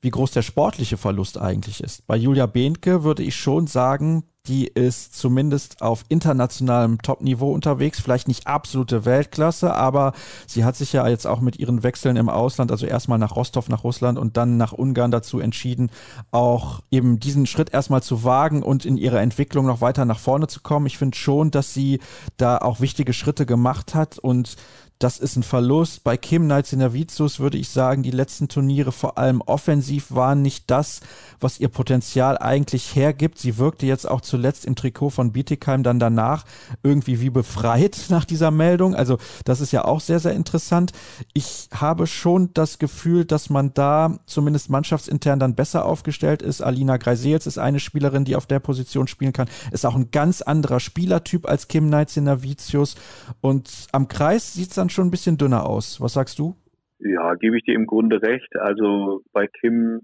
wie 0.00 0.10
groß 0.10 0.30
der 0.32 0.42
sportliche 0.42 0.96
Verlust 0.96 1.38
eigentlich 1.40 1.82
ist. 1.82 2.06
Bei 2.06 2.16
Julia 2.16 2.46
Behnke 2.46 3.02
würde 3.02 3.22
ich 3.22 3.36
schon 3.36 3.66
sagen, 3.66 4.24
die 4.46 4.66
ist 4.66 5.16
zumindest 5.16 5.82
auf 5.82 6.04
internationalem 6.08 7.02
Top-Niveau 7.02 7.52
unterwegs, 7.52 8.00
vielleicht 8.00 8.28
nicht 8.28 8.46
absolute 8.46 9.04
Weltklasse, 9.04 9.74
aber 9.74 10.12
sie 10.46 10.64
hat 10.64 10.76
sich 10.76 10.92
ja 10.92 11.06
jetzt 11.08 11.26
auch 11.26 11.40
mit 11.40 11.58
ihren 11.58 11.82
Wechseln 11.82 12.16
im 12.16 12.28
Ausland, 12.28 12.70
also 12.70 12.86
erstmal 12.86 13.18
nach 13.18 13.34
Rostov, 13.34 13.68
nach 13.68 13.84
Russland 13.84 14.18
und 14.18 14.36
dann 14.36 14.56
nach 14.56 14.72
Ungarn 14.72 15.10
dazu 15.10 15.40
entschieden, 15.40 15.90
auch 16.30 16.80
eben 16.90 17.18
diesen 17.18 17.46
Schritt 17.46 17.74
erstmal 17.74 18.02
zu 18.02 18.24
wagen 18.24 18.62
und 18.62 18.84
in 18.84 18.96
ihrer 18.96 19.20
Entwicklung 19.20 19.66
noch 19.66 19.80
weiter 19.80 20.04
nach 20.04 20.18
vorne 20.18 20.46
zu 20.46 20.60
kommen. 20.60 20.86
Ich 20.86 20.98
finde 20.98 21.16
schon, 21.16 21.50
dass 21.50 21.74
sie 21.74 22.00
da 22.36 22.58
auch 22.58 22.80
wichtige 22.80 23.12
Schritte 23.12 23.46
gemacht 23.46 23.94
hat 23.94 24.18
und 24.18 24.56
das 24.98 25.18
ist 25.18 25.36
ein 25.36 25.42
Verlust. 25.42 26.04
Bei 26.04 26.16
Kim 26.16 26.46
Nalcinavicius 26.46 27.38
würde 27.38 27.58
ich 27.58 27.68
sagen, 27.68 28.02
die 28.02 28.10
letzten 28.10 28.48
Turniere 28.48 28.92
vor 28.92 29.18
allem 29.18 29.42
offensiv 29.42 30.06
waren 30.10 30.40
nicht 30.40 30.70
das, 30.70 31.00
was 31.38 31.60
ihr 31.60 31.68
Potenzial 31.68 32.38
eigentlich 32.38 32.96
hergibt. 32.96 33.38
Sie 33.38 33.58
wirkte 33.58 33.84
jetzt 33.84 34.08
auch 34.08 34.22
zuletzt 34.22 34.64
im 34.64 34.74
Trikot 34.74 35.10
von 35.10 35.32
Bietigheim 35.32 35.82
dann 35.82 35.98
danach 35.98 36.44
irgendwie 36.82 37.20
wie 37.20 37.28
befreit 37.28 38.06
nach 38.08 38.24
dieser 38.24 38.50
Meldung. 38.50 38.94
Also 38.94 39.18
das 39.44 39.60
ist 39.60 39.72
ja 39.72 39.84
auch 39.84 40.00
sehr, 40.00 40.18
sehr 40.18 40.32
interessant. 40.32 40.92
Ich 41.34 41.68
habe 41.74 42.06
schon 42.06 42.54
das 42.54 42.78
Gefühl, 42.78 43.26
dass 43.26 43.50
man 43.50 43.74
da 43.74 44.18
zumindest 44.24 44.70
mannschaftsintern 44.70 45.38
dann 45.38 45.54
besser 45.54 45.84
aufgestellt 45.84 46.40
ist. 46.40 46.62
Alina 46.62 46.96
Greisels 46.96 47.46
ist 47.46 47.58
eine 47.58 47.80
Spielerin, 47.80 48.24
die 48.24 48.36
auf 48.36 48.46
der 48.46 48.60
Position 48.60 49.08
spielen 49.08 49.34
kann. 49.34 49.48
Ist 49.72 49.84
auch 49.84 49.94
ein 49.94 50.10
ganz 50.10 50.40
anderer 50.40 50.80
Spielertyp 50.80 51.46
als 51.46 51.68
Kim 51.68 51.90
Nalcinavicius. 51.90 52.94
Und 53.42 53.70
am 53.92 54.08
Kreis 54.08 54.54
sieht 54.54 54.70
es 54.70 54.76
dann 54.76 54.85
dann 54.86 54.90
schon 54.90 55.08
ein 55.08 55.10
bisschen 55.10 55.36
dünner 55.36 55.66
aus. 55.66 56.00
Was 56.00 56.14
sagst 56.14 56.38
du? 56.38 56.54
Ja, 57.00 57.34
gebe 57.34 57.58
ich 57.58 57.64
dir 57.64 57.74
im 57.74 57.86
Grunde 57.86 58.22
recht. 58.22 58.54
Also 58.56 59.22
bei 59.32 59.48
Kim 59.48 60.02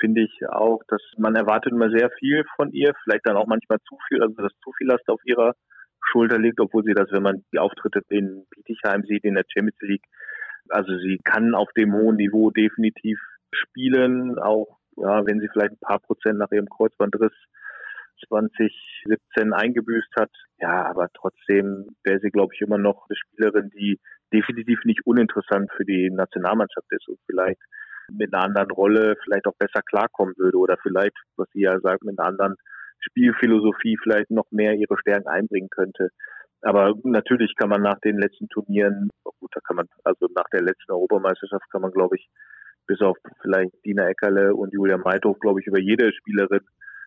finde 0.00 0.22
ich 0.22 0.48
auch, 0.48 0.80
dass 0.88 1.02
man 1.18 1.34
erwartet 1.34 1.72
immer 1.72 1.90
sehr 1.90 2.10
viel 2.18 2.44
von 2.56 2.72
ihr, 2.72 2.92
vielleicht 3.04 3.26
dann 3.26 3.36
auch 3.36 3.46
manchmal 3.46 3.78
zu 3.86 3.96
viel, 4.08 4.22
also 4.22 4.34
dass 4.36 4.52
zu 4.62 4.72
viel 4.76 4.88
Last 4.88 5.08
auf 5.08 5.20
ihrer 5.24 5.54
Schulter 6.10 6.38
liegt, 6.38 6.60
obwohl 6.60 6.84
sie 6.84 6.94
das, 6.94 7.10
wenn 7.12 7.22
man 7.22 7.44
die 7.52 7.58
Auftritte 7.58 8.00
in 8.08 8.44
Bietigheim 8.50 9.02
sieht, 9.04 9.24
in 9.24 9.34
der 9.34 9.44
Champions 9.48 9.80
League, 9.80 10.04
also 10.68 10.96
sie 10.98 11.18
kann 11.24 11.54
auf 11.54 11.68
dem 11.76 11.94
hohen 11.94 12.16
Niveau 12.16 12.50
definitiv 12.50 13.18
spielen, 13.52 14.38
auch 14.38 14.78
ja, 14.96 15.26
wenn 15.26 15.40
sie 15.40 15.48
vielleicht 15.48 15.72
ein 15.72 15.80
paar 15.80 16.00
Prozent 16.00 16.38
nach 16.38 16.50
ihrem 16.50 16.68
Kreuzbandriss 16.68 17.32
2017 18.28 19.52
eingebüßt 19.52 20.12
hat. 20.18 20.30
Ja, 20.58 20.86
aber 20.86 21.08
trotzdem 21.14 21.86
wäre 22.04 22.20
sie, 22.20 22.30
glaube 22.30 22.54
ich, 22.54 22.60
immer 22.60 22.78
noch 22.78 23.06
eine 23.08 23.16
Spielerin, 23.16 23.70
die 23.70 23.98
definitiv 24.32 24.80
nicht 24.84 25.00
uninteressant 25.04 25.70
für 25.76 25.84
die 25.84 26.10
Nationalmannschaft 26.10 26.86
ist 26.90 27.08
und 27.08 27.18
vielleicht 27.26 27.60
mit 28.10 28.32
einer 28.32 28.44
anderen 28.44 28.70
Rolle 28.70 29.16
vielleicht 29.24 29.46
auch 29.46 29.56
besser 29.58 29.82
klarkommen 29.82 30.34
würde 30.36 30.58
oder 30.58 30.76
vielleicht, 30.82 31.16
was 31.36 31.48
sie 31.52 31.62
ja 31.62 31.78
sagt, 31.80 32.04
mit 32.04 32.18
einer 32.18 32.28
anderen 32.28 32.56
Spielphilosophie 33.00 33.98
vielleicht 34.02 34.30
noch 34.30 34.50
mehr 34.50 34.74
ihre 34.74 34.98
Stärken 34.98 35.28
einbringen 35.28 35.70
könnte. 35.70 36.10
Aber 36.62 36.94
natürlich 37.04 37.54
kann 37.56 37.68
man 37.68 37.82
nach 37.82 37.98
den 38.00 38.18
letzten 38.18 38.48
Turnieren, 38.48 39.10
gut, 39.22 39.50
da 39.54 39.60
kann 39.60 39.76
man, 39.76 39.86
also 40.04 40.26
nach 40.34 40.48
der 40.52 40.62
letzten 40.62 40.92
Europameisterschaft 40.92 41.70
kann 41.70 41.82
man, 41.82 41.92
glaube 41.92 42.16
ich, 42.16 42.28
bis 42.86 43.00
auf 43.00 43.16
vielleicht 43.42 43.72
Dina 43.84 44.08
Eckerle 44.08 44.54
und 44.54 44.72
Julia 44.72 44.96
Meithof, 44.96 45.38
glaube 45.40 45.60
ich, 45.60 45.66
über 45.66 45.78
jede 45.78 46.12
Spielerin 46.12 46.60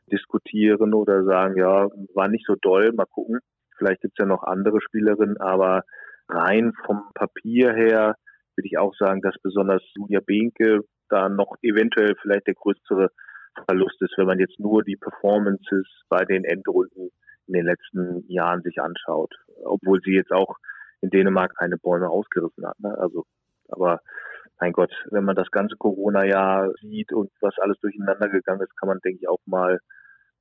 diskutieren 0.09 0.93
oder 0.93 1.23
sagen, 1.23 1.57
ja, 1.57 1.87
war 2.13 2.27
nicht 2.27 2.45
so 2.45 2.55
doll, 2.61 2.91
mal 2.93 3.05
gucken. 3.05 3.39
Vielleicht 3.77 4.01
gibt's 4.01 4.17
ja 4.19 4.25
noch 4.25 4.43
andere 4.43 4.81
Spielerinnen, 4.81 5.37
aber 5.37 5.83
rein 6.27 6.73
vom 6.85 7.03
Papier 7.13 7.73
her 7.73 8.15
würde 8.55 8.67
ich 8.67 8.77
auch 8.77 8.93
sagen, 8.95 9.21
dass 9.21 9.35
besonders 9.41 9.81
Julia 9.95 10.19
Behnke 10.25 10.81
da 11.09 11.29
noch 11.29 11.55
eventuell 11.61 12.15
vielleicht 12.21 12.47
der 12.47 12.55
größere 12.55 13.09
Verlust 13.65 14.01
ist, 14.01 14.13
wenn 14.17 14.27
man 14.27 14.39
jetzt 14.39 14.59
nur 14.59 14.83
die 14.83 14.97
Performances 14.97 15.87
bei 16.09 16.25
den 16.25 16.43
Endrunden 16.43 17.09
in 17.47 17.53
den 17.53 17.65
letzten 17.65 18.23
Jahren 18.27 18.61
sich 18.61 18.79
anschaut. 18.81 19.33
Obwohl 19.63 19.99
sie 20.01 20.13
jetzt 20.13 20.31
auch 20.31 20.57
in 21.01 21.09
Dänemark 21.09 21.55
keine 21.57 21.77
Bäume 21.77 22.09
ausgerissen 22.09 22.65
hat. 22.67 22.79
Ne? 22.79 22.95
Also, 22.97 23.25
aber 23.69 24.01
mein 24.59 24.73
Gott, 24.73 24.91
wenn 25.09 25.23
man 25.23 25.35
das 25.35 25.49
ganze 25.51 25.75
Corona-Jahr 25.77 26.73
sieht 26.81 27.13
und 27.13 27.31
was 27.41 27.57
alles 27.59 27.79
durcheinander 27.79 28.29
gegangen 28.29 28.61
ist, 28.61 28.75
kann 28.77 28.89
man, 28.89 28.99
denke 29.03 29.19
ich, 29.21 29.29
auch 29.29 29.39
mal 29.45 29.79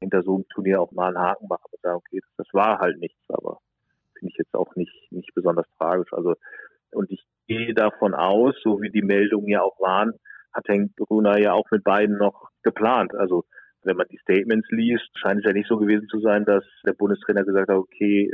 hinter 0.01 0.23
so 0.23 0.37
einem 0.37 0.49
Turnier 0.49 0.81
auch 0.81 0.93
mal 0.93 1.09
einen 1.09 1.19
Haken 1.19 1.49
machen 1.49 1.67
und 1.71 1.81
sagen, 1.83 1.97
okay, 1.97 2.21
das, 2.37 2.47
war 2.53 2.79
halt 2.79 2.99
nichts, 2.99 3.21
aber 3.29 3.59
finde 4.19 4.33
ich 4.33 4.39
jetzt 4.39 4.55
auch 4.55 4.75
nicht, 4.77 4.95
nicht 5.11 5.35
besonders 5.35 5.67
tragisch. 5.79 6.13
Also, 6.13 6.35
und 6.93 7.11
ich 7.11 7.25
gehe 7.47 7.75
davon 7.75 8.15
aus, 8.15 8.55
so 8.63 8.81
wie 8.81 8.91
die 8.91 9.03
Meldungen 9.03 9.49
ja 9.49 9.63
auch 9.63 9.79
waren, 9.81 10.13
hat 10.53 10.69
Henk 10.69 10.95
Brunner 10.97 11.39
ja 11.39 11.53
auch 11.53 11.71
mit 11.71 11.85
beiden 11.85 12.17
noch 12.17 12.49
geplant. 12.63 13.15
Also, 13.15 13.45
wenn 13.85 13.97
man 13.97 14.09
die 14.11 14.19
Statements 14.19 14.69
liest, 14.71 15.09
scheint 15.19 15.39
es 15.41 15.45
ja 15.45 15.53
nicht 15.53 15.69
so 15.69 15.77
gewesen 15.77 16.09
zu 16.09 16.21
sein, 16.21 16.45
dass 16.45 16.65
der 16.85 16.95
Bundestrainer 16.95 17.45
gesagt 17.45 17.69
hat, 17.69 17.77
okay, 17.77 18.31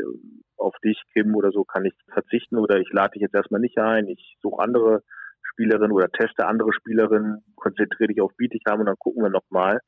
auf 0.56 0.74
dich, 0.82 1.00
Kim, 1.12 1.34
oder 1.34 1.50
so 1.50 1.64
kann 1.64 1.84
ich 1.84 1.94
verzichten 2.12 2.56
oder 2.56 2.78
ich 2.78 2.90
lade 2.92 3.12
dich 3.12 3.22
jetzt 3.22 3.34
erstmal 3.34 3.60
nicht 3.60 3.78
ein, 3.78 4.08
ich 4.08 4.36
suche 4.40 4.62
andere 4.62 5.02
Spielerinnen 5.42 5.92
oder 5.92 6.08
teste 6.08 6.46
andere 6.46 6.72
Spielerinnen, 6.72 7.44
konzentriere 7.56 8.08
dich 8.08 8.20
auf 8.20 8.32
Bietigheim 8.36 8.80
und 8.80 8.86
dann 8.86 8.98
gucken 8.98 9.22
wir 9.22 9.30
nochmal 9.30 9.80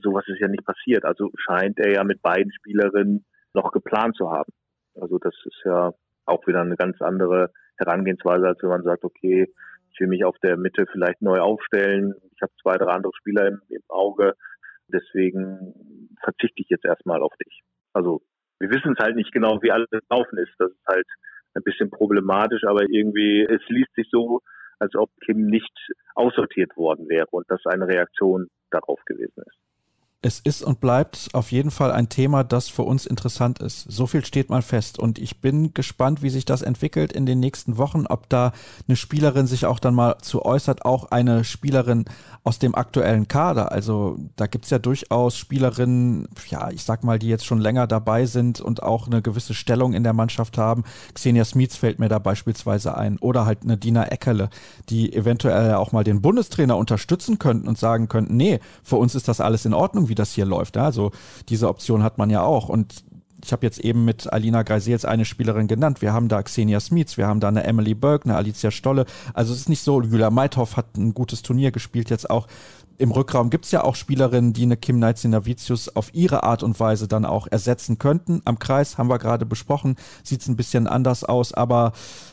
sowas 0.00 0.24
ist 0.28 0.40
ja 0.40 0.48
nicht 0.48 0.64
passiert. 0.64 1.04
Also 1.04 1.30
scheint 1.36 1.78
er 1.78 1.92
ja 1.92 2.04
mit 2.04 2.22
beiden 2.22 2.52
Spielerinnen 2.52 3.24
noch 3.54 3.72
geplant 3.72 4.16
zu 4.16 4.30
haben. 4.30 4.52
Also 4.94 5.18
das 5.18 5.34
ist 5.44 5.60
ja 5.64 5.92
auch 6.26 6.46
wieder 6.46 6.60
eine 6.60 6.76
ganz 6.76 7.00
andere 7.00 7.50
Herangehensweise, 7.76 8.46
als 8.46 8.62
wenn 8.62 8.70
man 8.70 8.82
sagt, 8.82 9.04
okay, 9.04 9.52
ich 9.90 10.00
will 10.00 10.08
mich 10.08 10.24
auf 10.24 10.36
der 10.42 10.56
Mitte 10.56 10.86
vielleicht 10.90 11.22
neu 11.22 11.40
aufstellen. 11.40 12.14
Ich 12.34 12.42
habe 12.42 12.52
zwei, 12.62 12.76
drei 12.76 12.92
andere 12.92 13.12
Spieler 13.16 13.48
im, 13.48 13.60
im 13.68 13.82
Auge. 13.88 14.34
Deswegen 14.88 16.16
verzichte 16.22 16.62
ich 16.62 16.68
jetzt 16.68 16.84
erstmal 16.84 17.22
auf 17.22 17.34
dich. 17.44 17.62
Also 17.92 18.22
wir 18.58 18.70
wissen 18.70 18.94
es 18.96 19.04
halt 19.04 19.16
nicht 19.16 19.32
genau, 19.32 19.60
wie 19.62 19.72
alles 19.72 19.88
laufen 20.10 20.38
ist. 20.38 20.52
Das 20.58 20.70
ist 20.70 20.86
halt 20.86 21.06
ein 21.54 21.62
bisschen 21.62 21.90
problematisch, 21.90 22.64
aber 22.64 22.82
irgendwie, 22.88 23.42
es 23.42 23.62
liest 23.68 23.92
sich 23.94 24.08
so, 24.10 24.40
als 24.78 24.94
ob 24.94 25.10
Kim 25.24 25.46
nicht 25.46 25.72
aussortiert 26.14 26.76
worden 26.76 27.08
wäre 27.08 27.26
und 27.30 27.46
das 27.48 27.64
eine 27.66 27.88
Reaktion 27.88 28.48
darauf 28.70 29.00
gewesen 29.06 29.42
ist 29.44 29.67
es 30.20 30.40
ist 30.40 30.62
und 30.62 30.80
bleibt 30.80 31.28
auf 31.32 31.52
jeden 31.52 31.70
Fall 31.70 31.92
ein 31.92 32.08
Thema, 32.08 32.42
das 32.42 32.68
für 32.68 32.82
uns 32.82 33.06
interessant 33.06 33.60
ist. 33.60 33.84
So 33.88 34.08
viel 34.08 34.24
steht 34.24 34.50
mal 34.50 34.62
fest. 34.62 34.98
Und 34.98 35.20
ich 35.20 35.40
bin 35.40 35.74
gespannt, 35.74 36.22
wie 36.22 36.30
sich 36.30 36.44
das 36.44 36.62
entwickelt 36.62 37.12
in 37.12 37.24
den 37.24 37.38
nächsten 37.38 37.76
Wochen, 37.76 38.04
ob 38.04 38.28
da 38.28 38.52
eine 38.88 38.96
Spielerin 38.96 39.46
sich 39.46 39.64
auch 39.64 39.78
dann 39.78 39.94
mal 39.94 40.18
zu 40.20 40.44
äußert, 40.44 40.84
auch 40.84 41.12
eine 41.12 41.44
Spielerin 41.44 42.06
aus 42.42 42.58
dem 42.58 42.74
aktuellen 42.74 43.28
Kader. 43.28 43.70
Also 43.70 44.18
da 44.34 44.48
gibt's 44.48 44.70
ja 44.70 44.80
durchaus 44.80 45.36
Spielerinnen, 45.36 46.26
ja, 46.48 46.70
ich 46.70 46.82
sag 46.82 47.04
mal, 47.04 47.20
die 47.20 47.28
jetzt 47.28 47.46
schon 47.46 47.60
länger 47.60 47.86
dabei 47.86 48.26
sind 48.26 48.60
und 48.60 48.82
auch 48.82 49.06
eine 49.06 49.22
gewisse 49.22 49.54
Stellung 49.54 49.92
in 49.92 50.02
der 50.02 50.14
Mannschaft 50.14 50.58
haben. 50.58 50.82
Xenia 51.14 51.44
Smits 51.44 51.76
fällt 51.76 52.00
mir 52.00 52.08
da 52.08 52.18
beispielsweise 52.18 52.96
ein. 52.96 53.18
Oder 53.18 53.46
halt 53.46 53.62
eine 53.62 53.76
Dina 53.76 54.06
Eckerle, 54.06 54.50
die 54.88 55.12
eventuell 55.12 55.74
auch 55.74 55.92
mal 55.92 56.02
den 56.02 56.22
Bundestrainer 56.22 56.76
unterstützen 56.76 57.38
könnten 57.38 57.68
und 57.68 57.78
sagen 57.78 58.08
könnten, 58.08 58.36
nee, 58.36 58.58
für 58.82 58.96
uns 58.96 59.14
ist 59.14 59.28
das 59.28 59.40
alles 59.40 59.64
in 59.64 59.74
Ordnung 59.74 60.08
wie 60.08 60.14
das 60.18 60.32
hier 60.32 60.46
läuft. 60.46 60.76
Also 60.76 61.12
diese 61.48 61.68
Option 61.68 62.02
hat 62.02 62.18
man 62.18 62.30
ja 62.30 62.42
auch. 62.42 62.68
Und 62.68 63.04
ich 63.44 63.52
habe 63.52 63.64
jetzt 63.64 63.78
eben 63.78 64.04
mit 64.04 64.32
Alina 64.32 64.62
Greisels 64.62 65.04
eine 65.04 65.24
Spielerin 65.24 65.68
genannt. 65.68 66.02
Wir 66.02 66.12
haben 66.12 66.28
da 66.28 66.42
Xenia 66.42 66.80
Smits, 66.80 67.16
wir 67.16 67.26
haben 67.26 67.40
da 67.40 67.48
eine 67.48 67.64
Emily 67.64 67.94
Berg, 67.94 68.24
eine 68.24 68.34
Alicia 68.34 68.70
Stolle. 68.70 69.06
Also 69.32 69.52
es 69.52 69.60
ist 69.60 69.68
nicht 69.68 69.82
so, 69.82 70.02
Julia 70.02 70.30
Meithoff 70.30 70.76
hat 70.76 70.96
ein 70.96 71.14
gutes 71.14 71.42
Turnier 71.42 71.70
gespielt 71.70 72.10
jetzt 72.10 72.28
auch 72.30 72.48
im 72.98 73.12
Rückraum 73.12 73.48
gibt 73.48 73.64
es 73.64 73.70
ja 73.70 73.84
auch 73.84 73.94
Spielerinnen, 73.94 74.52
die 74.52 74.64
eine 74.64 74.76
Kim 74.76 74.98
Navicius 74.98 75.94
auf 75.94 76.12
ihre 76.12 76.42
Art 76.42 76.64
und 76.64 76.78
Weise 76.80 77.06
dann 77.06 77.24
auch 77.24 77.46
ersetzen 77.46 77.98
könnten. 77.98 78.42
Am 78.44 78.58
Kreis 78.58 78.98
haben 78.98 79.08
wir 79.08 79.18
gerade 79.18 79.46
besprochen, 79.46 79.96
sieht 80.24 80.40
es 80.40 80.48
ein 80.48 80.56
bisschen 80.56 80.88
anders 80.88 81.22
aus, 81.22 81.54
aber 81.54 81.92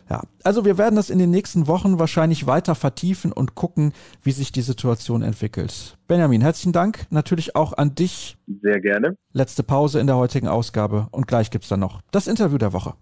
ja, 0.09 0.23
also 0.43 0.65
wir 0.65 0.77
werden 0.77 0.95
das 0.95 1.09
in 1.09 1.19
den 1.19 1.29
nächsten 1.29 1.67
Wochen 1.67 1.99
wahrscheinlich 1.99 2.47
weiter 2.47 2.73
vertiefen 2.73 3.31
und 3.31 3.53
gucken, 3.53 3.93
wie 4.23 4.31
sich 4.31 4.51
die 4.51 4.61
Situation 4.61 5.21
entwickelt. 5.21 5.97
Benjamin, 6.07 6.41
herzlichen 6.41 6.73
Dank 6.73 7.05
natürlich 7.11 7.55
auch 7.55 7.73
an 7.73 7.93
dich. 7.93 8.37
Sehr 8.61 8.81
gerne. 8.81 9.17
Letzte 9.33 9.63
Pause 9.63 9.99
in 9.99 10.07
der 10.07 10.17
heutigen 10.17 10.47
Ausgabe 10.47 11.07
und 11.11 11.27
gleich 11.27 11.51
gibt's 11.51 11.69
dann 11.69 11.79
noch 11.79 12.01
das 12.11 12.27
Interview 12.27 12.57
der 12.57 12.73
Woche. 12.73 12.95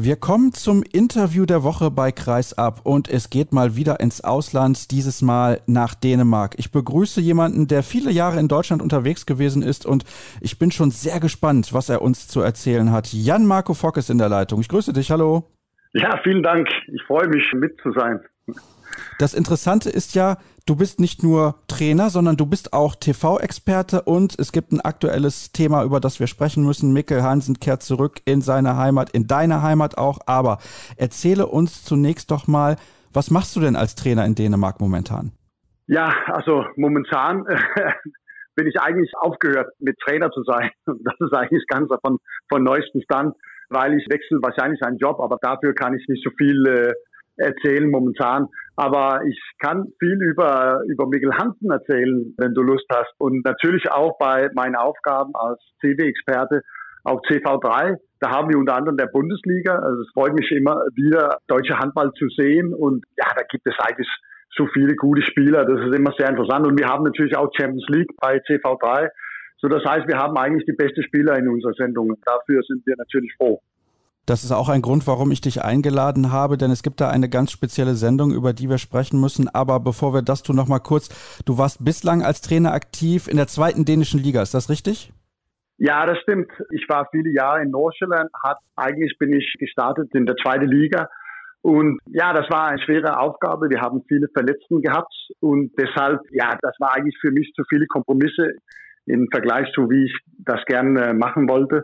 Wir 0.00 0.14
kommen 0.14 0.52
zum 0.52 0.84
Interview 0.84 1.44
der 1.44 1.64
Woche 1.64 1.90
bei 1.90 2.12
Kreisab 2.12 2.86
und 2.86 3.10
es 3.10 3.30
geht 3.30 3.52
mal 3.52 3.74
wieder 3.74 3.98
ins 3.98 4.22
Ausland, 4.22 4.92
dieses 4.92 5.22
Mal 5.22 5.60
nach 5.66 5.96
Dänemark. 5.96 6.54
Ich 6.56 6.70
begrüße 6.70 7.20
jemanden, 7.20 7.66
der 7.66 7.82
viele 7.82 8.12
Jahre 8.12 8.38
in 8.38 8.46
Deutschland 8.46 8.80
unterwegs 8.80 9.26
gewesen 9.26 9.60
ist 9.60 9.86
und 9.86 10.04
ich 10.40 10.56
bin 10.56 10.70
schon 10.70 10.92
sehr 10.92 11.18
gespannt, 11.18 11.74
was 11.74 11.88
er 11.88 12.00
uns 12.00 12.28
zu 12.28 12.40
erzählen 12.42 12.92
hat. 12.92 13.12
Jan 13.12 13.44
Marco 13.44 13.74
Fock 13.74 13.96
ist 13.96 14.08
in 14.08 14.18
der 14.18 14.28
Leitung. 14.28 14.60
Ich 14.60 14.68
grüße 14.68 14.92
dich, 14.92 15.10
hallo. 15.10 15.50
Ja, 15.94 16.16
vielen 16.22 16.44
Dank. 16.44 16.68
Ich 16.94 17.02
freue 17.02 17.26
mich, 17.26 17.52
mit 17.54 17.76
zu 17.82 17.90
sein. 17.90 18.20
Das 19.18 19.34
Interessante 19.34 19.90
ist 19.90 20.14
ja, 20.14 20.36
du 20.66 20.76
bist 20.76 21.00
nicht 21.00 21.22
nur 21.22 21.56
Trainer, 21.66 22.10
sondern 22.10 22.36
du 22.36 22.46
bist 22.46 22.72
auch 22.72 22.94
TV-Experte 22.94 24.02
und 24.02 24.38
es 24.38 24.52
gibt 24.52 24.72
ein 24.72 24.80
aktuelles 24.80 25.52
Thema, 25.52 25.84
über 25.84 26.00
das 26.00 26.20
wir 26.20 26.26
sprechen 26.26 26.64
müssen. 26.64 26.92
Mikkel 26.92 27.22
Hansen 27.22 27.58
kehrt 27.58 27.82
zurück 27.82 28.20
in 28.24 28.40
seine 28.40 28.76
Heimat, 28.76 29.10
in 29.10 29.26
deine 29.26 29.62
Heimat 29.62 29.98
auch. 29.98 30.18
Aber 30.26 30.58
erzähle 30.96 31.46
uns 31.46 31.84
zunächst 31.84 32.30
doch 32.30 32.46
mal, 32.46 32.76
was 33.12 33.30
machst 33.30 33.56
du 33.56 33.60
denn 33.60 33.76
als 33.76 33.94
Trainer 33.94 34.24
in 34.26 34.34
Dänemark 34.34 34.80
momentan? 34.80 35.32
Ja, 35.86 36.12
also 36.26 36.66
momentan 36.76 37.46
äh, 37.46 37.56
bin 38.54 38.66
ich 38.66 38.78
eigentlich 38.80 39.10
aufgehört, 39.18 39.68
mit 39.78 39.96
Trainer 39.98 40.30
zu 40.30 40.42
sein. 40.44 40.70
Das 40.86 41.14
ist 41.20 41.32
eigentlich 41.32 41.64
ganz 41.68 41.88
von, 42.04 42.18
von 42.48 42.62
neuestem 42.62 43.00
Stand, 43.02 43.34
weil 43.70 43.94
ich 43.94 44.06
wechsle 44.10 44.38
wahrscheinlich 44.42 44.82
einen 44.82 44.98
Job, 44.98 45.20
aber 45.20 45.38
dafür 45.40 45.74
kann 45.74 45.94
ich 45.94 46.06
nicht 46.08 46.22
so 46.22 46.30
viel 46.36 46.66
äh, 46.66 46.92
erzählen 47.38 47.90
momentan. 47.90 48.48
Aber 48.76 49.22
ich 49.26 49.40
kann 49.58 49.86
viel 49.98 50.18
über, 50.22 50.82
über 50.88 51.06
Mikkel 51.06 51.32
Hansen 51.34 51.70
erzählen, 51.70 52.34
wenn 52.36 52.54
du 52.54 52.62
Lust 52.62 52.86
hast. 52.92 53.12
Und 53.18 53.44
natürlich 53.44 53.90
auch 53.90 54.18
bei 54.18 54.50
meinen 54.54 54.76
Aufgaben 54.76 55.32
als 55.34 55.60
CV-Experte 55.80 56.62
auf 57.04 57.20
CV3. 57.22 57.96
Da 58.20 58.30
haben 58.30 58.50
wir 58.50 58.58
unter 58.58 58.76
anderem 58.76 58.96
der 58.96 59.06
Bundesliga. 59.06 59.76
Also 59.76 60.02
es 60.02 60.10
freut 60.12 60.34
mich 60.34 60.50
immer 60.52 60.82
wieder, 60.94 61.38
deutsche 61.48 61.78
Handball 61.78 62.12
zu 62.12 62.28
sehen. 62.36 62.74
Und 62.74 63.04
ja, 63.16 63.26
da 63.34 63.42
gibt 63.48 63.66
es 63.66 63.74
eigentlich 63.78 64.08
so 64.56 64.66
viele 64.72 64.94
gute 64.96 65.22
Spieler. 65.22 65.64
Das 65.64 65.80
ist 65.80 65.94
immer 65.94 66.12
sehr 66.18 66.28
interessant. 66.28 66.66
Und 66.66 66.78
wir 66.78 66.86
haben 66.86 67.04
natürlich 67.04 67.36
auch 67.36 67.50
Champions 67.56 67.86
League 67.88 68.10
bei 68.20 68.38
CV3. 68.38 69.08
So, 69.60 69.68
das 69.68 69.84
heißt, 69.84 70.06
wir 70.06 70.18
haben 70.18 70.36
eigentlich 70.36 70.66
die 70.66 70.72
besten 70.72 71.02
Spieler 71.02 71.36
in 71.36 71.48
unserer 71.48 71.74
Sendung. 71.74 72.14
Dafür 72.24 72.62
sind 72.62 72.86
wir 72.86 72.94
natürlich 72.96 73.32
froh. 73.36 73.60
Das 74.28 74.44
ist 74.44 74.52
auch 74.52 74.68
ein 74.68 74.82
Grund, 74.82 75.06
warum 75.06 75.30
ich 75.30 75.40
dich 75.40 75.64
eingeladen 75.64 76.30
habe, 76.30 76.58
denn 76.58 76.70
es 76.70 76.82
gibt 76.82 77.00
da 77.00 77.08
eine 77.08 77.30
ganz 77.30 77.50
spezielle 77.50 77.94
Sendung, 77.94 78.30
über 78.30 78.52
die 78.52 78.68
wir 78.68 78.76
sprechen 78.76 79.18
müssen. 79.18 79.48
Aber 79.48 79.80
bevor 79.80 80.12
wir 80.12 80.20
das 80.20 80.42
tun, 80.42 80.56
noch 80.56 80.68
mal 80.68 80.80
kurz. 80.80 81.08
Du 81.46 81.56
warst 81.56 81.82
bislang 81.82 82.22
als 82.22 82.42
Trainer 82.42 82.74
aktiv 82.74 83.26
in 83.26 83.38
der 83.38 83.46
zweiten 83.46 83.86
dänischen 83.86 84.20
Liga. 84.20 84.42
Ist 84.42 84.52
das 84.52 84.68
richtig? 84.68 85.14
Ja, 85.78 86.04
das 86.04 86.18
stimmt. 86.18 86.50
Ich 86.72 86.84
war 86.90 87.08
viele 87.10 87.30
Jahre 87.30 87.62
in 87.62 87.70
Nordsjælland. 87.70 88.28
Hat, 88.44 88.58
eigentlich 88.76 89.16
bin 89.18 89.32
ich 89.32 89.50
gestartet 89.58 90.14
in 90.14 90.26
der 90.26 90.36
zweiten 90.36 90.68
Liga. 90.68 91.08
Und 91.62 91.98
ja, 92.08 92.34
das 92.34 92.50
war 92.50 92.66
eine 92.66 92.82
schwere 92.82 93.18
Aufgabe. 93.18 93.70
Wir 93.70 93.80
haben 93.80 94.02
viele 94.08 94.28
Verletzten 94.34 94.82
gehabt 94.82 95.14
und 95.40 95.72
deshalb, 95.78 96.20
ja, 96.32 96.50
das 96.60 96.74
war 96.80 96.94
eigentlich 96.94 97.16
für 97.18 97.30
mich 97.30 97.50
zu 97.56 97.62
viele 97.70 97.86
Kompromisse 97.86 98.52
im 99.06 99.26
Vergleich 99.30 99.72
zu, 99.72 99.88
wie 99.88 100.04
ich 100.04 100.18
das 100.44 100.62
gerne 100.66 101.14
machen 101.14 101.48
wollte. 101.48 101.80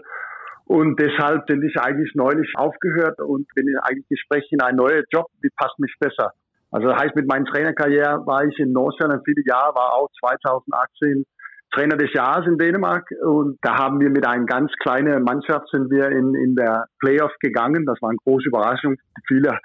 Und 0.66 0.98
deshalb 0.98 1.46
bin 1.46 1.62
ich 1.62 1.78
eigentlich 1.78 2.14
neulich 2.14 2.50
aufgehört 2.56 3.20
und 3.20 3.46
bin 3.54 3.66
eigentlich 3.82 4.08
Gespräch 4.08 4.46
in 4.50 4.62
einen 4.62 4.78
neuen 4.78 5.04
Job, 5.10 5.26
die 5.42 5.50
passt 5.56 5.78
mich 5.78 5.94
besser. 6.00 6.32
Also 6.70 6.88
das 6.88 7.00
heißt, 7.00 7.14
mit 7.14 7.28
meiner 7.28 7.44
Trainerkarriere 7.44 8.26
war 8.26 8.44
ich 8.44 8.58
in 8.58 8.72
Nordsjælland 8.72 9.22
viele 9.24 9.42
Jahre, 9.46 9.74
war 9.74 9.92
auch 9.92 10.08
2018 10.20 11.24
Trainer 11.72 11.96
des 11.96 12.12
Jahres 12.12 12.46
in 12.46 12.56
Dänemark 12.56 13.08
und 13.22 13.58
da 13.62 13.76
haben 13.76 14.00
wir 14.00 14.08
mit 14.08 14.26
einer 14.26 14.44
ganz 14.46 14.72
kleinen 14.80 15.22
Mannschaft 15.22 15.68
sind 15.70 15.90
wir 15.90 16.08
in, 16.08 16.34
in 16.34 16.54
der 16.54 16.86
Playoff 17.00 17.32
gegangen. 17.40 17.84
Das 17.84 18.00
war 18.00 18.10
eine 18.10 18.18
große 18.24 18.48
Überraschung. 18.48 18.96
Viele 19.26 19.58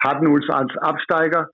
hatten 0.00 0.26
uns 0.26 0.48
als 0.50 0.76
Absteiger 0.78 1.48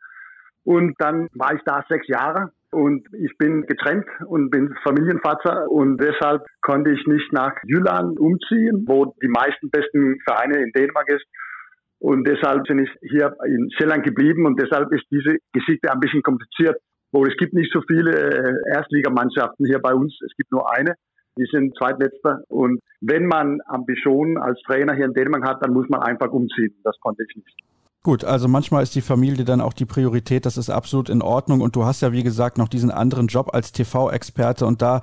und 0.65 0.95
dann 0.99 1.29
war 1.35 1.55
ich 1.55 1.61
da 1.65 1.85
sechs 1.89 2.09
Jahre 2.09 2.51
und 2.73 3.07
ich 3.13 3.37
bin 3.39 3.63
getrennt 3.67 4.07
und 4.27 4.51
bin 4.51 4.75
Familienvater 4.83 5.71
und 5.71 5.99
deshalb 5.99 6.43
konnte 6.63 6.91
ich 6.91 7.07
nicht 7.07 7.33
nach 7.33 7.53
Jylland 7.65 8.19
umziehen, 8.19 8.85
wo 8.87 9.15
die 9.23 9.29
meisten 9.29 9.71
besten 9.71 10.19
Vereine 10.25 10.63
in 10.63 10.73
Dänemark 10.73 11.09
ist. 11.09 11.25
Und 11.99 12.27
deshalb 12.27 12.65
bin 12.65 12.81
ich 12.81 12.91
hier 13.03 13.37
in 13.47 13.71
Sjælland 13.77 14.05
geblieben 14.05 14.47
und 14.47 14.61
deshalb 14.61 14.93
ist 14.93 15.05
diese 15.11 15.37
Geschichte 15.53 15.93
ein 15.93 16.01
bisschen 16.01 16.23
kompliziert. 16.23 16.81
Wo 17.13 17.25
es 17.25 17.37
gibt 17.37 17.53
nicht 17.53 17.71
so 17.73 17.83
viele 17.87 18.11
äh, 18.11 18.55
Erstligamannschaften 18.75 19.67
hier 19.67 19.79
bei 19.79 19.93
uns. 19.93 20.19
Es 20.25 20.35
gibt 20.37 20.51
nur 20.51 20.75
eine. 20.75 20.95
Die 21.39 21.47
sind 21.53 21.77
zweitletzter. 21.77 22.43
Und 22.49 22.81
wenn 23.01 23.27
man 23.27 23.61
Ambitionen 23.67 24.39
als 24.39 24.61
Trainer 24.63 24.95
hier 24.95 25.05
in 25.05 25.13
Dänemark 25.13 25.47
hat, 25.47 25.65
dann 25.65 25.75
muss 25.75 25.89
man 25.91 26.01
einfach 26.01 26.33
umziehen. 26.33 26.75
Das 26.85 26.99
konnte 27.01 27.23
ich 27.29 27.37
nicht. 27.37 27.72
Gut, 28.05 28.25
also 28.25 28.49
manchmal 28.49 28.83
ist 28.83 28.97
die 28.97 29.01
Familie 29.01 29.45
dann 29.45 29.61
auch 29.61 29.73
die 29.73 29.85
Priorität, 29.85 30.45
das 30.45 30.57
ist 30.57 30.71
absolut 30.71 31.09
in 31.09 31.23
Ordnung. 31.23 31.61
Und 31.61 31.77
du 31.77 31.85
hast 31.85 32.03
ja, 32.03 32.11
wie 32.11 32.25
gesagt, 32.25 32.59
noch 32.59 32.69
diesen 32.69 32.91
anderen 32.91 33.29
Job 33.29 33.55
als 33.55 33.71
TV-Experte 33.71 34.67
und 34.67 34.83
da 34.83 35.03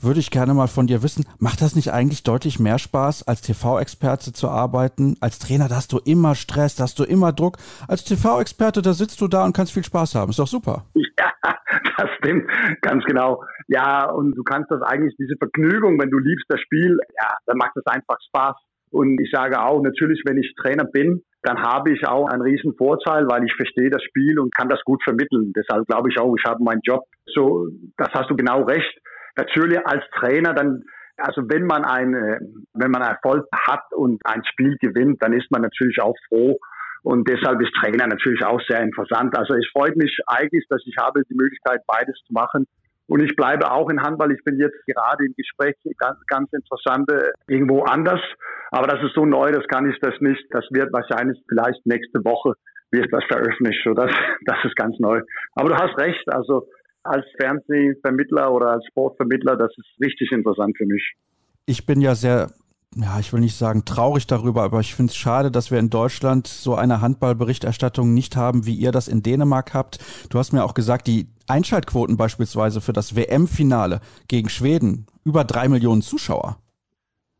würde 0.00 0.18
ich 0.18 0.32
gerne 0.32 0.52
mal 0.52 0.66
von 0.66 0.88
dir 0.88 1.04
wissen, 1.04 1.24
macht 1.38 1.62
das 1.62 1.76
nicht 1.76 1.92
eigentlich 1.92 2.24
deutlich 2.24 2.58
mehr 2.58 2.80
Spaß, 2.80 3.28
als 3.28 3.42
TV-Experte 3.42 4.32
zu 4.32 4.48
arbeiten? 4.48 5.16
Als 5.20 5.38
Trainer, 5.38 5.68
da 5.68 5.76
hast 5.76 5.92
du 5.92 5.98
immer 6.04 6.34
Stress, 6.34 6.74
da 6.74 6.82
hast 6.82 6.98
du 6.98 7.04
immer 7.04 7.32
Druck. 7.32 7.58
Als 7.86 8.02
TV-Experte, 8.02 8.82
da 8.82 8.92
sitzt 8.92 9.20
du 9.20 9.28
da 9.28 9.44
und 9.44 9.54
kannst 9.54 9.72
viel 9.72 9.84
Spaß 9.84 10.16
haben. 10.16 10.30
Ist 10.30 10.40
doch 10.40 10.48
super. 10.48 10.84
Ja, 11.44 11.58
das 11.96 12.10
stimmt, 12.18 12.48
ganz 12.82 13.04
genau. 13.04 13.42
Ja, 13.66 14.08
und 14.10 14.36
du 14.36 14.44
kannst 14.44 14.70
das 14.70 14.80
eigentlich, 14.82 15.14
diese 15.18 15.36
Vergnügung, 15.36 16.00
wenn 16.00 16.10
du 16.10 16.18
liebst 16.18 16.46
das 16.48 16.60
Spiel, 16.60 16.98
ja, 17.20 17.34
dann 17.46 17.58
macht 17.58 17.76
es 17.76 17.84
einfach 17.86 18.16
Spaß. 18.28 18.54
Und 18.90 19.20
ich 19.20 19.30
sage 19.32 19.60
auch, 19.60 19.82
natürlich, 19.82 20.22
wenn 20.24 20.38
ich 20.38 20.54
Trainer 20.60 20.84
bin, 20.84 21.22
dann 21.42 21.60
habe 21.60 21.92
ich 21.92 22.06
auch 22.06 22.28
einen 22.28 22.42
riesen 22.42 22.74
Vorteil, 22.76 23.26
weil 23.28 23.44
ich 23.44 23.54
verstehe 23.54 23.90
das 23.90 24.02
Spiel 24.02 24.38
und 24.38 24.54
kann 24.54 24.68
das 24.68 24.82
gut 24.84 25.02
vermitteln. 25.02 25.52
Deshalb 25.56 25.86
glaube 25.86 26.08
ich 26.10 26.18
auch, 26.18 26.34
ich 26.36 26.44
habe 26.44 26.62
meinen 26.62 26.80
Job. 26.82 27.04
So, 27.26 27.68
das 27.96 28.10
hast 28.12 28.30
du 28.30 28.36
genau 28.36 28.62
recht. 28.62 28.98
Natürlich 29.36 29.78
als 29.86 30.04
Trainer 30.18 30.54
dann 30.54 30.84
also 31.16 31.42
wenn 31.48 31.66
man 31.66 31.84
eine, 31.84 32.40
wenn 32.74 32.90
man 32.90 33.02
Erfolg 33.02 33.46
hat 33.52 33.84
und 33.92 34.20
ein 34.24 34.42
Spiel 34.50 34.76
gewinnt, 34.80 35.22
dann 35.22 35.32
ist 35.32 35.50
man 35.50 35.62
natürlich 35.62 36.00
auch 36.00 36.16
froh. 36.28 36.58
Und 37.02 37.28
deshalb 37.28 37.60
ist 37.60 37.72
Trainer 37.80 38.06
natürlich 38.06 38.44
auch 38.44 38.60
sehr 38.68 38.80
interessant. 38.80 39.36
Also 39.36 39.54
es 39.54 39.66
freut 39.72 39.96
mich 39.96 40.16
eigentlich, 40.26 40.64
dass 40.68 40.82
ich 40.86 40.96
habe 40.98 41.22
die 41.28 41.34
Möglichkeit, 41.34 41.80
beides 41.86 42.16
zu 42.26 42.32
machen. 42.32 42.66
Und 43.06 43.20
ich 43.20 43.34
bleibe 43.36 43.70
auch 43.70 43.90
in 43.90 44.02
Handball. 44.02 44.32
Ich 44.32 44.42
bin 44.44 44.58
jetzt 44.58 44.76
gerade 44.86 45.24
im 45.24 45.34
Gespräch, 45.36 45.74
ganz, 45.98 46.18
ganz 46.26 46.52
interessante, 46.52 47.32
irgendwo 47.46 47.82
anders. 47.82 48.20
Aber 48.70 48.86
das 48.86 49.02
ist 49.02 49.14
so 49.14 49.26
neu, 49.26 49.52
das 49.52 49.66
kann 49.68 49.90
ich 49.90 49.98
das 50.00 50.14
nicht. 50.20 50.42
Das 50.50 50.64
wird 50.70 50.92
wahrscheinlich 50.92 51.38
vielleicht 51.48 51.84
nächste 51.84 52.24
Woche 52.24 52.54
wird 52.90 53.12
das 53.12 53.24
veröffentlicht. 53.24 53.80
So, 53.84 53.94
das, 53.94 54.10
das 54.46 54.58
ist 54.64 54.76
ganz 54.76 54.98
neu. 54.98 55.20
Aber 55.54 55.70
du 55.70 55.76
hast 55.76 55.98
recht. 55.98 56.22
Also 56.28 56.68
als 57.02 57.26
Fernsehvermittler 57.40 58.52
oder 58.52 58.72
als 58.72 58.86
Sportvermittler, 58.86 59.56
das 59.56 59.72
ist 59.76 59.88
richtig 60.00 60.30
interessant 60.30 60.76
für 60.76 60.86
mich. 60.86 61.14
Ich 61.66 61.84
bin 61.86 62.00
ja 62.00 62.14
sehr 62.14 62.50
ja, 62.94 63.18
ich 63.18 63.32
will 63.32 63.40
nicht 63.40 63.56
sagen 63.56 63.84
traurig 63.84 64.26
darüber, 64.26 64.62
aber 64.62 64.80
ich 64.80 64.94
finde 64.94 65.10
es 65.10 65.16
schade, 65.16 65.50
dass 65.50 65.70
wir 65.70 65.78
in 65.78 65.90
Deutschland 65.90 66.46
so 66.46 66.74
eine 66.74 67.00
Handballberichterstattung 67.00 68.12
nicht 68.12 68.36
haben, 68.36 68.66
wie 68.66 68.74
ihr 68.74 68.92
das 68.92 69.08
in 69.08 69.22
Dänemark 69.22 69.72
habt. 69.72 69.98
Du 70.30 70.38
hast 70.38 70.52
mir 70.52 70.64
auch 70.64 70.74
gesagt, 70.74 71.06
die 71.06 71.26
Einschaltquoten 71.48 72.16
beispielsweise 72.16 72.80
für 72.80 72.92
das 72.92 73.16
WM-Finale 73.16 74.00
gegen 74.28 74.48
Schweden, 74.48 75.06
über 75.24 75.44
drei 75.44 75.68
Millionen 75.68 76.02
Zuschauer. 76.02 76.58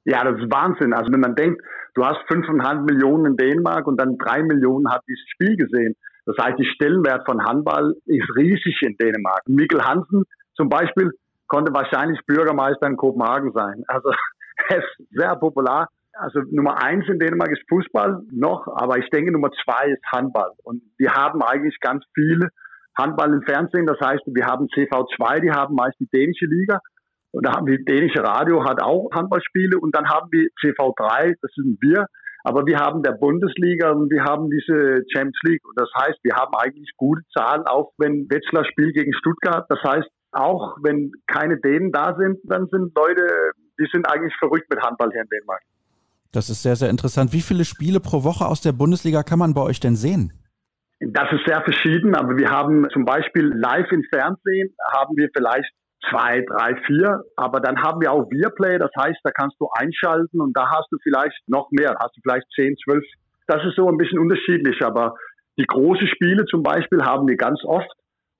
Ja, 0.04 0.24
das 0.24 0.40
ist 0.40 0.50
Wahnsinn. 0.50 0.92
Also 0.92 1.12
wenn 1.12 1.20
man 1.20 1.34
denkt, 1.34 1.60
du 1.94 2.04
hast 2.04 2.18
fünfeinhalb 2.28 2.82
Millionen 2.82 3.32
in 3.32 3.36
Dänemark 3.36 3.86
und 3.86 4.00
dann 4.00 4.16
drei 4.18 4.42
Millionen 4.42 4.90
hat 4.90 5.02
dieses 5.06 5.24
Spiel 5.34 5.56
gesehen. 5.56 5.94
Das 6.24 6.36
heißt, 6.38 6.58
die 6.58 6.66
Stellenwert 6.74 7.24
von 7.26 7.44
Handball 7.44 7.94
ist 8.06 8.36
riesig 8.36 8.80
in 8.82 8.96
Dänemark. 8.96 9.42
Mikkel 9.46 9.84
Hansen 9.84 10.24
zum 10.54 10.68
Beispiel 10.68 11.10
konnte 11.46 11.72
wahrscheinlich 11.74 12.18
Bürgermeister 12.26 12.86
in 12.86 12.96
Kopenhagen 12.96 13.52
sein. 13.52 13.84
Also 13.88 14.10
er 14.68 14.78
ist 14.78 15.08
sehr 15.10 15.36
popular. 15.36 15.88
Also 16.14 16.40
Nummer 16.50 16.82
eins 16.82 17.08
in 17.08 17.18
Dänemark 17.18 17.50
ist 17.50 17.66
Fußball 17.68 18.22
noch, 18.30 18.66
aber 18.68 18.98
ich 18.98 19.08
denke 19.10 19.32
Nummer 19.32 19.50
zwei 19.64 19.92
ist 19.92 20.02
Handball. 20.12 20.52
Und 20.62 20.82
wir 20.98 21.12
haben 21.14 21.42
eigentlich 21.42 21.78
ganz 21.80 22.04
viel 22.14 22.48
Handball 22.96 23.32
im 23.32 23.42
Fernsehen. 23.42 23.86
Das 23.86 23.98
heißt, 23.98 24.22
wir 24.26 24.44
haben 24.46 24.66
CV2, 24.66 25.40
die 25.40 25.50
haben 25.50 25.74
meist 25.74 25.98
die 25.98 26.08
dänische 26.12 26.46
Liga. 26.46 26.80
Und 27.32 27.46
da 27.46 27.52
haben 27.56 27.66
wir 27.66 27.82
dänische 27.82 28.22
Radio 28.22 28.62
hat 28.64 28.82
auch 28.82 29.08
Handballspiele 29.14 29.78
und 29.80 29.96
dann 29.96 30.06
haben 30.06 30.28
wir 30.30 30.48
CV3, 30.60 31.32
das 31.40 31.50
sind 31.54 31.78
wir, 31.80 32.04
aber 32.44 32.66
wir 32.66 32.76
haben 32.78 33.02
der 33.02 33.12
Bundesliga 33.12 33.90
und 33.92 34.10
wir 34.10 34.22
haben 34.24 34.50
diese 34.50 35.02
Champions 35.10 35.40
League. 35.44 35.64
Und 35.64 35.80
das 35.80 35.88
heißt, 35.96 36.18
wir 36.22 36.34
haben 36.34 36.52
eigentlich 36.54 36.90
gute 36.96 37.22
Zahlen, 37.32 37.62
auch 37.66 37.92
wenn 37.96 38.28
Wetzlar 38.28 38.66
spielt 38.66 38.94
gegen 38.94 39.14
Stuttgart. 39.14 39.64
Das 39.70 39.80
heißt, 39.82 40.08
auch 40.32 40.76
wenn 40.82 41.12
keine 41.26 41.58
Dänen 41.58 41.92
da 41.92 42.16
sind, 42.18 42.38
dann 42.44 42.66
sind 42.68 42.92
Leute, 42.96 43.52
die 43.78 43.86
sind 43.92 44.06
eigentlich 44.06 44.34
verrückt 44.38 44.68
mit 44.70 44.80
Handball 44.82 45.10
hier 45.12 45.22
in 45.22 45.28
Dänemark. 45.28 45.62
Das 46.32 46.48
ist 46.48 46.62
sehr, 46.62 46.76
sehr 46.76 46.88
interessant. 46.88 47.32
Wie 47.32 47.42
viele 47.42 47.64
Spiele 47.64 48.00
pro 48.00 48.24
Woche 48.24 48.46
aus 48.46 48.62
der 48.62 48.72
Bundesliga 48.72 49.22
kann 49.22 49.38
man 49.38 49.52
bei 49.54 49.60
euch 49.60 49.80
denn 49.80 49.96
sehen? 49.96 50.32
Das 51.00 51.30
ist 51.32 51.44
sehr 51.46 51.60
verschieden, 51.62 52.14
aber 52.14 52.36
wir 52.36 52.48
haben 52.48 52.88
zum 52.92 53.04
Beispiel 53.04 53.52
live 53.54 53.90
im 53.90 54.04
Fernsehen 54.10 54.74
haben 54.92 55.16
wir 55.16 55.28
vielleicht 55.34 55.68
zwei, 56.08 56.44
drei, 56.48 56.76
vier. 56.86 57.22
Aber 57.36 57.60
dann 57.60 57.80
haben 57.82 58.00
wir 58.00 58.12
auch 58.12 58.30
Viaplay, 58.30 58.78
das 58.78 58.90
heißt, 58.98 59.18
da 59.24 59.30
kannst 59.30 59.56
du 59.60 59.68
einschalten 59.72 60.40
und 60.40 60.56
da 60.56 60.70
hast 60.70 60.86
du 60.90 60.96
vielleicht 61.02 61.36
noch 61.48 61.70
mehr, 61.70 61.96
hast 62.00 62.16
du 62.16 62.20
vielleicht 62.22 62.46
zehn, 62.54 62.76
zwölf. 62.84 63.04
Das 63.46 63.64
ist 63.64 63.76
so 63.76 63.88
ein 63.88 63.96
bisschen 63.96 64.18
unterschiedlich, 64.18 64.82
aber 64.84 65.14
die 65.58 65.66
großen 65.66 66.06
Spiele 66.08 66.44
zum 66.46 66.62
Beispiel 66.62 67.02
haben 67.02 67.26
wir 67.28 67.36
ganz 67.36 67.60
oft. 67.64 67.90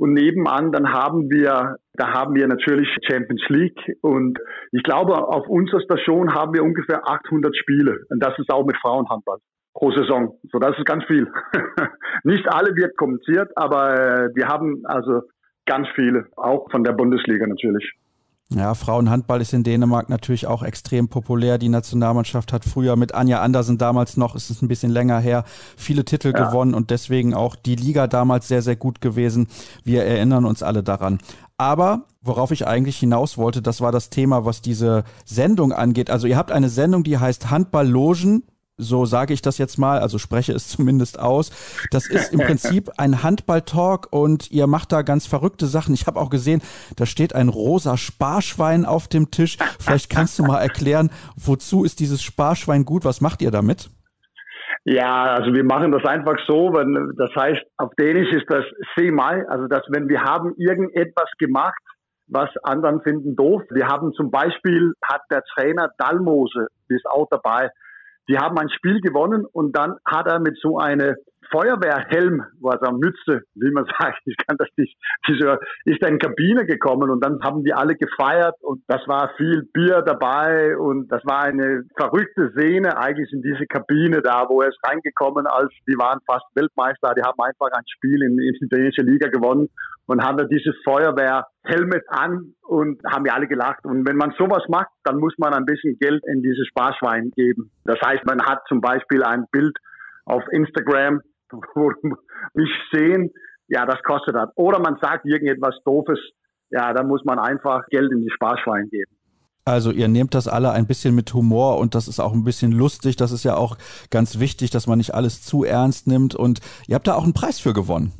Und 0.03 0.15
nebenan, 0.15 0.73
dann 0.73 0.93
haben 0.93 1.31
wir, 1.31 1.77
da 1.93 2.13
haben 2.13 2.35
wir 2.35 2.49
natürlich 2.49 2.89
Champions 3.09 3.45
League. 3.49 3.79
Und 4.01 4.37
ich 4.73 4.83
glaube, 4.83 5.15
auf 5.15 5.47
unserer 5.47 5.81
Station 5.81 6.35
haben 6.35 6.53
wir 6.55 6.65
ungefähr 6.65 7.09
800 7.09 7.57
Spiele. 7.57 8.01
Und 8.11 8.19
das 8.19 8.37
ist 8.37 8.51
auch 8.51 8.67
mit 8.67 8.77
Frauenhandball 8.79 9.39
pro 9.73 9.93
Saison. 9.93 10.41
So, 10.51 10.59
das 10.59 10.77
ist 10.77 10.87
ganz 10.87 11.05
viel. 11.05 11.31
Nicht 12.25 12.53
alle 12.53 12.75
wird 12.75 12.97
kommentiert, 12.97 13.53
aber 13.55 13.95
äh, 13.95 14.29
wir 14.35 14.49
haben 14.49 14.83
also 14.87 15.21
ganz 15.67 15.87
viele, 15.95 16.27
auch 16.35 16.69
von 16.73 16.83
der 16.83 16.95
Bundesliga 16.95 17.47
natürlich. 17.47 17.93
Ja, 18.51 18.75
Frauenhandball 18.75 19.41
ist 19.41 19.55
in 19.55 19.65
Dänemark 19.65 20.11
natürlich 20.11 20.47
auch 20.47 20.63
extrem 20.63 21.09
populär. 21.09 21.57
Die 21.57 21.71
Nationalmannschaft 21.71 22.53
hat 22.53 22.65
früher 22.65 22.97
mit 22.97 23.15
Anja 23.15 23.41
Andersen 23.41 23.79
damals 23.79 24.17
noch, 24.17 24.35
ist 24.35 24.51
es 24.51 24.61
ein 24.61 24.69
bisschen 24.69 24.91
länger 24.91 25.19
her, 25.21 25.45
viele 25.77 26.05
Titel 26.05 26.33
ja. 26.37 26.47
gewonnen 26.47 26.75
und 26.75 26.91
deswegen 26.91 27.33
auch 27.35 27.57
die 27.57 27.77
Liga 27.77 28.07
damals 28.07 28.49
sehr, 28.49 28.61
sehr 28.61 28.77
gut 28.77 29.01
gewesen. 29.01 29.49
Wir 29.85 30.05
erinnern 30.05 30.45
uns 30.45 30.63
alle 30.63 30.83
daran. 30.83 31.19
Aber 31.57 32.07
worauf 32.21 32.51
ich 32.51 32.67
eigentlich 32.67 32.99
hinaus 32.99 33.39
wollte, 33.39 33.63
das 33.63 33.81
war 33.81 33.93
das 33.93 34.11
Thema, 34.11 34.45
was 34.45 34.61
diese 34.61 35.05
Sendung 35.25 35.73
angeht. 35.73 36.11
Also 36.11 36.27
ihr 36.27 36.37
habt 36.37 36.53
eine 36.53 36.69
Sendung, 36.69 37.05
die 37.05 37.19
heißt 37.19 37.51
Handball-Logen 37.51 38.45
so 38.77 39.05
sage 39.05 39.35
ich 39.35 39.43
das 39.43 39.59
jetzt 39.59 39.79
mal, 39.79 39.99
also 39.99 40.19
spreche 40.19 40.53
es 40.53 40.69
zumindest 40.77 41.19
aus. 41.19 41.51
Das 41.91 42.09
ist 42.09 42.33
im 42.33 42.41
Prinzip 42.41 42.91
ein 42.99 43.23
Handball-Talk 43.23 44.09
und 44.11 44.51
ihr 44.51 44.67
macht 44.67 44.93
da 44.93 45.03
ganz 45.03 45.27
verrückte 45.27 45.67
Sachen. 45.67 45.95
Ich 45.95 46.07
habe 46.07 46.19
auch 46.19 46.31
gesehen, 46.31 46.63
da 46.97 47.07
steht 47.07 47.35
ein 47.35 47.49
rosa 47.49 47.97
Sparschwein 47.97 48.85
auf 48.85 49.09
dem 49.09 49.31
Tisch. 49.31 49.59
Vielleicht 49.79 50.11
kannst 50.11 50.39
du 50.39 50.45
mal 50.45 50.61
erklären, 50.61 51.11
wozu 51.37 51.85
ist 51.85 52.01
dieses 52.01 52.23
Sparschwein 52.23 52.85
gut? 52.85 53.05
Was 53.05 53.21
macht 53.21 53.43
ihr 53.43 53.51
damit? 53.51 53.91
Ja, 54.85 55.35
also 55.35 55.55
wir 55.55 55.63
machen 55.63 55.93
das 55.93 56.05
einfach 56.05 56.37
so, 56.47 56.73
wenn, 56.73 57.13
das 57.17 57.31
heißt, 57.37 57.63
auf 57.77 57.93
Dänisch 58.01 58.33
ist 58.33 58.47
das 58.49 58.65
Semai, 58.97 59.45
also 59.49 59.69
dass 59.69 59.83
wenn 59.91 60.09
wir 60.09 60.23
haben 60.23 60.55
irgendetwas 60.57 61.31
gemacht, 61.39 61.79
was 62.27 62.49
anderen 62.65 63.01
finden 63.03 63.37
doof. 63.37 63.63
Wir 63.71 63.87
haben 63.87 64.13
zum 64.15 64.31
Beispiel, 64.31 64.95
hat 65.05 65.23
der 65.31 65.43
Trainer 65.55 65.91
Dalmose, 65.99 66.67
ist 66.89 67.07
auch 67.07 67.29
dabei, 67.31 67.69
die 68.29 68.39
haben 68.39 68.59
ein 68.59 68.71
Spiel 68.71 69.01
gewonnen 69.01 69.45
und 69.45 69.77
dann 69.77 69.97
hat 70.05 70.27
er 70.27 70.41
mit 70.41 70.59
so 70.61 70.79
eine 70.79 71.17
Feuerwehrhelm, 71.53 72.43
also 72.65 72.93
Mütze, 72.93 73.43
wie 73.55 73.71
man 73.71 73.85
sagt, 74.01 74.21
ich 74.25 74.37
kann 74.47 74.57
das 74.57 74.69
nicht, 74.77 74.97
dieser, 75.29 75.59
ist 75.85 76.05
in 76.05 76.19
Kabine 76.19 76.67
gekommen 76.67 77.11
und 77.11 77.25
dann 77.25 77.41
haben 77.43 77.63
die 77.63 77.75
alle 77.75 77.95
gefeiert 77.95 78.57
und 78.63 78.83
das 78.89 79.07
war 79.07 79.31
viel 79.37 79.69
Bier 79.73 80.03
dabei 80.03 80.77
und 80.77 81.09
das 81.13 81.23
war 81.25 81.45
eine 81.45 81.85
verrückte 81.97 82.51
Szene 82.53 82.97
eigentlich 82.97 83.33
in 83.33 83.43
diese 83.43 83.67
Kabine 83.67 84.23
da, 84.23 84.47
wo 84.49 84.63
er 84.63 84.69
ist 84.69 84.79
reingekommen, 84.85 85.47
als 85.47 85.71
die 85.87 85.97
waren 85.99 86.21
fast 86.27 86.47
Weltmeister, 86.55 87.15
die 87.15 87.23
haben 87.23 87.39
einfach 87.39 87.69
ein 87.73 87.85
Spiel 87.87 88.23
in, 88.23 88.39
in 88.39 88.55
die 88.61 88.65
italienische 88.65 89.03
Liga 89.03 89.29
gewonnen 89.29 89.69
und 90.07 90.23
haben 90.23 90.39
da 90.39 90.45
dieses 90.45 90.75
Feuerwehrhelmet 90.85 92.05
an 92.09 92.55
und 92.63 93.01
haben 93.05 93.27
ja 93.27 93.35
alle 93.35 93.47
gelacht. 93.47 93.85
Und 93.85 94.07
wenn 94.07 94.17
man 94.17 94.33
sowas 94.39 94.65
macht, 94.69 94.91
dann 95.05 95.19
muss 95.19 95.35
man 95.39 95.55
ein 95.55 95.65
bisschen 95.65 95.97
Geld 95.99 96.23
in 96.27 96.43
dieses 96.43 96.67
Sparschwein 96.69 97.31
geben. 97.37 97.71
Das 97.85 97.99
heißt, 98.05 98.25
man 98.27 98.43
hat 98.43 98.63
zum 98.69 98.81
Beispiel 98.81 99.23
ein 99.23 99.47
Bild 99.53 99.77
auf 100.25 100.43
Instagram, 100.51 101.21
wo 101.75 101.93
mich 102.55 102.71
sehen, 102.93 103.31
ja, 103.69 103.87
das 103.87 104.03
kostet 104.03 104.35
das. 104.35 104.51
Oder 104.57 104.81
man 104.81 104.99
sagt 105.01 105.25
irgendetwas 105.25 105.77
Doofes, 105.85 106.19
ja, 106.71 106.93
dann 106.93 107.09
muss 107.09 107.25
man 107.25 107.39
einfach 107.39 107.87
Geld 107.89 108.11
in 108.13 108.21
die 108.21 108.31
Sparschwein 108.31 108.89
geben. 108.91 109.13
Also 109.65 109.93
ihr 109.93 110.09
nehmt 110.09 110.35
das 110.35 110.49
alle 110.49 110.73
ein 110.73 110.89
bisschen 110.89 111.15
mit 111.15 111.33
Humor 111.35 111.79
und 111.79 111.95
das 111.95 112.09
ist 112.09 112.19
auch 112.19 112.33
ein 112.33 112.43
bisschen 112.43 112.73
lustig. 112.73 113.17
Das 113.17 113.31
ist 113.31 113.45
ja 113.45 113.55
auch 113.55 113.77
ganz 114.11 114.41
wichtig, 114.41 114.71
dass 114.71 114.89
man 114.89 114.99
nicht 114.99 115.15
alles 115.15 115.43
zu 115.43 115.63
ernst 115.63 116.09
nimmt. 116.09 116.35
Und 116.35 116.61
ihr 116.89 116.97
habt 116.97 117.07
da 117.07 117.15
auch 117.15 117.23
einen 117.23 117.35
Preis 117.35 117.61
für 117.61 117.73
gewonnen. 117.73 118.13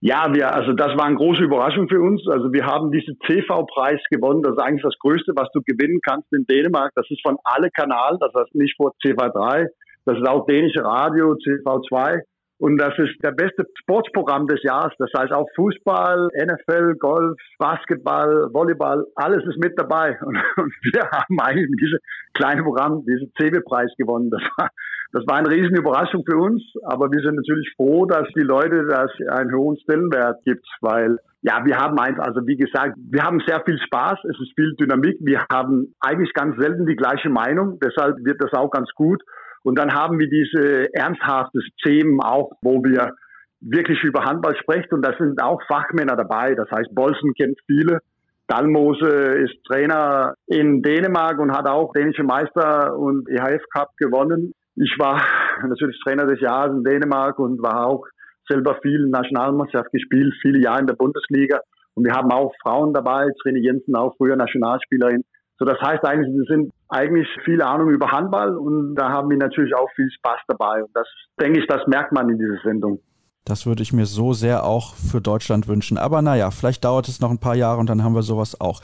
Ja, 0.00 0.32
wir, 0.32 0.52
also 0.52 0.72
das 0.72 0.96
war 0.96 1.04
eine 1.04 1.16
große 1.16 1.42
Überraschung 1.42 1.88
für 1.88 2.00
uns. 2.00 2.26
Also 2.26 2.52
wir 2.52 2.64
haben 2.64 2.90
diesen 2.90 3.16
CV-Preis 3.26 4.00
gewonnen. 4.10 4.42
Das 4.42 4.52
ist 4.52 4.58
eigentlich 4.58 4.82
das 4.82 4.98
Größte, 4.98 5.32
was 5.36 5.48
du 5.52 5.60
gewinnen 5.62 6.00
kannst 6.02 6.32
in 6.32 6.46
Dänemark. 6.46 6.90
Das 6.96 7.06
ist 7.10 7.20
von 7.22 7.36
alle 7.44 7.70
Kanälen. 7.70 8.18
Das 8.18 8.32
heißt 8.34 8.54
nicht 8.54 8.74
vor 8.76 8.92
CV3. 9.04 9.66
Das 10.06 10.16
ist 10.16 10.26
auch 10.26 10.46
dänische 10.46 10.82
Radio, 10.82 11.34
CV2. 11.34 12.22
Und 12.60 12.76
das 12.76 12.92
ist 12.98 13.16
der 13.24 13.32
beste 13.32 13.64
Sportprogramm 13.80 14.46
des 14.46 14.62
Jahres. 14.62 14.92
Das 14.98 15.10
heißt 15.16 15.32
auch 15.32 15.48
Fußball, 15.56 16.28
NFL, 16.36 16.96
Golf, 16.98 17.38
Basketball, 17.58 18.50
Volleyball, 18.52 19.06
alles 19.14 19.42
ist 19.46 19.56
mit 19.58 19.78
dabei. 19.78 20.18
Und, 20.20 20.36
und 20.56 20.72
wir 20.82 21.02
haben 21.10 21.40
eigentlich 21.40 21.70
mit 21.70 21.80
diesem 21.80 21.98
kleinen 22.34 22.62
Programm 22.62 23.02
diesen 23.06 23.32
CB-Preis 23.40 23.90
gewonnen. 23.96 24.30
Das 24.30 24.42
war, 24.58 24.68
das 25.12 25.24
war 25.26 25.36
eine 25.38 25.50
riesen 25.50 25.74
Überraschung 25.74 26.22
für 26.28 26.36
uns. 26.36 26.62
Aber 26.84 27.10
wir 27.10 27.22
sind 27.22 27.36
natürlich 27.36 27.72
froh, 27.76 28.04
dass 28.04 28.28
die 28.36 28.44
Leute 28.44 28.86
das 28.86 29.10
einen 29.30 29.56
hohen 29.56 29.78
Stellenwert 29.78 30.44
gibt, 30.44 30.66
weil 30.82 31.16
ja, 31.42 31.64
wir 31.64 31.78
haben 31.78 31.98
einfach, 31.98 32.26
also 32.26 32.46
wie 32.46 32.56
gesagt, 32.56 32.98
wir 33.10 33.22
haben 33.22 33.40
sehr 33.46 33.62
viel 33.64 33.78
Spaß, 33.78 34.18
es 34.24 34.38
ist 34.38 34.52
viel 34.54 34.74
Dynamik, 34.74 35.16
wir 35.20 35.46
haben 35.50 35.94
eigentlich 36.00 36.34
ganz 36.34 36.58
selten 36.58 36.84
die 36.84 36.96
gleiche 36.96 37.30
Meinung, 37.30 37.78
deshalb 37.82 38.16
wird 38.22 38.42
das 38.42 38.52
auch 38.52 38.70
ganz 38.70 38.90
gut. 38.94 39.22
Und 39.62 39.78
dann 39.78 39.92
haben 39.92 40.18
wir 40.18 40.28
diese 40.28 40.92
ernsthaftes 40.94 41.64
Themen 41.84 42.20
auch, 42.20 42.52
wo 42.62 42.82
wir 42.82 43.12
wirklich 43.60 44.02
über 44.04 44.24
Handball 44.24 44.56
sprechen 44.56 44.94
und 44.94 45.02
da 45.04 45.12
sind 45.18 45.42
auch 45.42 45.60
Fachmänner 45.68 46.16
dabei. 46.16 46.54
Das 46.54 46.70
heißt, 46.70 46.94
Bolsen 46.94 47.34
kennt 47.34 47.58
viele. 47.66 48.00
Dalmose 48.46 49.06
ist 49.06 49.62
Trainer 49.64 50.34
in 50.46 50.82
Dänemark 50.82 51.38
und 51.38 51.52
hat 51.52 51.68
auch 51.68 51.92
dänische 51.92 52.24
Meister 52.24 52.96
und 52.96 53.28
EHF 53.28 53.62
Cup 53.72 53.90
gewonnen. 53.96 54.52
Ich 54.76 54.96
war 54.98 55.22
natürlich 55.62 56.00
Trainer 56.02 56.26
des 56.26 56.40
Jahres 56.40 56.74
in 56.74 56.82
Dänemark 56.82 57.38
und 57.38 57.62
war 57.62 57.86
auch 57.86 58.06
selber 58.48 58.78
viel 58.82 59.06
Nationalmannschaft 59.08 59.92
gespielt, 59.92 60.34
viele 60.42 60.60
Jahre 60.60 60.80
in 60.80 60.86
der 60.86 60.94
Bundesliga. 60.94 61.60
Und 61.94 62.06
wir 62.06 62.12
haben 62.12 62.32
auch 62.32 62.52
Frauen 62.62 62.92
dabei, 62.92 63.28
Trainer 63.42 63.58
Jensen 63.58 63.94
auch 63.94 64.16
früher 64.16 64.36
Nationalspielerin. 64.36 65.22
So, 65.58 65.64
das 65.64 65.80
heißt 65.80 66.04
eigentlich, 66.04 66.34
wir 66.34 66.56
sind 66.56 66.72
eigentlich 66.90 67.28
viel 67.44 67.62
Ahnung 67.62 67.90
über 67.90 68.10
Handball 68.10 68.56
und 68.56 68.94
da 68.96 69.10
haben 69.10 69.30
wir 69.30 69.36
natürlich 69.36 69.74
auch 69.74 69.88
viel 69.94 70.10
Spaß 70.10 70.40
dabei. 70.48 70.82
Und 70.82 70.90
das 70.94 71.06
denke 71.40 71.60
ich, 71.60 71.66
das 71.66 71.86
merkt 71.86 72.12
man 72.12 72.28
in 72.28 72.38
dieser 72.38 72.60
Sendung. 72.62 73.00
Das 73.44 73.66
würde 73.66 73.82
ich 73.82 73.92
mir 73.92 74.06
so 74.06 74.32
sehr 74.32 74.64
auch 74.64 74.94
für 74.94 75.20
Deutschland 75.20 75.68
wünschen. 75.68 75.98
Aber 75.98 76.20
naja, 76.20 76.50
vielleicht 76.50 76.84
dauert 76.84 77.08
es 77.08 77.20
noch 77.20 77.30
ein 77.30 77.40
paar 77.40 77.54
Jahre 77.54 77.78
und 77.78 77.88
dann 77.88 78.04
haben 78.04 78.14
wir 78.14 78.22
sowas 78.22 78.60
auch. 78.60 78.80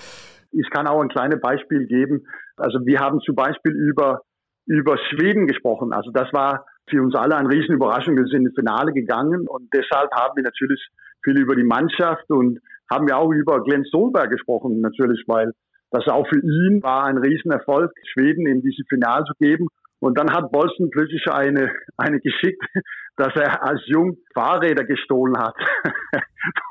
Ich 0.52 0.70
kann 0.70 0.86
auch 0.86 1.00
ein 1.02 1.08
kleines 1.08 1.40
Beispiel 1.40 1.86
geben. 1.86 2.26
Also 2.56 2.78
wir 2.86 3.00
haben 3.00 3.20
zum 3.20 3.34
Beispiel 3.34 3.72
über, 3.72 4.22
über 4.66 4.96
Schweden 5.10 5.46
gesprochen. 5.46 5.92
Also 5.92 6.10
das 6.10 6.32
war 6.32 6.64
für 6.88 7.02
uns 7.02 7.14
alle 7.14 7.36
eine 7.36 7.48
riesen 7.48 7.74
Überraschung. 7.74 8.16
Wir 8.16 8.26
sind 8.26 8.46
ins 8.46 8.54
Finale 8.54 8.92
gegangen 8.92 9.46
und 9.48 9.68
deshalb 9.74 10.10
haben 10.12 10.36
wir 10.36 10.44
natürlich 10.44 10.80
viel 11.22 11.38
über 11.38 11.56
die 11.56 11.64
Mannschaft 11.64 12.30
und 12.30 12.60
haben 12.90 13.06
wir 13.08 13.18
auch 13.18 13.30
über 13.32 13.62
Glenn 13.64 13.84
Solberg 13.84 14.30
gesprochen 14.30 14.80
natürlich, 14.80 15.24
weil 15.26 15.52
das 15.90 16.06
auch 16.08 16.26
für 16.28 16.40
ihn 16.40 16.82
war 16.82 17.04
ein 17.04 17.18
Riesenerfolg, 17.18 17.92
Schweden 18.12 18.46
in 18.46 18.62
diese 18.62 18.82
Finale 18.88 19.24
zu 19.24 19.34
geben. 19.38 19.68
Und 19.98 20.18
dann 20.18 20.32
hat 20.32 20.52
Bolson 20.52 20.90
plötzlich 20.90 21.24
eine, 21.30 21.72
eine 21.96 22.20
geschickt, 22.20 22.62
dass 23.16 23.34
er 23.34 23.62
als 23.62 23.80
Jung 23.86 24.18
Fahrräder 24.34 24.84
gestohlen 24.84 25.38
hat 25.38 25.54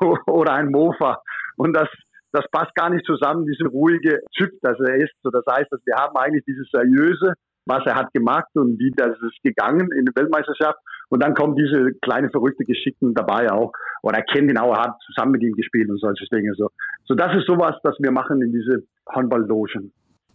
oder 0.26 0.52
ein 0.52 0.70
Mofa. 0.70 1.20
Und 1.56 1.76
das, 1.76 1.88
das 2.32 2.44
passt 2.52 2.74
gar 2.74 2.90
nicht 2.90 3.04
zusammen, 3.04 3.46
diese 3.46 3.68
ruhige 3.68 4.20
Typ, 4.36 4.52
dass 4.62 4.78
er 4.80 4.96
ist. 4.96 5.12
So, 5.22 5.30
das 5.30 5.44
heißt, 5.50 5.72
dass 5.72 5.80
wir 5.84 5.96
haben 5.96 6.16
eigentlich 6.16 6.44
dieses 6.44 6.68
seriöse, 6.70 7.34
was 7.64 7.84
er 7.84 7.96
hat 7.96 8.12
gemacht 8.12 8.48
und 8.54 8.78
wie 8.78 8.92
das 8.94 9.16
ist 9.20 9.42
gegangen 9.42 9.90
in 9.92 10.04
der 10.04 10.14
Weltmeisterschaft. 10.22 10.78
Und 11.08 11.22
dann 11.22 11.34
kommen 11.34 11.56
diese 11.56 11.92
kleine 12.02 12.30
verrückte 12.30 12.64
Geschichten 12.64 13.14
dabei 13.14 13.50
auch. 13.50 13.72
Oder 14.02 14.18
er 14.18 14.24
kennt 14.24 14.50
ihn 14.50 14.58
auch, 14.58 14.72
er 14.72 14.84
hat 14.84 14.96
zusammen 15.04 15.32
mit 15.32 15.42
ihm 15.42 15.54
gespielt 15.54 15.88
und 15.88 15.98
solche 15.98 16.26
Dinge. 16.26 16.52
So, 16.54 16.70
so 17.04 17.14
das 17.14 17.34
ist 17.36 17.46
sowas, 17.46 17.74
das 17.82 17.96
wir 17.98 18.12
machen 18.12 18.40
in 18.42 18.52
diese 18.52 18.84
Handballlogen. 19.08 19.92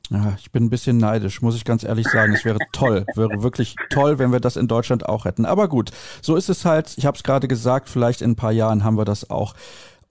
Ja, 0.09 0.34
ich 0.38 0.51
bin 0.51 0.65
ein 0.65 0.69
bisschen 0.69 0.97
neidisch, 0.97 1.41
muss 1.41 1.55
ich 1.55 1.63
ganz 1.63 1.86
ehrlich 1.86 2.05
sagen. 2.07 2.34
Es 2.34 2.43
wäre 2.43 2.59
toll, 2.74 3.05
wäre 3.15 3.43
wirklich 3.43 3.76
toll, 3.89 4.19
wenn 4.19 4.34
wir 4.34 4.41
das 4.41 4.57
in 4.57 4.67
Deutschland 4.67 5.07
auch 5.07 5.24
hätten. 5.24 5.45
Aber 5.45 5.69
gut, 5.69 5.91
so 6.22 6.36
ist 6.36 6.49
es 6.49 6.65
halt. 6.65 6.93
Ich 6.97 7.05
habe 7.05 7.15
es 7.15 7.24
gerade 7.24 7.47
gesagt, 7.47 7.88
vielleicht 7.88 8.22
in 8.22 8.32
ein 8.32 8.36
paar 8.36 8.51
Jahren 8.51 8.84
haben 8.84 8.97
wir 8.97 9.05
das 9.05 9.30
auch. 9.30 9.55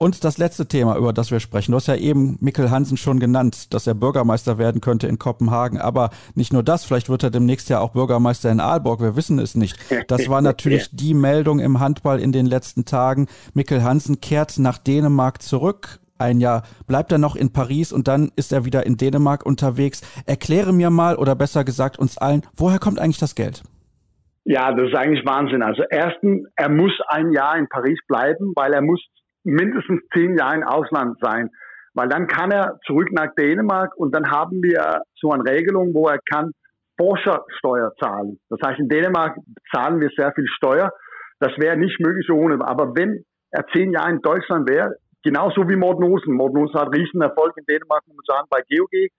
Und 0.02 0.24
das 0.24 0.38
letzte 0.38 0.64
Thema, 0.64 0.96
über 0.96 1.12
das 1.12 1.30
wir 1.30 1.40
sprechen. 1.40 1.72
Du 1.72 1.76
hast 1.76 1.86
ja 1.86 1.94
eben 1.94 2.38
Mikkel 2.40 2.70
Hansen 2.70 2.96
schon 2.96 3.20
genannt, 3.20 3.74
dass 3.74 3.86
er 3.86 3.92
Bürgermeister 3.92 4.56
werden 4.56 4.80
könnte 4.80 5.06
in 5.06 5.18
Kopenhagen. 5.18 5.78
Aber 5.78 6.08
nicht 6.34 6.54
nur 6.54 6.62
das, 6.62 6.86
vielleicht 6.86 7.10
wird 7.10 7.22
er 7.22 7.30
demnächst 7.30 7.68
ja 7.68 7.80
auch 7.80 7.90
Bürgermeister 7.90 8.50
in 8.50 8.60
Aalborg. 8.60 9.02
Wir 9.02 9.14
wissen 9.14 9.38
es 9.38 9.54
nicht. 9.54 9.76
Das 10.08 10.30
war 10.30 10.40
natürlich 10.40 10.88
die 10.90 11.12
Meldung 11.12 11.58
im 11.58 11.80
Handball 11.80 12.18
in 12.18 12.32
den 12.32 12.46
letzten 12.46 12.86
Tagen. 12.86 13.26
Mikkel 13.52 13.84
Hansen 13.84 14.22
kehrt 14.22 14.58
nach 14.58 14.78
Dänemark 14.78 15.42
zurück. 15.42 15.99
Ein 16.20 16.40
Jahr 16.40 16.64
bleibt 16.86 17.12
er 17.12 17.18
noch 17.18 17.34
in 17.34 17.52
Paris 17.52 17.92
und 17.92 18.06
dann 18.06 18.30
ist 18.36 18.52
er 18.52 18.66
wieder 18.66 18.84
in 18.84 18.96
Dänemark 18.98 19.46
unterwegs. 19.46 20.02
Erkläre 20.26 20.72
mir 20.72 20.90
mal 20.90 21.16
oder 21.16 21.34
besser 21.34 21.64
gesagt 21.64 21.98
uns 21.98 22.18
allen, 22.18 22.42
woher 22.56 22.78
kommt 22.78 22.98
eigentlich 22.98 23.18
das 23.18 23.34
Geld? 23.34 23.62
Ja, 24.44 24.72
das 24.72 24.88
ist 24.88 24.94
eigentlich 24.94 25.24
Wahnsinn. 25.24 25.62
Also 25.62 25.82
erstens, 25.88 26.46
er 26.56 26.68
muss 26.68 26.92
ein 27.08 27.32
Jahr 27.32 27.56
in 27.56 27.68
Paris 27.68 27.98
bleiben, 28.06 28.52
weil 28.54 28.72
er 28.74 28.82
muss 28.82 29.00
mindestens 29.44 30.00
zehn 30.12 30.36
Jahre 30.36 30.56
im 30.56 30.64
Ausland 30.64 31.16
sein. 31.22 31.48
Weil 31.94 32.08
dann 32.08 32.26
kann 32.26 32.50
er 32.50 32.78
zurück 32.86 33.08
nach 33.12 33.34
Dänemark 33.38 33.96
und 33.96 34.14
dann 34.14 34.30
haben 34.30 34.62
wir 34.62 35.02
so 35.20 35.30
eine 35.30 35.44
Regelung, 35.44 35.94
wo 35.94 36.06
er 36.08 36.18
kann 36.30 36.50
Forschersteuer 36.98 37.92
zahlen. 37.98 38.38
Das 38.50 38.60
heißt, 38.62 38.78
in 38.78 38.88
Dänemark 38.88 39.36
zahlen 39.74 40.00
wir 40.00 40.10
sehr 40.16 40.32
viel 40.34 40.46
Steuer. 40.46 40.90
Das 41.38 41.52
wäre 41.56 41.78
nicht 41.78 41.98
möglich 41.98 42.28
ohne. 42.30 42.58
Aber 42.66 42.94
wenn 42.94 43.24
er 43.50 43.64
zehn 43.72 43.92
Jahre 43.92 44.10
in 44.10 44.20
Deutschland 44.20 44.68
wäre, 44.68 44.96
genauso 45.22 45.68
wie 45.68 45.76
Mordnosen. 45.76 46.34
Mordnosen 46.34 46.80
hat 46.80 46.94
riesen 46.94 47.20
Erfolg 47.22 47.56
in 47.56 47.64
Dänemark, 47.66 48.02
sagen, 48.26 48.46
bei 48.50 48.62
GOG. 48.68 49.10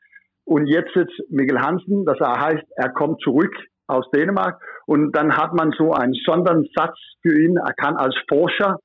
Und 0.43 0.67
jetzt 0.67 0.93
sitzt 0.93 1.13
Mikkel 1.29 1.59
Hansen, 1.61 2.05
das 2.05 2.19
heißt, 2.19 2.63
er 2.75 2.89
kommt 2.89 3.21
zurück 3.21 3.53
aus 3.87 4.09
Dänemark 4.11 4.59
und 4.85 5.11
dann 5.15 5.35
hat 5.35 5.53
man 5.53 5.71
so 5.77 5.91
einen 5.91 6.13
Sondersatz 6.25 6.97
für 7.21 7.39
ihn. 7.39 7.57
Er 7.57 7.73
kann 7.73 7.97
als 7.97 8.15
Forscher 8.27 8.79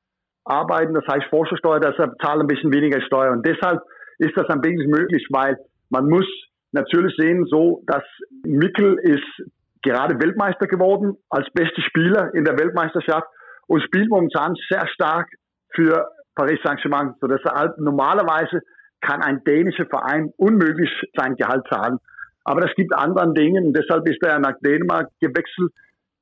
arbeiten, 0.45 0.95
das 0.95 1.05
heißt 1.09 1.27
Forschersteuer, 1.31 1.81
deshalb 1.81 2.13
zahlen 2.23 2.43
ein 2.43 2.47
bisschen 2.47 2.73
weniger 2.73 3.01
Steuer. 3.03 3.33
Und 3.33 3.47
deshalb 3.47 3.81
ist 4.19 4.37
das 4.37 4.49
ein 4.49 4.61
bisschen 4.61 4.91
möglich, 4.91 5.27
weil 5.31 5.57
man 5.91 6.09
muss 6.09 6.27
natürlich 6.73 7.15
sehen, 7.17 7.47
so, 7.47 7.83
dass 7.87 8.05
Mikkel 8.45 8.99
ist 9.03 9.49
gerade 9.83 10.19
Weltmeister 10.21 10.67
geworden, 10.67 11.17
als 11.31 11.49
bester 11.53 11.83
Spieler 11.83 12.35
in 12.35 12.45
der 12.45 12.59
Weltmeisterschaft 12.59 13.27
und 13.67 13.83
spielt 13.83 14.09
momentan 14.09 14.55
sehr 14.69 14.87
stark 14.89 15.29
für 15.75 16.09
Paris 16.37 16.61
Saint-Germain. 16.63 17.15
So 17.21 17.27
deshalb 17.27 17.79
normalerweise 17.79 18.61
kann 19.01 19.23
ein 19.23 19.43
dänischer 19.45 19.87
Verein 19.87 20.33
unmöglich 20.37 20.91
sein 21.17 21.35
Gehalt 21.37 21.67
zahlen. 21.69 21.99
Aber 22.45 22.61
das 22.61 22.71
gibt 22.77 22.95
anderen 22.95 23.35
Dingen. 23.35 23.73
Deshalb 23.73 24.09
ist 24.09 24.23
er 24.25 24.39
nach 24.39 24.55
Dänemark 24.61 25.09
gewechselt. 25.21 25.73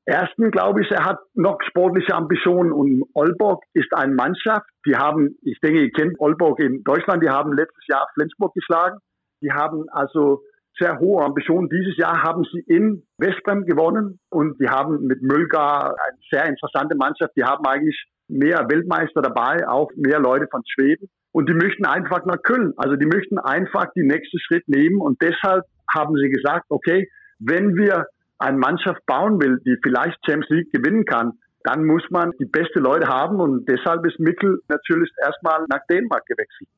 Erstens 0.07 0.51
glaube 0.51 0.83
ich, 0.83 0.91
er 0.91 1.05
hat 1.05 1.19
noch 1.35 1.59
sportliche 1.69 2.15
Ambitionen 2.15 2.73
und 2.73 3.05
Olborg 3.15 3.62
ist 3.73 3.93
eine 3.95 4.15
Mannschaft, 4.15 4.67
die 4.87 4.97
haben, 4.97 5.39
ich 5.43 5.59
denke, 5.61 5.81
ihr 5.81 5.91
kennt 5.93 6.21
Olborg 6.21 6.61
in 6.61 6.85
Deutschland, 6.85 7.23
die 7.23 7.31
haben 7.31 7.55
letztes 7.55 7.87
Jahr 7.89 8.07
Flensburg 8.12 8.53
geschlagen. 8.53 8.99
Die 9.41 9.51
haben 9.51 9.87
also 9.91 10.43
sehr 10.79 10.99
hohe 10.99 11.25
Ambitionen. 11.25 11.68
Dieses 11.68 11.97
Jahr 11.97 12.22
haben 12.22 12.45
sie 12.53 12.61
in 12.66 13.03
Westbrem 13.18 13.64
gewonnen 13.64 14.18
und 14.31 14.61
die 14.61 14.68
haben 14.68 15.07
mit 15.07 15.22
Mölgar 15.22 15.95
eine 15.99 16.18
sehr 16.31 16.47
interessante 16.47 16.97
Mannschaft. 16.97 17.33
Die 17.37 17.45
haben 17.45 17.64
eigentlich 17.64 18.05
mehr 18.29 18.66
Weltmeister 18.68 19.22
dabei, 19.22 19.66
auch 19.68 19.91
mehr 19.97 20.18
Leute 20.18 20.47
von 20.51 20.62
Schweden. 20.66 21.09
Und 21.33 21.49
die 21.49 21.55
möchten 21.55 21.85
einfach 21.85 22.25
nach 22.25 22.43
Köln. 22.43 22.72
Also 22.77 22.97
die 22.97 23.07
möchten 23.07 23.39
einfach 23.39 23.87
den 23.95 24.07
nächsten 24.07 24.39
Schritt 24.39 24.68
nehmen. 24.68 25.01
Und 25.01 25.20
deshalb 25.20 25.64
haben 25.93 26.14
sie 26.16 26.31
gesagt, 26.31 26.66
okay, 26.68 27.09
wenn 27.39 27.75
wir 27.77 28.07
eine 28.39 28.59
Mannschaft 28.59 29.05
bauen 29.07 29.41
will, 29.41 29.61
die 29.64 29.77
vielleicht 29.83 30.16
Champions 30.25 30.51
League 30.51 30.72
gewinnen 30.72 31.05
kann, 31.05 31.33
dann 31.64 31.85
muss 31.85 32.03
man 32.11 32.31
die 32.39 32.45
beste 32.45 32.79
Leute 32.79 33.09
haben. 33.09 33.41
Und 33.41 33.68
deshalb 33.68 34.07
ist 34.07 34.18
Mikkel 34.20 34.61
natürlich 34.68 35.11
erstmal 35.25 35.64
nach 35.68 35.81
Dänemark 35.89 36.25
gewechselt. 36.27 36.68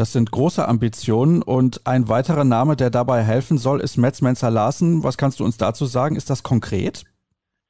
Das 0.00 0.14
sind 0.14 0.32
große 0.32 0.66
Ambitionen 0.66 1.42
und 1.42 1.82
ein 1.84 2.08
weiterer 2.08 2.44
Name, 2.44 2.74
der 2.74 2.88
dabei 2.88 3.20
helfen 3.20 3.58
soll, 3.58 3.82
ist 3.82 3.98
Metz 3.98 4.22
Menzer 4.22 4.50
Larsen. 4.50 5.04
Was 5.04 5.18
kannst 5.18 5.40
du 5.40 5.44
uns 5.44 5.58
dazu 5.58 5.84
sagen? 5.84 6.16
Ist 6.16 6.30
das 6.30 6.42
konkret? 6.42 7.04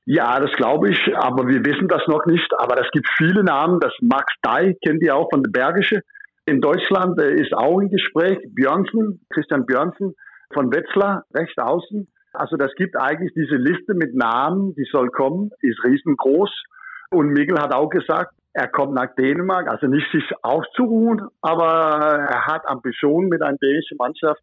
Ja, 0.07 0.39
das 0.39 0.53
glaube 0.53 0.91
ich, 0.93 0.99
aber 1.16 1.49
wir 1.49 1.64
wissen 1.64 1.89
das 1.89 2.03
noch 2.07 2.24
nicht. 2.26 2.49
Aber 2.57 2.81
es 2.81 2.87
gibt 2.93 3.09
viele 3.18 3.43
Namen. 3.43 3.81
Das 3.81 3.93
Max 4.01 4.33
Dai 4.43 4.76
kennt 4.87 5.03
ihr 5.03 5.16
auch 5.16 5.28
von 5.28 5.43
der 5.43 5.51
Bergische. 5.51 6.03
In 6.47 6.61
Deutschland 6.61 7.20
ist 7.20 7.53
auch 7.53 7.81
ein 7.81 7.91
Gespräch. 7.91 8.39
Björnsen, 8.55 9.26
Christian 9.31 9.66
Björnsen 9.66 10.14
von 10.55 10.72
Wetzlar, 10.72 11.24
rechts 11.35 11.59
außen. 11.59 12.07
Also 12.33 12.57
das 12.57 12.70
gibt 12.76 12.97
eigentlich 12.97 13.33
diese 13.35 13.57
Liste 13.57 13.95
mit 13.95 14.14
Namen, 14.14 14.76
die 14.76 14.87
soll 14.93 15.09
kommen, 15.09 15.51
ist 15.62 15.83
riesengroß. 15.83 16.62
Und 17.11 17.31
Miguel 17.31 17.59
hat 17.59 17.74
auch 17.74 17.89
gesagt, 17.89 18.35
er 18.53 18.68
kommt 18.68 18.94
nach 18.94 19.14
Dänemark, 19.14 19.68
also 19.68 19.86
nicht 19.86 20.11
sich 20.12 20.24
auszuruhen, 20.42 21.28
aber 21.40 22.26
er 22.28 22.46
hat 22.46 22.66
Ambitionen 22.66 23.28
mit 23.28 23.42
einer 23.42 23.57
dänischen 23.59 23.96
Mannschaft 23.98 24.40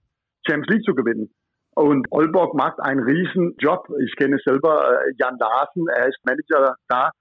Champions 0.47 0.67
League 0.69 0.85
zu 0.85 0.95
gewinnen. 0.95 1.29
Und 1.75 2.07
Olborg 2.09 2.55
macht 2.55 2.79
einen 2.79 3.03
riesen 3.03 3.55
Job. 3.59 3.87
Ich 4.03 4.15
kenne 4.15 4.39
selber 4.43 5.03
äh, 5.03 5.13
Jan 5.19 5.37
Larsen, 5.37 5.87
er 5.87 6.07
ist 6.07 6.17
Manager 6.25 6.75
da 6.87 7.11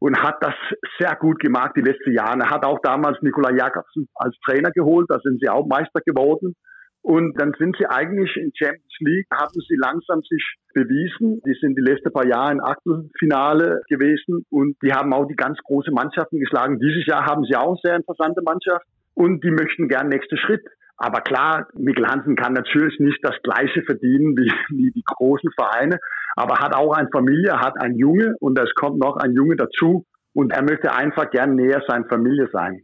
und 0.00 0.20
hat 0.20 0.36
das 0.40 0.54
sehr 0.98 1.14
gut 1.16 1.38
gemacht 1.38 1.72
die 1.76 1.82
letzten 1.82 2.12
Jahre. 2.12 2.40
Er 2.40 2.50
hat 2.50 2.64
auch 2.64 2.80
damals 2.82 3.22
Nikola 3.22 3.52
Jakobsen 3.52 4.08
als 4.14 4.36
Trainer 4.44 4.72
geholt, 4.72 5.06
da 5.08 5.20
sind 5.22 5.40
sie 5.40 5.48
auch 5.48 5.66
Meister 5.66 6.00
geworden. 6.04 6.56
Und 7.04 7.38
dann 7.38 7.52
sind 7.58 7.76
sie 7.78 7.84
eigentlich 7.84 8.34
in 8.34 8.50
Champions 8.56 8.96
League, 9.00 9.26
haben 9.30 9.52
sie 9.52 9.76
langsam 9.76 10.22
sich 10.22 10.42
bewiesen. 10.72 11.42
Die 11.44 11.52
sind 11.60 11.76
die 11.76 11.82
letzten 11.82 12.10
paar 12.10 12.26
Jahre 12.26 12.52
im 12.52 12.64
Achtelfinale 12.64 13.82
gewesen 13.90 14.46
und 14.48 14.78
die 14.82 14.90
haben 14.90 15.12
auch 15.12 15.26
die 15.26 15.36
ganz 15.36 15.58
große 15.64 15.90
Mannschaften 15.90 16.40
geschlagen. 16.40 16.80
Dieses 16.80 17.04
Jahr 17.04 17.26
haben 17.26 17.44
sie 17.44 17.56
auch 17.56 17.76
eine 17.76 17.80
sehr 17.82 17.96
interessante 17.96 18.40
Mannschaft 18.42 18.86
und 19.12 19.44
die 19.44 19.50
möchten 19.50 19.86
gern 19.88 20.08
nächsten 20.08 20.38
Schritt. 20.38 20.64
Aber 20.96 21.20
klar, 21.20 21.68
Mikkel 21.74 22.06
Hansen 22.06 22.36
kann 22.36 22.54
natürlich 22.54 22.98
nicht 23.00 23.18
das 23.20 23.36
Gleiche 23.42 23.82
verdienen 23.82 24.34
wie, 24.38 24.50
wie 24.70 24.90
die 24.90 25.04
großen 25.04 25.50
Vereine, 25.54 25.98
aber 26.36 26.60
hat 26.60 26.74
auch 26.74 26.94
eine 26.94 27.10
Familie, 27.12 27.60
hat 27.60 27.74
ein 27.82 27.96
Junge 27.96 28.34
und 28.40 28.58
es 28.58 28.72
kommt 28.76 28.98
noch 28.98 29.18
ein 29.18 29.32
Junge 29.32 29.56
dazu 29.56 30.06
und 30.32 30.54
er 30.54 30.62
möchte 30.62 30.90
einfach 30.90 31.30
gern 31.30 31.54
näher 31.54 31.82
seiner 31.86 32.08
Familie 32.08 32.48
sein. 32.50 32.83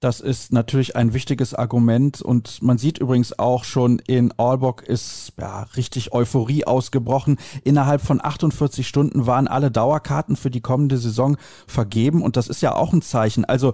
Das 0.00 0.20
ist 0.20 0.52
natürlich 0.52 0.94
ein 0.94 1.12
wichtiges 1.12 1.54
Argument 1.54 2.22
und 2.22 2.62
man 2.62 2.78
sieht 2.78 2.98
übrigens 2.98 3.36
auch 3.36 3.64
schon 3.64 3.98
in 4.06 4.32
Aalborg 4.38 4.82
ist 4.82 5.32
ja 5.40 5.62
richtig 5.74 6.12
Euphorie 6.12 6.64
ausgebrochen. 6.64 7.36
Innerhalb 7.64 8.00
von 8.00 8.24
48 8.24 8.86
Stunden 8.86 9.26
waren 9.26 9.48
alle 9.48 9.72
Dauerkarten 9.72 10.36
für 10.36 10.50
die 10.50 10.60
kommende 10.60 10.98
Saison 10.98 11.36
vergeben 11.66 12.22
und 12.22 12.36
das 12.36 12.46
ist 12.46 12.62
ja 12.62 12.76
auch 12.76 12.92
ein 12.92 13.02
Zeichen. 13.02 13.44
Also 13.44 13.72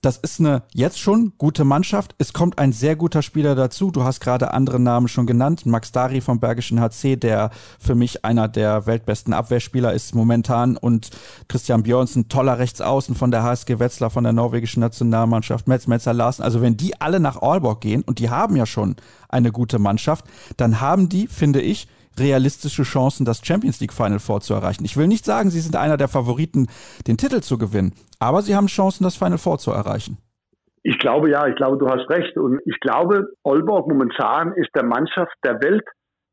das 0.00 0.16
ist 0.16 0.38
eine 0.38 0.62
jetzt 0.72 1.00
schon 1.00 1.32
gute 1.38 1.64
Mannschaft. 1.64 2.14
Es 2.18 2.32
kommt 2.32 2.58
ein 2.58 2.72
sehr 2.72 2.94
guter 2.94 3.20
Spieler 3.20 3.56
dazu. 3.56 3.90
Du 3.90 4.04
hast 4.04 4.20
gerade 4.20 4.52
andere 4.52 4.78
Namen 4.78 5.08
schon 5.08 5.26
genannt. 5.26 5.66
Max 5.66 5.90
Dari 5.90 6.20
vom 6.20 6.38
Bergischen 6.38 6.80
HC, 6.80 7.16
der 7.16 7.50
für 7.80 7.96
mich 7.96 8.24
einer 8.24 8.46
der 8.46 8.86
weltbesten 8.86 9.32
Abwehrspieler 9.32 9.92
ist 9.92 10.14
momentan. 10.14 10.76
Und 10.76 11.10
Christian 11.48 11.82
Björnsen, 11.82 12.28
toller 12.28 12.58
Rechtsaußen 12.58 13.16
von 13.16 13.32
der 13.32 13.42
HSG 13.42 13.80
Wetzlar, 13.80 14.10
von 14.10 14.22
der 14.22 14.32
norwegischen 14.32 14.80
Nationalmannschaft. 14.80 15.66
Metz 15.66 15.88
Metzer 15.88 16.14
Larsen. 16.14 16.44
Also 16.44 16.62
wenn 16.62 16.76
die 16.76 17.00
alle 17.00 17.18
nach 17.18 17.42
Aalborg 17.42 17.80
gehen, 17.80 18.02
und 18.02 18.20
die 18.20 18.30
haben 18.30 18.54
ja 18.54 18.66
schon 18.66 18.94
eine 19.28 19.50
gute 19.50 19.80
Mannschaft, 19.80 20.24
dann 20.56 20.80
haben 20.80 21.08
die, 21.08 21.26
finde 21.26 21.60
ich, 21.60 21.88
realistische 22.18 22.82
Chancen, 22.82 23.24
das 23.24 23.40
Champions 23.44 23.80
League 23.80 23.92
Final 23.92 24.18
Four 24.18 24.40
zu 24.40 24.54
erreichen. 24.54 24.84
Ich 24.84 24.96
will 24.96 25.06
nicht 25.06 25.24
sagen, 25.24 25.50
sie 25.50 25.60
sind 25.60 25.76
einer 25.76 25.96
der 25.96 26.08
Favoriten, 26.08 26.66
den 27.06 27.16
Titel 27.16 27.40
zu 27.40 27.58
gewinnen, 27.58 27.92
aber 28.18 28.42
sie 28.42 28.54
haben 28.54 28.66
Chancen, 28.66 29.04
das 29.04 29.16
Final 29.16 29.38
Four 29.38 29.58
zu 29.58 29.70
erreichen. 29.70 30.18
Ich 30.82 30.98
glaube 30.98 31.30
ja, 31.30 31.46
ich 31.46 31.56
glaube, 31.56 31.76
du 31.76 31.86
hast 31.88 32.08
recht. 32.08 32.36
Und 32.36 32.60
ich 32.64 32.78
glaube, 32.80 33.28
Olborg 33.42 33.88
momentan 33.88 34.52
ist 34.54 34.70
der 34.74 34.84
Mannschaft 34.84 35.34
der 35.44 35.60
Welt, 35.60 35.84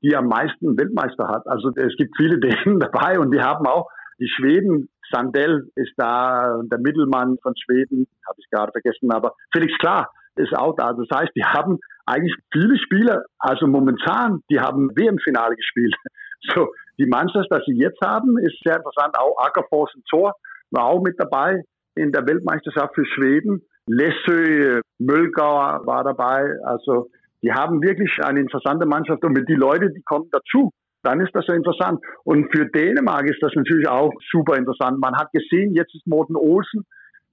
die 0.02 0.16
am 0.16 0.28
meisten 0.28 0.78
Weltmeister 0.78 1.28
hat. 1.28 1.48
Also 1.48 1.72
es 1.76 1.96
gibt 1.98 2.16
viele 2.16 2.40
Dänen 2.40 2.80
dabei 2.80 3.20
und 3.20 3.32
die 3.34 3.42
haben 3.42 3.66
auch 3.66 3.90
die 4.20 4.30
Schweden. 4.30 4.90
Sandell 5.12 5.70
ist 5.76 5.94
da, 5.98 6.62
der 6.64 6.80
Mittelmann 6.80 7.38
von 7.42 7.54
Schweden, 7.58 8.08
habe 8.28 8.38
ich 8.38 8.50
gerade 8.50 8.72
vergessen, 8.72 9.12
aber 9.12 9.34
Felix 9.52 9.78
Klar 9.78 10.10
ist 10.36 10.56
auch 10.58 10.76
da. 10.76 10.94
Das 10.94 11.08
heißt, 11.14 11.32
die 11.36 11.44
haben 11.44 11.80
eigentlich 12.06 12.36
viele 12.52 12.78
Spieler, 12.78 13.24
also 13.40 13.68
momentan, 13.68 14.42
die 14.50 14.60
haben 14.60 14.90
WM-Finale 14.96 15.56
gespielt. 15.56 15.96
So, 16.54 16.68
die 17.00 17.08
Mannschaft, 17.08 17.50
die 17.68 17.74
sie 17.74 17.80
jetzt 17.80 18.00
haben, 18.06 18.38
ist 18.38 18.56
sehr 18.64 18.76
interessant. 18.76 19.18
Auch 19.18 19.36
Ackerfors 19.44 19.96
und 19.96 20.06
Tor 20.06 20.36
war 20.70 20.86
auch 20.86 21.02
mit 21.02 21.16
dabei 21.18 21.64
in 21.96 22.12
der 22.12 22.28
Weltmeisterschaft 22.28 22.94
für 22.94 23.06
Schweden. 23.06 23.64
Lessö, 23.88 24.80
Müllgauer 25.00 25.82
war 25.88 26.04
dabei. 26.04 26.52
Also, 26.66 27.10
die 27.42 27.52
haben 27.52 27.82
wirklich 27.82 28.12
eine 28.24 28.42
interessante 28.42 28.86
Mannschaft. 28.86 29.24
Und 29.24 29.34
mit 29.34 29.50
die 29.50 29.56
Leute, 29.56 29.90
die 29.90 30.04
kommen 30.04 30.30
dazu, 30.32 30.72
dann 31.02 31.20
ist 31.20 31.34
das 31.34 31.48
ja 31.48 31.56
interessant. 31.56 32.00
Und 32.24 32.56
für 32.56 32.66
Dänemark 32.66 33.26
ist 33.26 33.42
das 33.42 33.54
natürlich 33.56 33.88
auch 33.88 34.12
super 34.32 34.56
interessant. 34.56 35.00
Man 35.00 35.16
hat 35.16 35.32
gesehen, 35.32 35.74
jetzt 35.74 35.96
ist 35.96 36.06
Morten 36.06 36.36
Olsen 36.36 36.86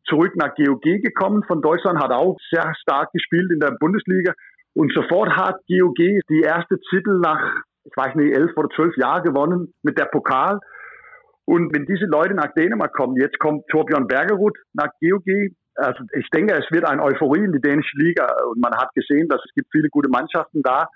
zurück 0.04 0.34
nach 0.36 0.54
GOG 0.54 0.82
gekommen 0.82 1.42
von 1.46 1.62
Deutschland, 1.62 2.02
hat 2.02 2.10
auch 2.10 2.36
sehr 2.50 2.74
stark 2.80 3.12
gespielt 3.12 3.50
in 3.50 3.60
der 3.60 3.76
Bundesliga. 3.78 4.32
Und 4.74 4.92
sofort 4.94 5.30
hat 5.36 5.56
GOG 5.68 5.96
die 6.28 6.40
erste 6.40 6.78
Titel 6.90 7.18
nach, 7.20 7.40
ich 7.84 7.96
weiß 7.96 8.14
nicht, 8.14 8.34
elf 8.34 8.50
oder 8.56 8.68
zwölf 8.74 8.96
Jahren 8.96 9.22
gewonnen 9.22 9.74
mit 9.82 9.98
der 9.98 10.06
Pokal. 10.06 10.58
Und 11.44 11.74
wenn 11.74 11.86
diese 11.86 12.06
Leute 12.06 12.34
nach 12.34 12.54
Dänemark 12.54 12.92
kommen, 12.94 13.16
jetzt 13.16 13.38
kommt 13.38 13.66
Torbjörn 13.68 14.06
Bergerud 14.06 14.56
nach 14.72 14.88
GOG, 15.00 15.52
also 15.74 16.04
ich 16.12 16.28
denke, 16.30 16.54
es 16.54 16.70
wird 16.70 16.84
eine 16.84 17.02
Euphorie 17.02 17.44
in 17.44 17.52
die 17.52 17.60
dänische 17.60 17.96
Liga 17.96 18.26
und 18.50 18.60
man 18.60 18.74
hat 18.76 18.92
gesehen, 18.94 19.28
dass 19.28 19.40
es 19.44 19.54
gibt 19.54 19.68
viele 19.72 19.88
gute 19.88 20.08
Mannschaften 20.08 20.62
da. 20.62 20.88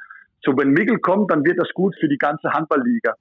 So 0.45 0.53
wenn 0.57 0.71
Mikkel 0.71 0.99
kommt, 0.99 1.31
dann 1.31 1.45
wird 1.45 1.59
das 1.59 1.69
gut 1.75 1.95
für 1.99 2.09
die 2.09 2.19
ganze 2.19 2.51
Handballliga. 2.51 3.15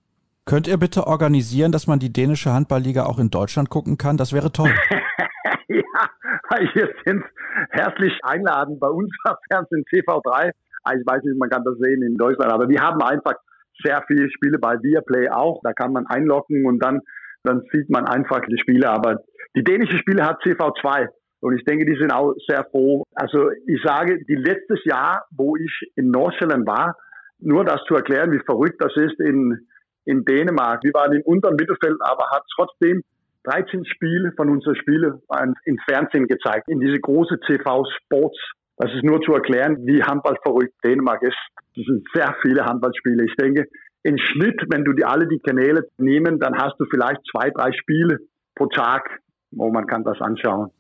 Könnt 0.45 0.67
ihr 0.67 0.77
bitte 0.77 1.07
organisieren, 1.07 1.71
dass 1.71 1.87
man 1.87 1.99
die 1.99 2.13
dänische 2.13 2.53
Handballliga 2.53 3.05
auch 3.05 3.19
in 3.19 3.31
Deutschland 3.31 3.69
gucken 3.69 3.97
kann? 3.97 4.17
Das 4.17 4.31
wäre 4.31 4.51
toll. 4.51 4.69
ja, 5.70 6.63
wir 6.74 6.89
sind 7.05 7.24
herzlich 7.72 8.13
einladen 8.24 8.80
bei 8.80 8.88
uns 8.88 9.11
auf 9.24 9.38
Fernsehen 9.51 9.84
TV3. 9.91 10.51
Ah, 10.84 10.93
ich 10.93 11.05
weiß 11.05 11.24
nicht, 11.24 11.39
man 11.39 11.49
kann 11.49 11.63
das 11.63 11.78
sehen 11.80 12.03
in 12.03 12.16
Deutschland, 12.16 12.51
aber 12.51 12.70
wir 12.70 12.82
haben 12.82 13.01
einfach 13.01 13.36
sehr 13.84 14.03
viele 14.07 14.30
Spiele 14.30 14.59
bei 14.59 14.76
Viaplay 14.82 15.30
auch. 15.30 15.59
Da 15.63 15.74
kann 15.74 15.91
man 15.91 16.05
einloggen 16.07 16.66
und 16.66 16.80
dann, 16.80 17.01
dann 17.43 17.63
sieht 17.72 17.89
man 17.89 18.05
einfach 18.05 18.41
die 18.41 18.59
Spiele. 18.59 18.89
Aber 18.89 19.24
die 19.55 19.63
dänische 19.63 19.97
Spiele 19.97 20.26
hat 20.26 20.43
TV2. 20.43 21.07
Und 21.41 21.57
ich 21.57 21.66
denke, 21.66 21.86
die 21.86 21.97
sind 21.99 22.11
auch 22.11 22.34
sehr 22.47 22.66
froh. 22.72 23.03
Also 23.13 23.49
ich 23.68 23.82
sage, 23.84 24.24
die 24.26 24.36
letztes 24.36 24.84
Jahr, 24.86 25.26
wo 25.32 25.55
ich 25.55 25.91
in 25.95 26.09
Nordsjælland 26.09 26.68
war, 26.68 26.95
nur 27.39 27.66
das 27.66 27.82
zu 27.88 27.95
erklären, 27.95 28.32
wie 28.32 28.39
verrückt 28.45 28.80
das 28.80 28.95
ist 28.95 29.20
in, 29.20 29.68
in 30.05 30.24
Dänemark. 30.24 30.84
Wir 30.84 30.93
waren 30.93 31.13
im 31.13 31.22
unteren 31.24 31.55
Mittelfeld, 31.55 31.97
aber 31.99 32.30
hat 32.32 32.43
trotzdem 32.55 33.03
13 33.45 33.85
Spiele 33.85 34.31
von 34.35 34.49
unseren 34.49 34.75
Spielen 34.75 35.21
im 35.65 35.77
Fernsehen 35.87 36.27
gezeigt, 36.27 36.67
in 36.67 36.79
diese 36.79 36.99
große 36.99 37.39
TV 37.45 37.85
Sports. 37.97 38.37
Das 38.77 38.91
ist 38.93 39.03
nur 39.03 39.21
zu 39.21 39.33
erklären, 39.33 39.85
wie 39.85 40.03
handballverrückt 40.03 40.73
Dänemark 40.83 41.21
ist. 41.21 41.37
Das 41.75 41.85
sind 41.85 42.05
sehr 42.13 42.35
viele 42.41 42.65
Handballspiele. 42.65 43.25
Ich 43.25 43.35
denke, 43.35 43.67
im 44.03 44.17
Schnitt, 44.17 44.61
wenn 44.69 44.83
du 44.83 44.93
die 44.93 45.05
alle 45.05 45.27
die 45.27 45.39
Kanäle 45.39 45.87
nehmen, 45.97 46.39
dann 46.39 46.57
hast 46.57 46.75
du 46.79 46.85
vielleicht 46.85 47.21
zwei, 47.31 47.49
drei 47.49 47.71
Spiele 47.71 48.19
pro 48.55 48.67
Tag, 48.67 49.19
wo 49.51 49.71
man 49.71 49.87
kann 49.87 50.03
das 50.03 50.19
anschauen. 50.21 50.71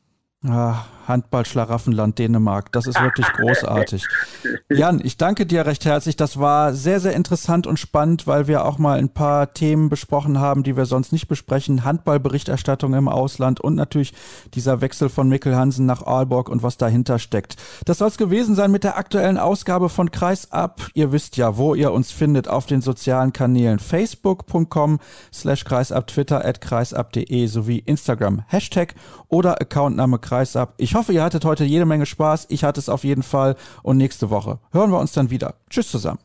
Ah, 0.47 0.85
Handball-Schlaraffenland 1.07 2.19
Dänemark. 2.19 2.71
Das 2.71 2.87
ist 2.87 3.01
wirklich 3.01 3.27
großartig. 3.27 4.05
Jan, 4.69 5.01
ich 5.03 5.17
danke 5.17 5.45
dir 5.45 5.65
recht 5.65 5.85
herzlich. 5.85 6.15
Das 6.15 6.39
war 6.39 6.73
sehr, 6.73 6.99
sehr 6.99 7.13
interessant 7.13 7.67
und 7.67 7.79
spannend, 7.79 8.27
weil 8.27 8.47
wir 8.47 8.65
auch 8.65 8.77
mal 8.77 8.97
ein 8.97 9.09
paar 9.09 9.53
Themen 9.53 9.89
besprochen 9.89 10.39
haben, 10.39 10.63
die 10.63 10.75
wir 10.77 10.85
sonst 10.85 11.11
nicht 11.11 11.27
besprechen. 11.27 11.83
Handballberichterstattung 11.83 12.93
im 12.93 13.07
Ausland 13.07 13.59
und 13.59 13.75
natürlich 13.75 14.13
dieser 14.53 14.81
Wechsel 14.81 15.09
von 15.09 15.29
Mikkel 15.29 15.55
Hansen 15.55 15.85
nach 15.85 16.03
Aalborg 16.03 16.49
und 16.49 16.63
was 16.63 16.77
dahinter 16.77 17.19
steckt. 17.19 17.55
Das 17.85 17.99
soll 17.99 18.07
es 18.07 18.17
gewesen 18.17 18.55
sein 18.55 18.71
mit 18.71 18.83
der 18.83 18.97
aktuellen 18.97 19.37
Ausgabe 19.37 19.89
von 19.89 20.11
Kreis 20.11 20.51
ab. 20.51 20.81
Ihr 20.93 21.11
wisst 21.11 21.37
ja, 21.37 21.57
wo 21.57 21.75
ihr 21.75 21.91
uns 21.91 22.11
findet 22.11 22.47
auf 22.47 22.65
den 22.65 22.81
sozialen 22.81 23.33
Kanälen 23.33 23.79
facebook.com 23.79 24.99
slash 25.33 25.65
kreisab, 25.65 26.07
twitter 26.07 26.43
at 26.45 26.61
kreisab.de 26.61 27.47
sowie 27.47 27.79
Instagram 27.79 28.43
Hashtag 28.47 28.95
oder 29.27 29.61
Accountname 29.61 30.19
kreisab. 30.19 30.34
Ich 30.43 30.53
ich 30.77 30.95
hoffe, 30.95 31.13
ihr 31.13 31.23
hattet 31.23 31.45
heute 31.45 31.63
jede 31.65 31.85
Menge 31.85 32.05
Spaß. 32.05 32.47
Ich 32.49 32.63
hatte 32.63 32.79
es 32.79 32.89
auf 32.89 33.03
jeden 33.03 33.23
Fall. 33.23 33.55
Und 33.83 33.97
nächste 33.97 34.29
Woche 34.29 34.59
hören 34.71 34.91
wir 34.91 34.99
uns 34.99 35.11
dann 35.13 35.29
wieder. 35.29 35.55
Tschüss 35.69 35.89
zusammen. 35.89 36.19